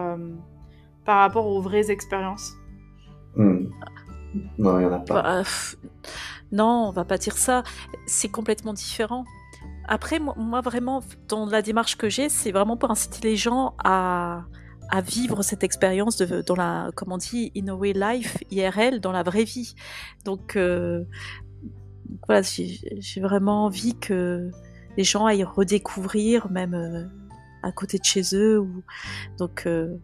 par 1.06 1.18
rapport 1.20 1.46
aux 1.46 1.62
vraies 1.62 1.92
expériences? 1.92 2.54
Hmm. 3.36 3.66
Non, 4.58 4.80
il 4.80 4.86
n'y 4.86 4.86
en 4.86 4.94
a 4.94 5.00
pas. 5.00 5.22
Bah, 5.22 5.44
non, 6.52 6.88
on 6.88 6.92
va 6.92 7.06
pas 7.06 7.18
dire 7.18 7.38
ça. 7.38 7.64
C'est 8.08 8.30
complètement 8.30 8.74
différent. 8.74 9.26
Après, 9.94 10.20
moi, 10.20 10.62
vraiment, 10.62 11.04
dans 11.28 11.46
la 11.46 11.62
démarche 11.62 11.98
que 11.98 12.08
j'ai, 12.08 12.30
c'est 12.30 12.54
vraiment 12.54 12.78
pour 12.78 12.90
inciter 12.92 13.28
les 13.28 13.36
gens 13.36 13.76
à, 13.84 14.46
vivre 15.06 15.42
cette 15.42 15.66
expérience 15.66 16.18
dans 16.18 16.56
la, 16.56 16.92
comment 16.96 17.16
on 17.16 17.18
dit, 17.18 17.52
in 17.58 17.68
a 17.68 17.76
way 17.76 17.92
life, 17.92 18.38
IRL, 18.52 19.02
dans 19.02 19.12
la 19.12 19.22
vraie 19.22 19.44
vie. 19.44 19.76
Donc, 20.24 20.56
euh, 20.56 21.04
voilà, 22.26 22.42
j'ai 22.42 23.20
vraiment 23.22 23.66
envie 23.66 24.00
que 24.00 24.50
les 24.96 25.04
gens 25.04 25.26
aillent 25.26 25.44
redécouvrir, 25.44 26.50
même 26.50 26.74
euh, 26.74 27.04
à 27.62 27.74
côté 27.74 27.98
de 27.98 28.06
chez 28.06 28.22
eux, 28.34 28.62
ou, 28.62 28.84
donc, 29.38 29.64
euh, 29.66 29.98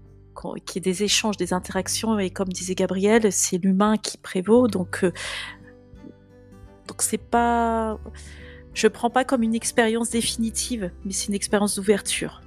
qu'il 0.65 0.75
y 0.75 0.77
ait 0.79 0.81
des 0.81 1.03
échanges, 1.03 1.37
des 1.37 1.53
interactions, 1.53 2.19
et 2.19 2.29
comme 2.29 2.49
disait 2.49 2.75
Gabriel, 2.75 3.31
c'est 3.31 3.57
l'humain 3.57 3.95
qui 3.95 4.17
prévaut, 4.17 4.67
donc, 4.67 5.05
euh, 5.05 5.13
donc 6.89 7.01
c'est 7.01 7.17
pas, 7.17 7.97
je 8.77 8.87
prends 8.87 9.09
pas 9.09 9.25
comme 9.25 9.41
une 9.41 9.55
expérience 9.55 10.11
définitive, 10.11 10.91
mais 11.03 11.11
c'est 11.11 11.29
une 11.29 11.33
expérience 11.33 11.75
d'ouverture 11.75 12.41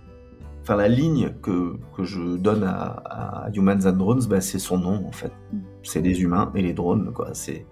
enfin 0.62 0.76
la 0.76 0.88
ligne 0.88 1.32
que, 1.42 1.76
que 1.96 2.04
je 2.04 2.36
donne 2.36 2.64
à, 2.64 3.48
Humans 3.54 3.86
and 3.86 3.92
Drones, 3.92 4.26
bah, 4.28 4.40
c'est 4.40 4.58
son 4.58 4.78
nom 4.78 5.06
en 5.06 5.12
fait. 5.12 5.32
Mm. 5.52 5.58
C'est 5.82 6.00
les 6.00 6.22
humains 6.22 6.52
et 6.54 6.62
les 6.62 6.72
drones. 6.72 7.12
Quoi. 7.12 7.30
C'est, 7.32 7.66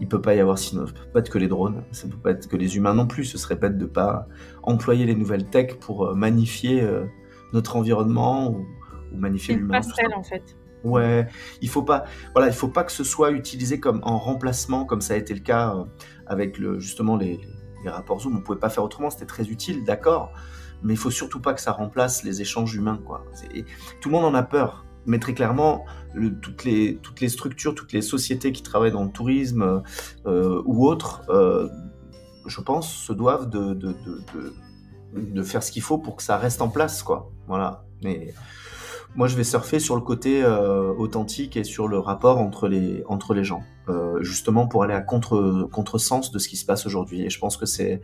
il 0.00 0.06
peut 0.06 0.20
pas 0.20 0.34
y 0.34 0.40
avoir 0.40 0.58
sinon, 0.58 0.84
peut 0.84 0.92
pas 1.12 1.20
être 1.20 1.30
que 1.30 1.38
les 1.38 1.48
drones, 1.48 1.82
ça 1.90 2.06
peut 2.06 2.16
pas 2.16 2.30
être 2.30 2.46
que 2.46 2.56
les 2.56 2.76
humains 2.76 2.94
non 2.94 3.06
plus. 3.06 3.24
Ce 3.24 3.38
serait 3.38 3.56
bête 3.56 3.78
de 3.78 3.86
pas 3.86 4.28
employer 4.62 5.06
les 5.06 5.14
nouvelles 5.14 5.46
tech 5.46 5.78
pour 5.80 6.06
euh, 6.06 6.14
magnifier 6.14 6.82
euh, 6.82 7.06
notre 7.52 7.76
environnement 7.76 8.50
ou, 8.50 8.66
magnifier 9.16 9.54
l'humain. 9.54 9.80
passerelle 9.80 10.14
en 10.14 10.22
fait. 10.22 10.56
Ouais, 10.84 11.26
il 11.62 11.68
faut 11.70 11.82
pas, 11.82 12.04
voilà, 12.34 12.48
il 12.48 12.54
faut 12.54 12.68
pas 12.68 12.84
que 12.84 12.92
ce 12.92 13.04
soit 13.04 13.30
utilisé 13.30 13.80
comme 13.80 14.00
en 14.02 14.18
remplacement, 14.18 14.84
comme 14.84 15.00
ça 15.00 15.14
a 15.14 15.16
été 15.16 15.32
le 15.32 15.40
cas 15.40 15.74
euh, 15.74 15.84
avec 16.26 16.58
le, 16.58 16.78
justement 16.78 17.16
les, 17.16 17.40
les 17.84 17.90
rapports 17.90 18.20
Zoom. 18.20 18.36
On 18.36 18.40
pouvait 18.40 18.58
pas 18.58 18.70
faire 18.70 18.84
autrement, 18.84 19.10
c'était 19.10 19.26
très 19.26 19.44
utile, 19.44 19.84
d'accord 19.84 20.32
mais 20.84 20.92
il 20.92 20.96
faut 20.98 21.10
surtout 21.10 21.40
pas 21.40 21.54
que 21.54 21.60
ça 21.60 21.72
remplace 21.72 22.22
les 22.22 22.40
échanges 22.42 22.74
humains. 22.74 23.00
Quoi. 23.04 23.24
Tout 24.00 24.10
le 24.10 24.12
monde 24.12 24.24
en 24.26 24.34
a 24.34 24.42
peur, 24.42 24.84
mais 25.06 25.18
très 25.18 25.34
clairement, 25.34 25.84
toutes, 26.42 26.64
les, 26.64 26.98
toutes 27.02 27.20
les 27.20 27.30
structures, 27.30 27.74
toutes 27.74 27.92
les 27.92 28.02
sociétés 28.02 28.52
qui 28.52 28.62
travaillent 28.62 28.92
dans 28.92 29.04
le 29.04 29.10
tourisme 29.10 29.82
euh, 30.26 30.62
ou 30.66 30.86
autres, 30.86 31.22
euh, 31.30 31.68
je 32.46 32.60
pense, 32.60 32.92
se 32.92 33.12
doivent 33.12 33.48
de, 33.48 33.72
de, 33.72 33.94
de, 35.14 35.42
faire 35.42 35.62
ce 35.62 35.72
qu'il 35.72 35.82
faut 35.82 35.98
pour 35.98 36.16
que 36.16 36.22
ça 36.22 36.36
reste 36.36 36.60
en 36.60 36.68
place. 36.68 37.02
Quoi. 37.02 37.32
Voilà. 37.48 37.84
Mais 38.02 38.34
moi, 39.16 39.28
je 39.28 39.36
vais 39.36 39.44
surfer 39.44 39.78
sur 39.78 39.94
le 39.94 40.00
côté 40.00 40.42
euh, 40.42 40.92
authentique 40.94 41.56
et 41.56 41.62
sur 41.62 41.86
le 41.86 41.98
rapport 41.98 42.38
entre 42.38 42.66
les, 42.66 43.04
entre 43.06 43.32
les 43.32 43.44
gens, 43.44 43.62
euh, 43.88 44.20
justement 44.22 44.66
pour 44.66 44.82
aller 44.82 44.94
à 44.94 45.02
contre, 45.02 45.68
contre-sens 45.70 46.32
de 46.32 46.38
ce 46.40 46.48
qui 46.48 46.56
se 46.56 46.66
passe 46.66 46.84
aujourd'hui. 46.84 47.24
Et 47.24 47.30
je 47.30 47.38
pense 47.38 47.56
que 47.56 47.66
c'est, 47.66 48.00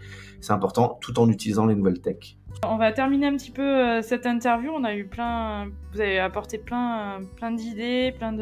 important 0.49 0.99
tout 1.01 1.18
en 1.18 1.29
utilisant 1.29 1.66
les 1.66 1.75
nouvelles 1.75 2.01
tech. 2.01 2.37
On 2.64 2.77
va 2.77 2.92
terminer 2.92 3.27
un 3.27 3.37
petit 3.37 3.51
peu 3.51 3.62
euh, 3.62 4.03
cette 4.03 4.25
interview. 4.25 4.70
On 4.73 4.85
a 4.85 4.94
eu 4.94 5.05
plein, 5.05 5.70
vous 5.92 6.01
avez 6.01 6.20
apporté 6.20 6.59
plein, 6.59 7.20
d'idées, 7.53 8.14
plein 8.16 8.37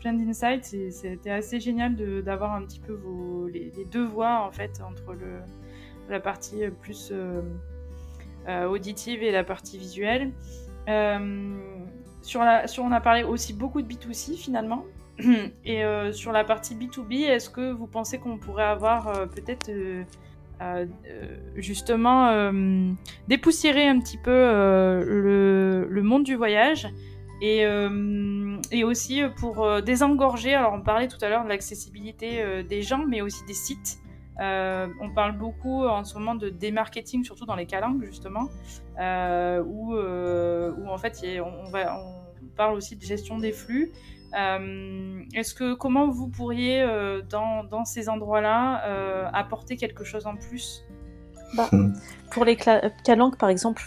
plein 0.00 0.12
d'insights. 0.14 0.64
c'était 0.90 1.30
assez 1.30 1.60
génial 1.60 1.94
d'avoir 2.22 2.54
un 2.54 2.62
petit 2.62 2.80
peu 2.80 2.98
les, 3.52 3.84
deux 3.90 4.06
voix 4.06 4.46
en 4.46 4.50
fait 4.50 4.80
entre 4.80 5.12
le, 5.12 5.40
la 6.08 6.20
partie 6.20 6.62
plus 6.80 7.12
auditive 8.46 9.22
et 9.22 9.30
la 9.30 9.44
partie 9.44 9.76
visuelle. 9.76 10.32
Sur 12.28 12.44
la, 12.44 12.66
sur, 12.66 12.84
on 12.84 12.92
a 12.92 13.00
parlé 13.00 13.22
aussi 13.22 13.54
beaucoup 13.54 13.80
de 13.80 13.88
B2C 13.88 14.36
finalement. 14.36 14.84
Et 15.64 15.82
euh, 15.82 16.12
sur 16.12 16.30
la 16.30 16.44
partie 16.44 16.74
B2B, 16.74 17.24
est-ce 17.24 17.48
que 17.48 17.72
vous 17.72 17.86
pensez 17.86 18.18
qu'on 18.18 18.36
pourrait 18.36 18.66
avoir 18.66 19.08
euh, 19.08 19.24
peut-être 19.24 19.70
euh, 20.60 20.84
justement 21.56 22.52
dépoussiérer 23.28 23.88
un 23.88 23.98
petit 23.98 24.18
peu 24.18 24.30
le, 24.30 25.86
le, 25.88 26.02
monde 26.02 26.24
du 26.24 26.34
voyage 26.34 26.86
et, 27.40 27.64
et 28.72 28.84
aussi 28.84 29.22
pour 29.38 29.80
désengorger, 29.80 30.54
alors 30.54 30.74
on 30.74 30.82
parlait 30.82 31.08
tout 31.08 31.22
à 31.22 31.30
l'heure 31.30 31.44
de 31.44 31.48
l'accessibilité 31.48 32.62
des 32.64 32.82
gens, 32.82 33.06
mais 33.06 33.22
aussi 33.22 33.42
des 33.46 33.54
sites. 33.54 34.00
On 34.38 35.10
parle 35.14 35.36
beaucoup 35.36 35.84
en 35.84 36.04
ce 36.04 36.14
moment 36.14 36.34
de 36.34 36.48
démarketing, 36.48 37.24
surtout 37.24 37.46
dans 37.46 37.56
les 37.56 37.66
calanques 37.66 38.04
justement, 38.04 38.48
où, 38.98 39.94
où, 39.94 40.88
en 40.88 40.98
fait 40.98 41.40
on, 41.40 41.70
va, 41.70 42.00
parle 42.56 42.74
aussi 42.74 42.96
de 42.96 43.02
gestion 43.02 43.38
des 43.38 43.52
flux. 43.52 43.92
Euh, 44.36 45.22
est-ce 45.34 45.54
que 45.54 45.74
comment 45.74 46.10
vous 46.10 46.28
pourriez 46.28 46.82
euh, 46.82 47.22
dans, 47.22 47.64
dans, 47.64 47.86
ces 47.86 48.10
endroits-là 48.10 48.84
euh, 48.84 49.26
apporter 49.32 49.76
quelque 49.76 50.04
chose 50.04 50.26
en 50.26 50.36
plus? 50.36 50.84
Bah. 51.56 51.70
Pour 52.30 52.44
les 52.44 52.56
calanques, 52.56 53.38
par 53.38 53.48
exemple, 53.48 53.82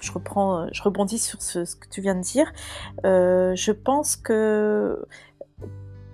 je, 0.00 0.12
reprends, 0.12 0.68
je 0.72 0.82
rebondis 0.84 1.18
sur 1.18 1.42
ce, 1.42 1.64
ce, 1.64 1.74
que 1.74 1.88
tu 1.88 2.00
viens 2.00 2.14
de 2.14 2.20
dire. 2.20 2.52
je 3.02 3.72
pense 3.72 4.14
que 4.14 5.04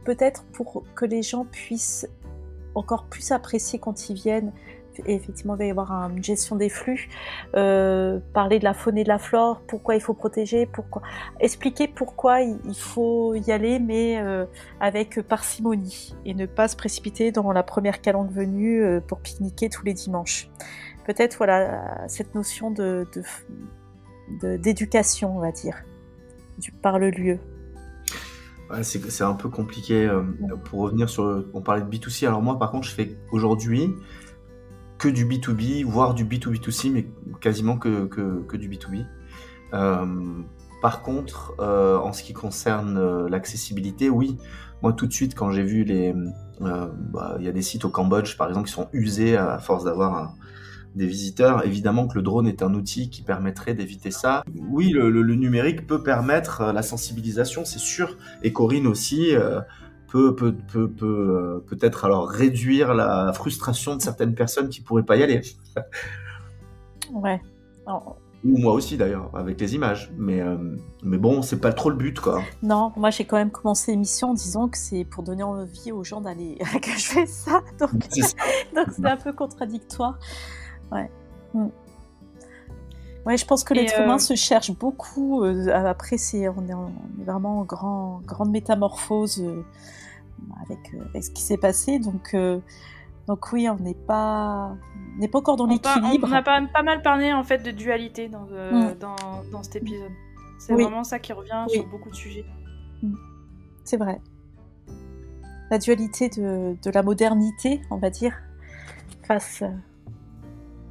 peut-être 0.06 0.44
pour 0.54 0.84
que 0.94 1.04
les 1.04 1.22
gens 1.22 1.44
puissent 1.44 2.08
encore 2.78 3.04
plus 3.04 3.32
apprécier 3.32 3.78
quand 3.78 4.08
ils 4.08 4.14
viennent 4.14 4.52
effectivement, 5.06 5.54
il 5.54 5.58
va 5.58 5.64
y 5.64 5.70
avoir 5.70 5.92
une 6.10 6.22
gestion 6.22 6.56
des 6.56 6.68
flux, 6.68 7.08
euh, 7.54 8.18
parler 8.32 8.58
de 8.58 8.64
la 8.64 8.74
faune 8.74 8.98
et 8.98 9.04
de 9.04 9.08
la 9.08 9.18
flore, 9.18 9.62
pourquoi 9.66 9.94
il 9.94 10.00
faut 10.00 10.14
protéger, 10.14 10.68
expliquer 11.40 11.88
pourquoi 11.88 12.40
il 12.40 12.76
faut 12.76 13.34
y 13.34 13.50
aller, 13.50 13.78
mais 13.78 14.18
euh, 14.20 14.46
avec 14.80 15.20
parcimonie 15.22 16.14
et 16.24 16.34
ne 16.34 16.46
pas 16.46 16.68
se 16.68 16.76
précipiter 16.76 17.32
dans 17.32 17.52
la 17.52 17.62
première 17.62 18.00
calanque 18.00 18.30
venue 18.30 18.82
euh, 18.82 19.00
pour 19.00 19.20
pique-niquer 19.20 19.68
tous 19.68 19.84
les 19.84 19.94
dimanches. 19.94 20.48
Peut-être 21.06 21.36
voilà 21.38 22.06
cette 22.08 22.34
notion 22.34 22.70
de 22.70 23.06
d'éducation, 24.42 25.38
on 25.38 25.40
va 25.40 25.52
dire, 25.52 25.82
par 26.82 26.98
le 26.98 27.08
lieu. 27.08 27.38
C'est 28.82 29.24
un 29.24 29.34
peu 29.34 29.48
compliqué. 29.48 30.10
pour 30.64 30.80
revenir 30.80 31.08
sur. 31.08 31.44
On 31.54 31.62
parlait 31.62 31.82
de 31.82 31.88
B2C. 31.88 32.26
Alors, 32.26 32.42
moi, 32.42 32.58
par 32.58 32.70
contre, 32.70 32.86
je 32.86 32.94
fais 32.94 33.18
aujourd'hui, 33.32 33.94
que 34.98 35.08
du 35.08 35.24
B2B, 35.24 35.84
voire 35.84 36.12
du 36.12 36.24
B2B2C, 36.24 36.90
mais 36.90 37.06
quasiment 37.40 37.78
que, 37.78 38.06
que, 38.06 38.56
du 38.56 38.68
B2B. 38.68 39.06
Euh, 39.72 40.06
par 40.82 41.02
contre, 41.02 41.54
euh, 41.60 41.98
en 41.98 42.12
ce 42.12 42.22
qui 42.22 42.32
concerne 42.32 42.98
euh, 42.98 43.28
l'accessibilité, 43.28 44.10
oui, 44.10 44.36
moi 44.82 44.92
tout 44.92 45.06
de 45.06 45.12
suite 45.12 45.34
quand 45.34 45.50
j'ai 45.50 45.62
vu 45.62 45.84
les, 45.84 46.14
bah, 46.60 47.36
il 47.38 47.44
y 47.44 47.48
a 47.48 47.52
des 47.52 47.62
sites 47.62 47.84
au 47.84 47.90
Cambodge 47.90 48.36
par 48.36 48.48
exemple 48.48 48.66
qui 48.66 48.72
sont 48.72 48.88
usés 48.92 49.36
à 49.36 49.58
force 49.58 49.84
d'avoir 49.84 50.34
des 50.94 51.06
visiteurs. 51.06 51.64
Évidemment 51.64 52.08
que 52.08 52.14
le 52.14 52.22
drone 52.22 52.46
est 52.46 52.62
un 52.62 52.74
outil 52.74 53.10
qui 53.10 53.22
permettrait 53.22 53.74
d'éviter 53.74 54.10
ça. 54.10 54.42
Oui, 54.70 54.90
le, 54.90 55.10
le, 55.10 55.34
numérique 55.34 55.86
peut 55.86 56.02
permettre 56.02 56.72
la 56.72 56.82
sensibilisation, 56.82 57.64
c'est 57.64 57.78
sûr. 57.78 58.16
Et 58.42 58.52
Corinne 58.52 58.86
aussi 58.86 59.32
peut 60.08 60.34
peut 60.34 60.54
peut 60.54 60.90
peut 60.90 61.62
peut-être 61.66 62.04
alors 62.04 62.28
réduire 62.28 62.94
la 62.94 63.32
frustration 63.32 63.96
de 63.96 64.02
certaines 64.02 64.34
personnes 64.34 64.68
qui 64.68 64.80
pourraient 64.80 65.04
pas 65.04 65.16
y 65.16 65.22
aller. 65.22 65.42
ouais. 67.12 67.40
Ou 68.44 68.56
moi 68.58 68.72
aussi 68.72 68.96
d'ailleurs 68.96 69.30
avec 69.34 69.60
les 69.60 69.74
images, 69.74 70.12
mais 70.16 70.40
euh, 70.40 70.56
mais 71.02 71.18
bon 71.18 71.42
c'est 71.42 71.60
pas 71.60 71.72
trop 71.72 71.90
le 71.90 71.96
but 71.96 72.20
quoi. 72.20 72.42
Non, 72.62 72.92
moi 72.96 73.10
j'ai 73.10 73.24
quand 73.24 73.36
même 73.36 73.50
commencé 73.50 73.90
l'émission 73.90 74.30
en 74.30 74.34
disant 74.34 74.68
que 74.68 74.78
c'est 74.78 75.04
pour 75.04 75.24
donner 75.24 75.42
envie 75.42 75.90
aux 75.90 76.04
gens 76.04 76.20
d'aller 76.20 76.56
que 76.82 76.90
je 76.90 77.06
fais 77.06 77.26
ça, 77.26 77.62
donc 77.80 77.90
c'est 78.10 79.06
un 79.06 79.16
peu 79.16 79.32
contradictoire. 79.32 80.18
Ouais. 80.92 81.10
Mm. 81.54 81.68
Ouais, 83.26 83.36
je 83.36 83.44
pense 83.44 83.62
que 83.62 83.74
l'être 83.74 84.00
humain 84.00 84.14
euh, 84.14 84.18
se 84.18 84.34
cherche 84.34 84.70
beaucoup. 84.72 85.44
Euh, 85.44 85.68
après, 85.68 86.16
c'est 86.16 86.48
on, 86.48 86.66
est, 86.66 86.74
on 86.74 86.92
est 87.20 87.24
vraiment 87.24 87.60
en 87.60 87.64
grand, 87.64 88.20
grande 88.24 88.50
métamorphose 88.50 89.44
avec, 90.62 90.94
euh, 90.94 91.04
avec 91.10 91.24
ce 91.24 91.30
qui 91.30 91.42
s'est 91.42 91.56
passé. 91.56 91.98
Donc, 91.98 92.34
euh, 92.34 92.60
donc 93.26 93.52
oui, 93.52 93.68
on 93.68 93.76
n'est 93.76 93.94
pas, 93.94 94.76
n'est 95.18 95.28
pas 95.28 95.38
encore 95.38 95.56
dans 95.56 95.66
l'équilibre. 95.66 96.28
On 96.28 96.32
a 96.32 96.42
pas, 96.42 96.60
pas, 96.72 96.82
mal 96.82 97.02
parlé 97.02 97.32
en 97.32 97.44
fait 97.44 97.58
de 97.58 97.70
dualité 97.70 98.28
dans, 98.28 98.46
euh, 98.52 98.92
mm. 98.92 98.98
dans, 98.98 99.16
dans, 99.50 99.62
cet 99.62 99.76
épisode. 99.76 100.12
C'est 100.58 100.74
vraiment 100.74 101.04
ça 101.04 101.18
qui 101.18 101.32
revient 101.32 101.64
sur 101.68 101.86
beaucoup 101.86 102.10
de 102.10 102.16
sujets. 102.16 102.44
Mm. 103.02 103.14
C'est 103.84 103.96
vrai. 103.96 104.20
La 105.70 105.78
dualité 105.78 106.28
de, 106.30 106.76
de, 106.82 106.90
la 106.90 107.02
modernité, 107.02 107.82
on 107.90 107.96
va 107.96 108.10
dire, 108.10 108.34
face. 109.26 109.62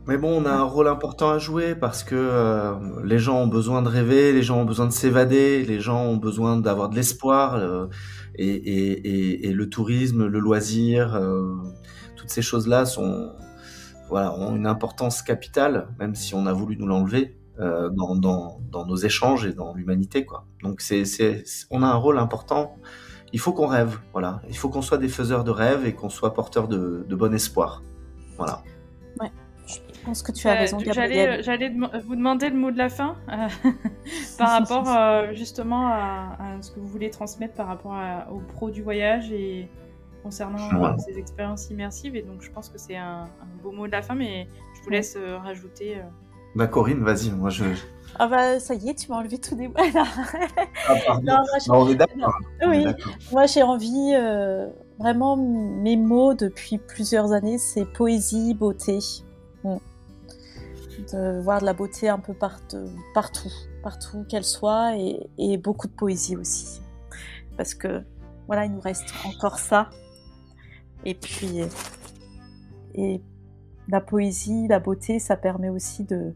Mais 0.07 0.17
bon, 0.17 0.41
on 0.41 0.45
a 0.45 0.51
un 0.51 0.63
rôle 0.63 0.87
important 0.87 1.31
à 1.31 1.37
jouer 1.37 1.75
parce 1.75 2.05
que 2.05 2.73
les 3.03 3.19
gens 3.19 3.41
ont 3.41 3.47
besoin 3.47 3.81
de 3.81 3.89
rêver, 3.89 4.31
les 4.31 4.41
gens 4.41 4.61
ont 4.61 4.65
besoin 4.65 4.85
de 4.85 4.93
s'évader, 4.93 5.65
les 5.65 5.81
gens 5.81 6.01
ont 6.01 6.15
besoin 6.15 6.55
d'avoir 6.55 6.87
de 6.87 6.95
l'espoir 6.95 7.61
et, 8.35 9.47
et, 9.49 9.51
le 9.51 9.69
tourisme, 9.69 10.25
le 10.25 10.39
loisir, 10.39 11.15
euh, 11.15 11.55
toutes 12.15 12.29
ces 12.29 12.41
choses-là 12.41 12.85
sont, 12.85 13.33
voilà, 14.07 14.33
ont 14.33 14.55
une 14.55 14.65
importance 14.65 15.21
capitale, 15.21 15.89
même 15.99 16.15
si 16.15 16.35
on 16.35 16.45
a 16.45 16.53
voulu 16.53 16.77
nous 16.77 16.87
l'enlever. 16.87 17.37
dans, 17.59 18.85
nos 18.87 18.95
échanges 18.95 19.45
et 19.45 19.51
dans 19.51 19.73
l'humanité 19.73 20.23
quoi. 20.23 20.45
Donc 20.63 20.81
on 21.69 21.83
a 21.83 21.87
un 21.87 21.95
rôle 21.95 22.17
important. 22.19 22.77
Il 23.33 23.39
faut 23.41 23.51
qu'on 23.51 23.67
rêve, 23.67 23.99
voilà. 24.13 24.41
Il 24.47 24.55
faut 24.55 24.69
qu'on 24.69 24.81
soit 24.81 24.99
des 24.99 25.09
faiseurs 25.09 25.43
de 25.43 25.51
rêves 25.51 25.85
et 25.85 25.93
qu'on 25.93 26.07
soit 26.07 26.33
porteurs 26.33 26.69
de, 26.69 27.05
de 27.05 27.15
bon 27.15 27.33
espoir. 27.33 27.81
Voilà. 28.37 28.63
Je 30.07 30.11
pense 30.11 30.23
que 30.23 30.31
tu 30.31 30.47
as 30.47 30.53
raison, 30.53 30.77
Gabriel. 30.77 31.43
J'allais 31.43 31.69
vous 31.69 32.15
demander 32.15 32.47
le 32.47 32.55
mot 32.55 32.71
de 32.71 32.77
la 32.77 32.87
fin 32.87 33.17
euh, 33.29 33.49
par 34.37 34.51
rapport 34.59 34.87
euh, 34.87 35.33
justement 35.33 35.89
à, 35.89 36.37
ce 36.61 36.71
que 36.71 36.79
vous 36.79 36.87
voulez 36.87 37.09
transmettre 37.09 37.55
par 37.55 37.67
rapport 37.67 37.93
aux 38.31 38.39
pros 38.39 38.69
du 38.69 38.81
voyage 38.81 39.33
et 39.33 39.67
concernant 40.23 40.97
ces 40.97 41.19
expériences 41.19 41.69
immersives. 41.71 42.15
Et 42.15 42.21
donc, 42.21 42.41
je 42.41 42.49
pense 42.49 42.69
que 42.69 42.77
c'est 42.77 42.95
un, 42.95 43.25
beau 43.61 43.73
mot 43.73 43.85
de 43.85 43.91
la 43.91 44.01
fin, 44.01 44.15
mais 44.15 44.47
je 44.77 44.81
vous 44.81 44.89
laisse 44.91 45.17
euh, 45.17 45.39
rajouter. 45.39 45.97
Bah, 46.55 46.67
Corinne, 46.67 47.03
vas-y, 47.03 47.29
moi 47.31 47.49
je. 47.49 47.65
Ah 48.17 48.27
bah 48.27 48.61
ça 48.61 48.75
y 48.75 48.87
est, 48.87 48.95
tu 48.95 49.11
m'as 49.11 49.17
enlevé 49.17 49.37
tout 49.37 49.55
des 49.55 49.69
ah, 49.75 51.19
non, 51.21 51.35
on 51.67 51.89
est 51.89 51.95
d'accord. 51.95 52.33
Oui, 52.65 52.85
moi 53.33 53.45
j'ai 53.45 53.61
envie, 53.61 54.13
vraiment 54.97 55.35
mes 55.35 55.97
mots 55.97 56.33
depuis 56.33 56.77
plusieurs 56.77 57.33
années, 57.33 57.57
c'est 57.57 57.83
poésie, 57.83 58.53
beauté. 58.53 58.99
De 61.11 61.39
voir 61.41 61.61
de 61.61 61.65
la 61.65 61.73
beauté 61.73 62.09
un 62.09 62.19
peu 62.19 62.33
partout, 62.33 62.89
partout 63.83 64.25
qu'elle 64.27 64.43
soit, 64.43 64.95
et, 65.37 65.57
beaucoup 65.57 65.87
de 65.87 65.93
poésie 65.93 66.35
aussi. 66.35 66.81
Parce 67.55 67.73
que 67.73 68.03
voilà, 68.47 68.65
il 68.65 68.71
nous 68.71 68.81
reste 68.81 69.13
encore 69.25 69.59
ça. 69.59 69.89
Et 71.05 71.13
puis, 71.13 71.61
et 72.95 73.21
la 73.89 74.01
poésie, 74.01 74.67
la 74.67 74.79
beauté, 74.79 75.19
ça 75.19 75.37
permet 75.37 75.69
aussi 75.69 76.03
de, 76.03 76.33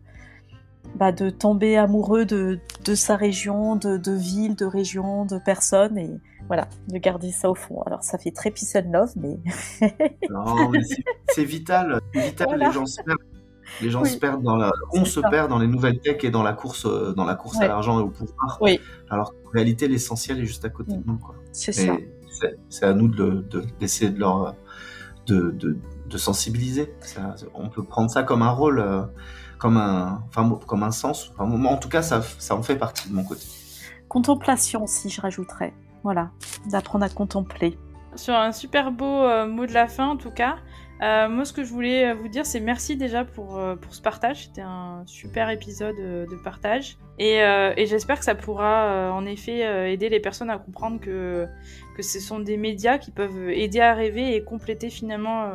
bah, 0.96 1.12
de 1.12 1.30
tomber 1.30 1.78
amoureux 1.78 2.26
de, 2.26 2.60
de 2.86 2.96
sa 2.96 3.16
région, 3.16 3.76
de, 3.76 3.98
de 3.98 4.12
ville, 4.12 4.56
de 4.56 4.66
région, 4.66 5.26
de 5.26 5.40
personnes. 5.40 5.98
Et, 5.98 6.10
voilà, 6.48 6.68
de 6.88 6.98
garder 6.98 7.32
ça 7.32 7.50
au 7.50 7.56
fond. 7.56 7.82
Alors 7.84 8.04
ça 8.04 8.18
fait 8.18 8.32
très 8.32 8.52
peace 8.52 8.76
and 8.76 8.92
love, 8.92 9.14
mais. 9.16 9.40
non, 10.30 10.70
mais 10.70 10.82
c'est 11.30 11.46
vital. 11.46 12.02
vital. 12.14 12.60
Les 12.60 12.72
gens 12.72 12.86
se 12.86 13.02
perdent. 13.02 13.20
Les 13.82 13.90
gens 13.90 14.04
se 14.06 14.18
perdent 14.18 14.44
dans 14.44 14.56
la. 14.56 14.72
On 14.94 15.06
se 15.06 15.20
perd 15.20 15.50
dans 15.50 15.60
les 15.60 15.68
nouvelles 15.68 16.00
tech 16.00 16.24
et 16.24 16.32
dans 16.32 16.44
la 16.44 16.54
course, 16.54 16.86
euh, 16.86 17.14
dans 17.14 17.26
la 17.26 17.36
course 17.36 17.60
à 17.60 17.68
l'argent 17.68 18.00
et 18.00 18.04
au 18.04 18.10
pouvoir. 18.10 18.58
Oui. 18.62 18.80
Alors 19.10 19.32
qu'en 19.32 19.52
réalité, 19.52 19.88
l'essentiel 19.88 20.40
est 20.40 20.46
juste 20.46 20.66
à 20.66 20.70
côté 20.70 20.94
de 20.94 20.98
mm. 20.98 21.04
nous. 21.06 21.20
C'est 21.52 21.72
ça. 21.72 21.96
C'est 22.70 22.86
à 22.86 22.94
nous 22.94 23.08
d'essayer 23.80 24.10
de, 24.10 24.16
de, 24.16 24.20
leur 24.20 24.56
de, 25.28 25.52
de, 25.52 25.78
de 26.08 26.18
sensibiliser. 26.18 26.94
on 27.54 27.70
peut 27.70 27.84
prendre 27.84 28.10
ça 28.10 28.24
comme 28.24 28.42
un 28.42 28.50
rôle, 28.50 28.80
euh, 28.80 29.04
comme 29.58 29.78
un, 29.78 30.24
enfin, 30.28 30.60
comme 30.68 30.84
un 30.84 30.92
sens. 30.92 31.34
en 31.38 31.78
tout 31.78 31.90
cas, 31.90 32.02
ça, 32.02 32.22
ça 32.40 32.56
en 32.56 32.64
fait 32.64 32.76
partie 32.76 33.10
de 33.10 33.14
mon 33.14 33.24
côté. 33.24 33.46
Contemplation, 34.08 34.88
si 34.88 35.10
je 35.10 35.22
rajouterais. 35.22 35.74
Voilà, 36.04 36.32
d'apprendre 36.70 37.06
à 37.06 37.10
contempler. 37.10 37.78
Sur 38.16 38.34
un 38.34 38.52
super 38.52 38.92
beau 38.92 39.24
euh, 39.24 39.46
mot 39.46 39.66
de 39.66 39.74
la 39.74 39.88
fin, 39.88 40.08
en 40.08 40.18
tout 40.18 40.32
cas. 40.32 40.56
Euh, 41.02 41.28
moi, 41.30 41.46
ce 41.46 41.54
que 41.54 41.64
je 41.64 41.70
voulais 41.70 42.10
euh, 42.10 42.14
vous 42.14 42.28
dire, 42.28 42.46
c'est 42.46 42.60
merci 42.60 42.96
déjà 42.96 43.26
pour, 43.26 43.60
pour 43.82 43.96
ce 43.96 44.02
partage. 44.02 44.46
C'était 44.46 44.62
un 44.62 45.04
super 45.06 45.50
épisode 45.50 45.96
de 45.96 46.36
partage. 46.44 46.98
Et, 47.18 47.36
et 47.36 47.86
j'espère 47.86 48.18
que 48.18 48.26
ça 48.26 48.34
pourra 48.34 49.12
en 49.14 49.26
effet 49.26 49.92
aider 49.92 50.10
les 50.10 50.20
personnes 50.20 50.50
à 50.50 50.58
comprendre 50.58 51.00
que, 51.00 51.48
que 51.96 52.02
ce 52.02 52.20
sont 52.20 52.40
des 52.40 52.58
médias 52.58 52.98
qui 52.98 53.12
peuvent 53.12 53.50
aider 53.50 53.80
à 53.80 53.94
rêver 53.94 54.36
et 54.36 54.44
compléter 54.44 54.90
finalement 54.90 55.52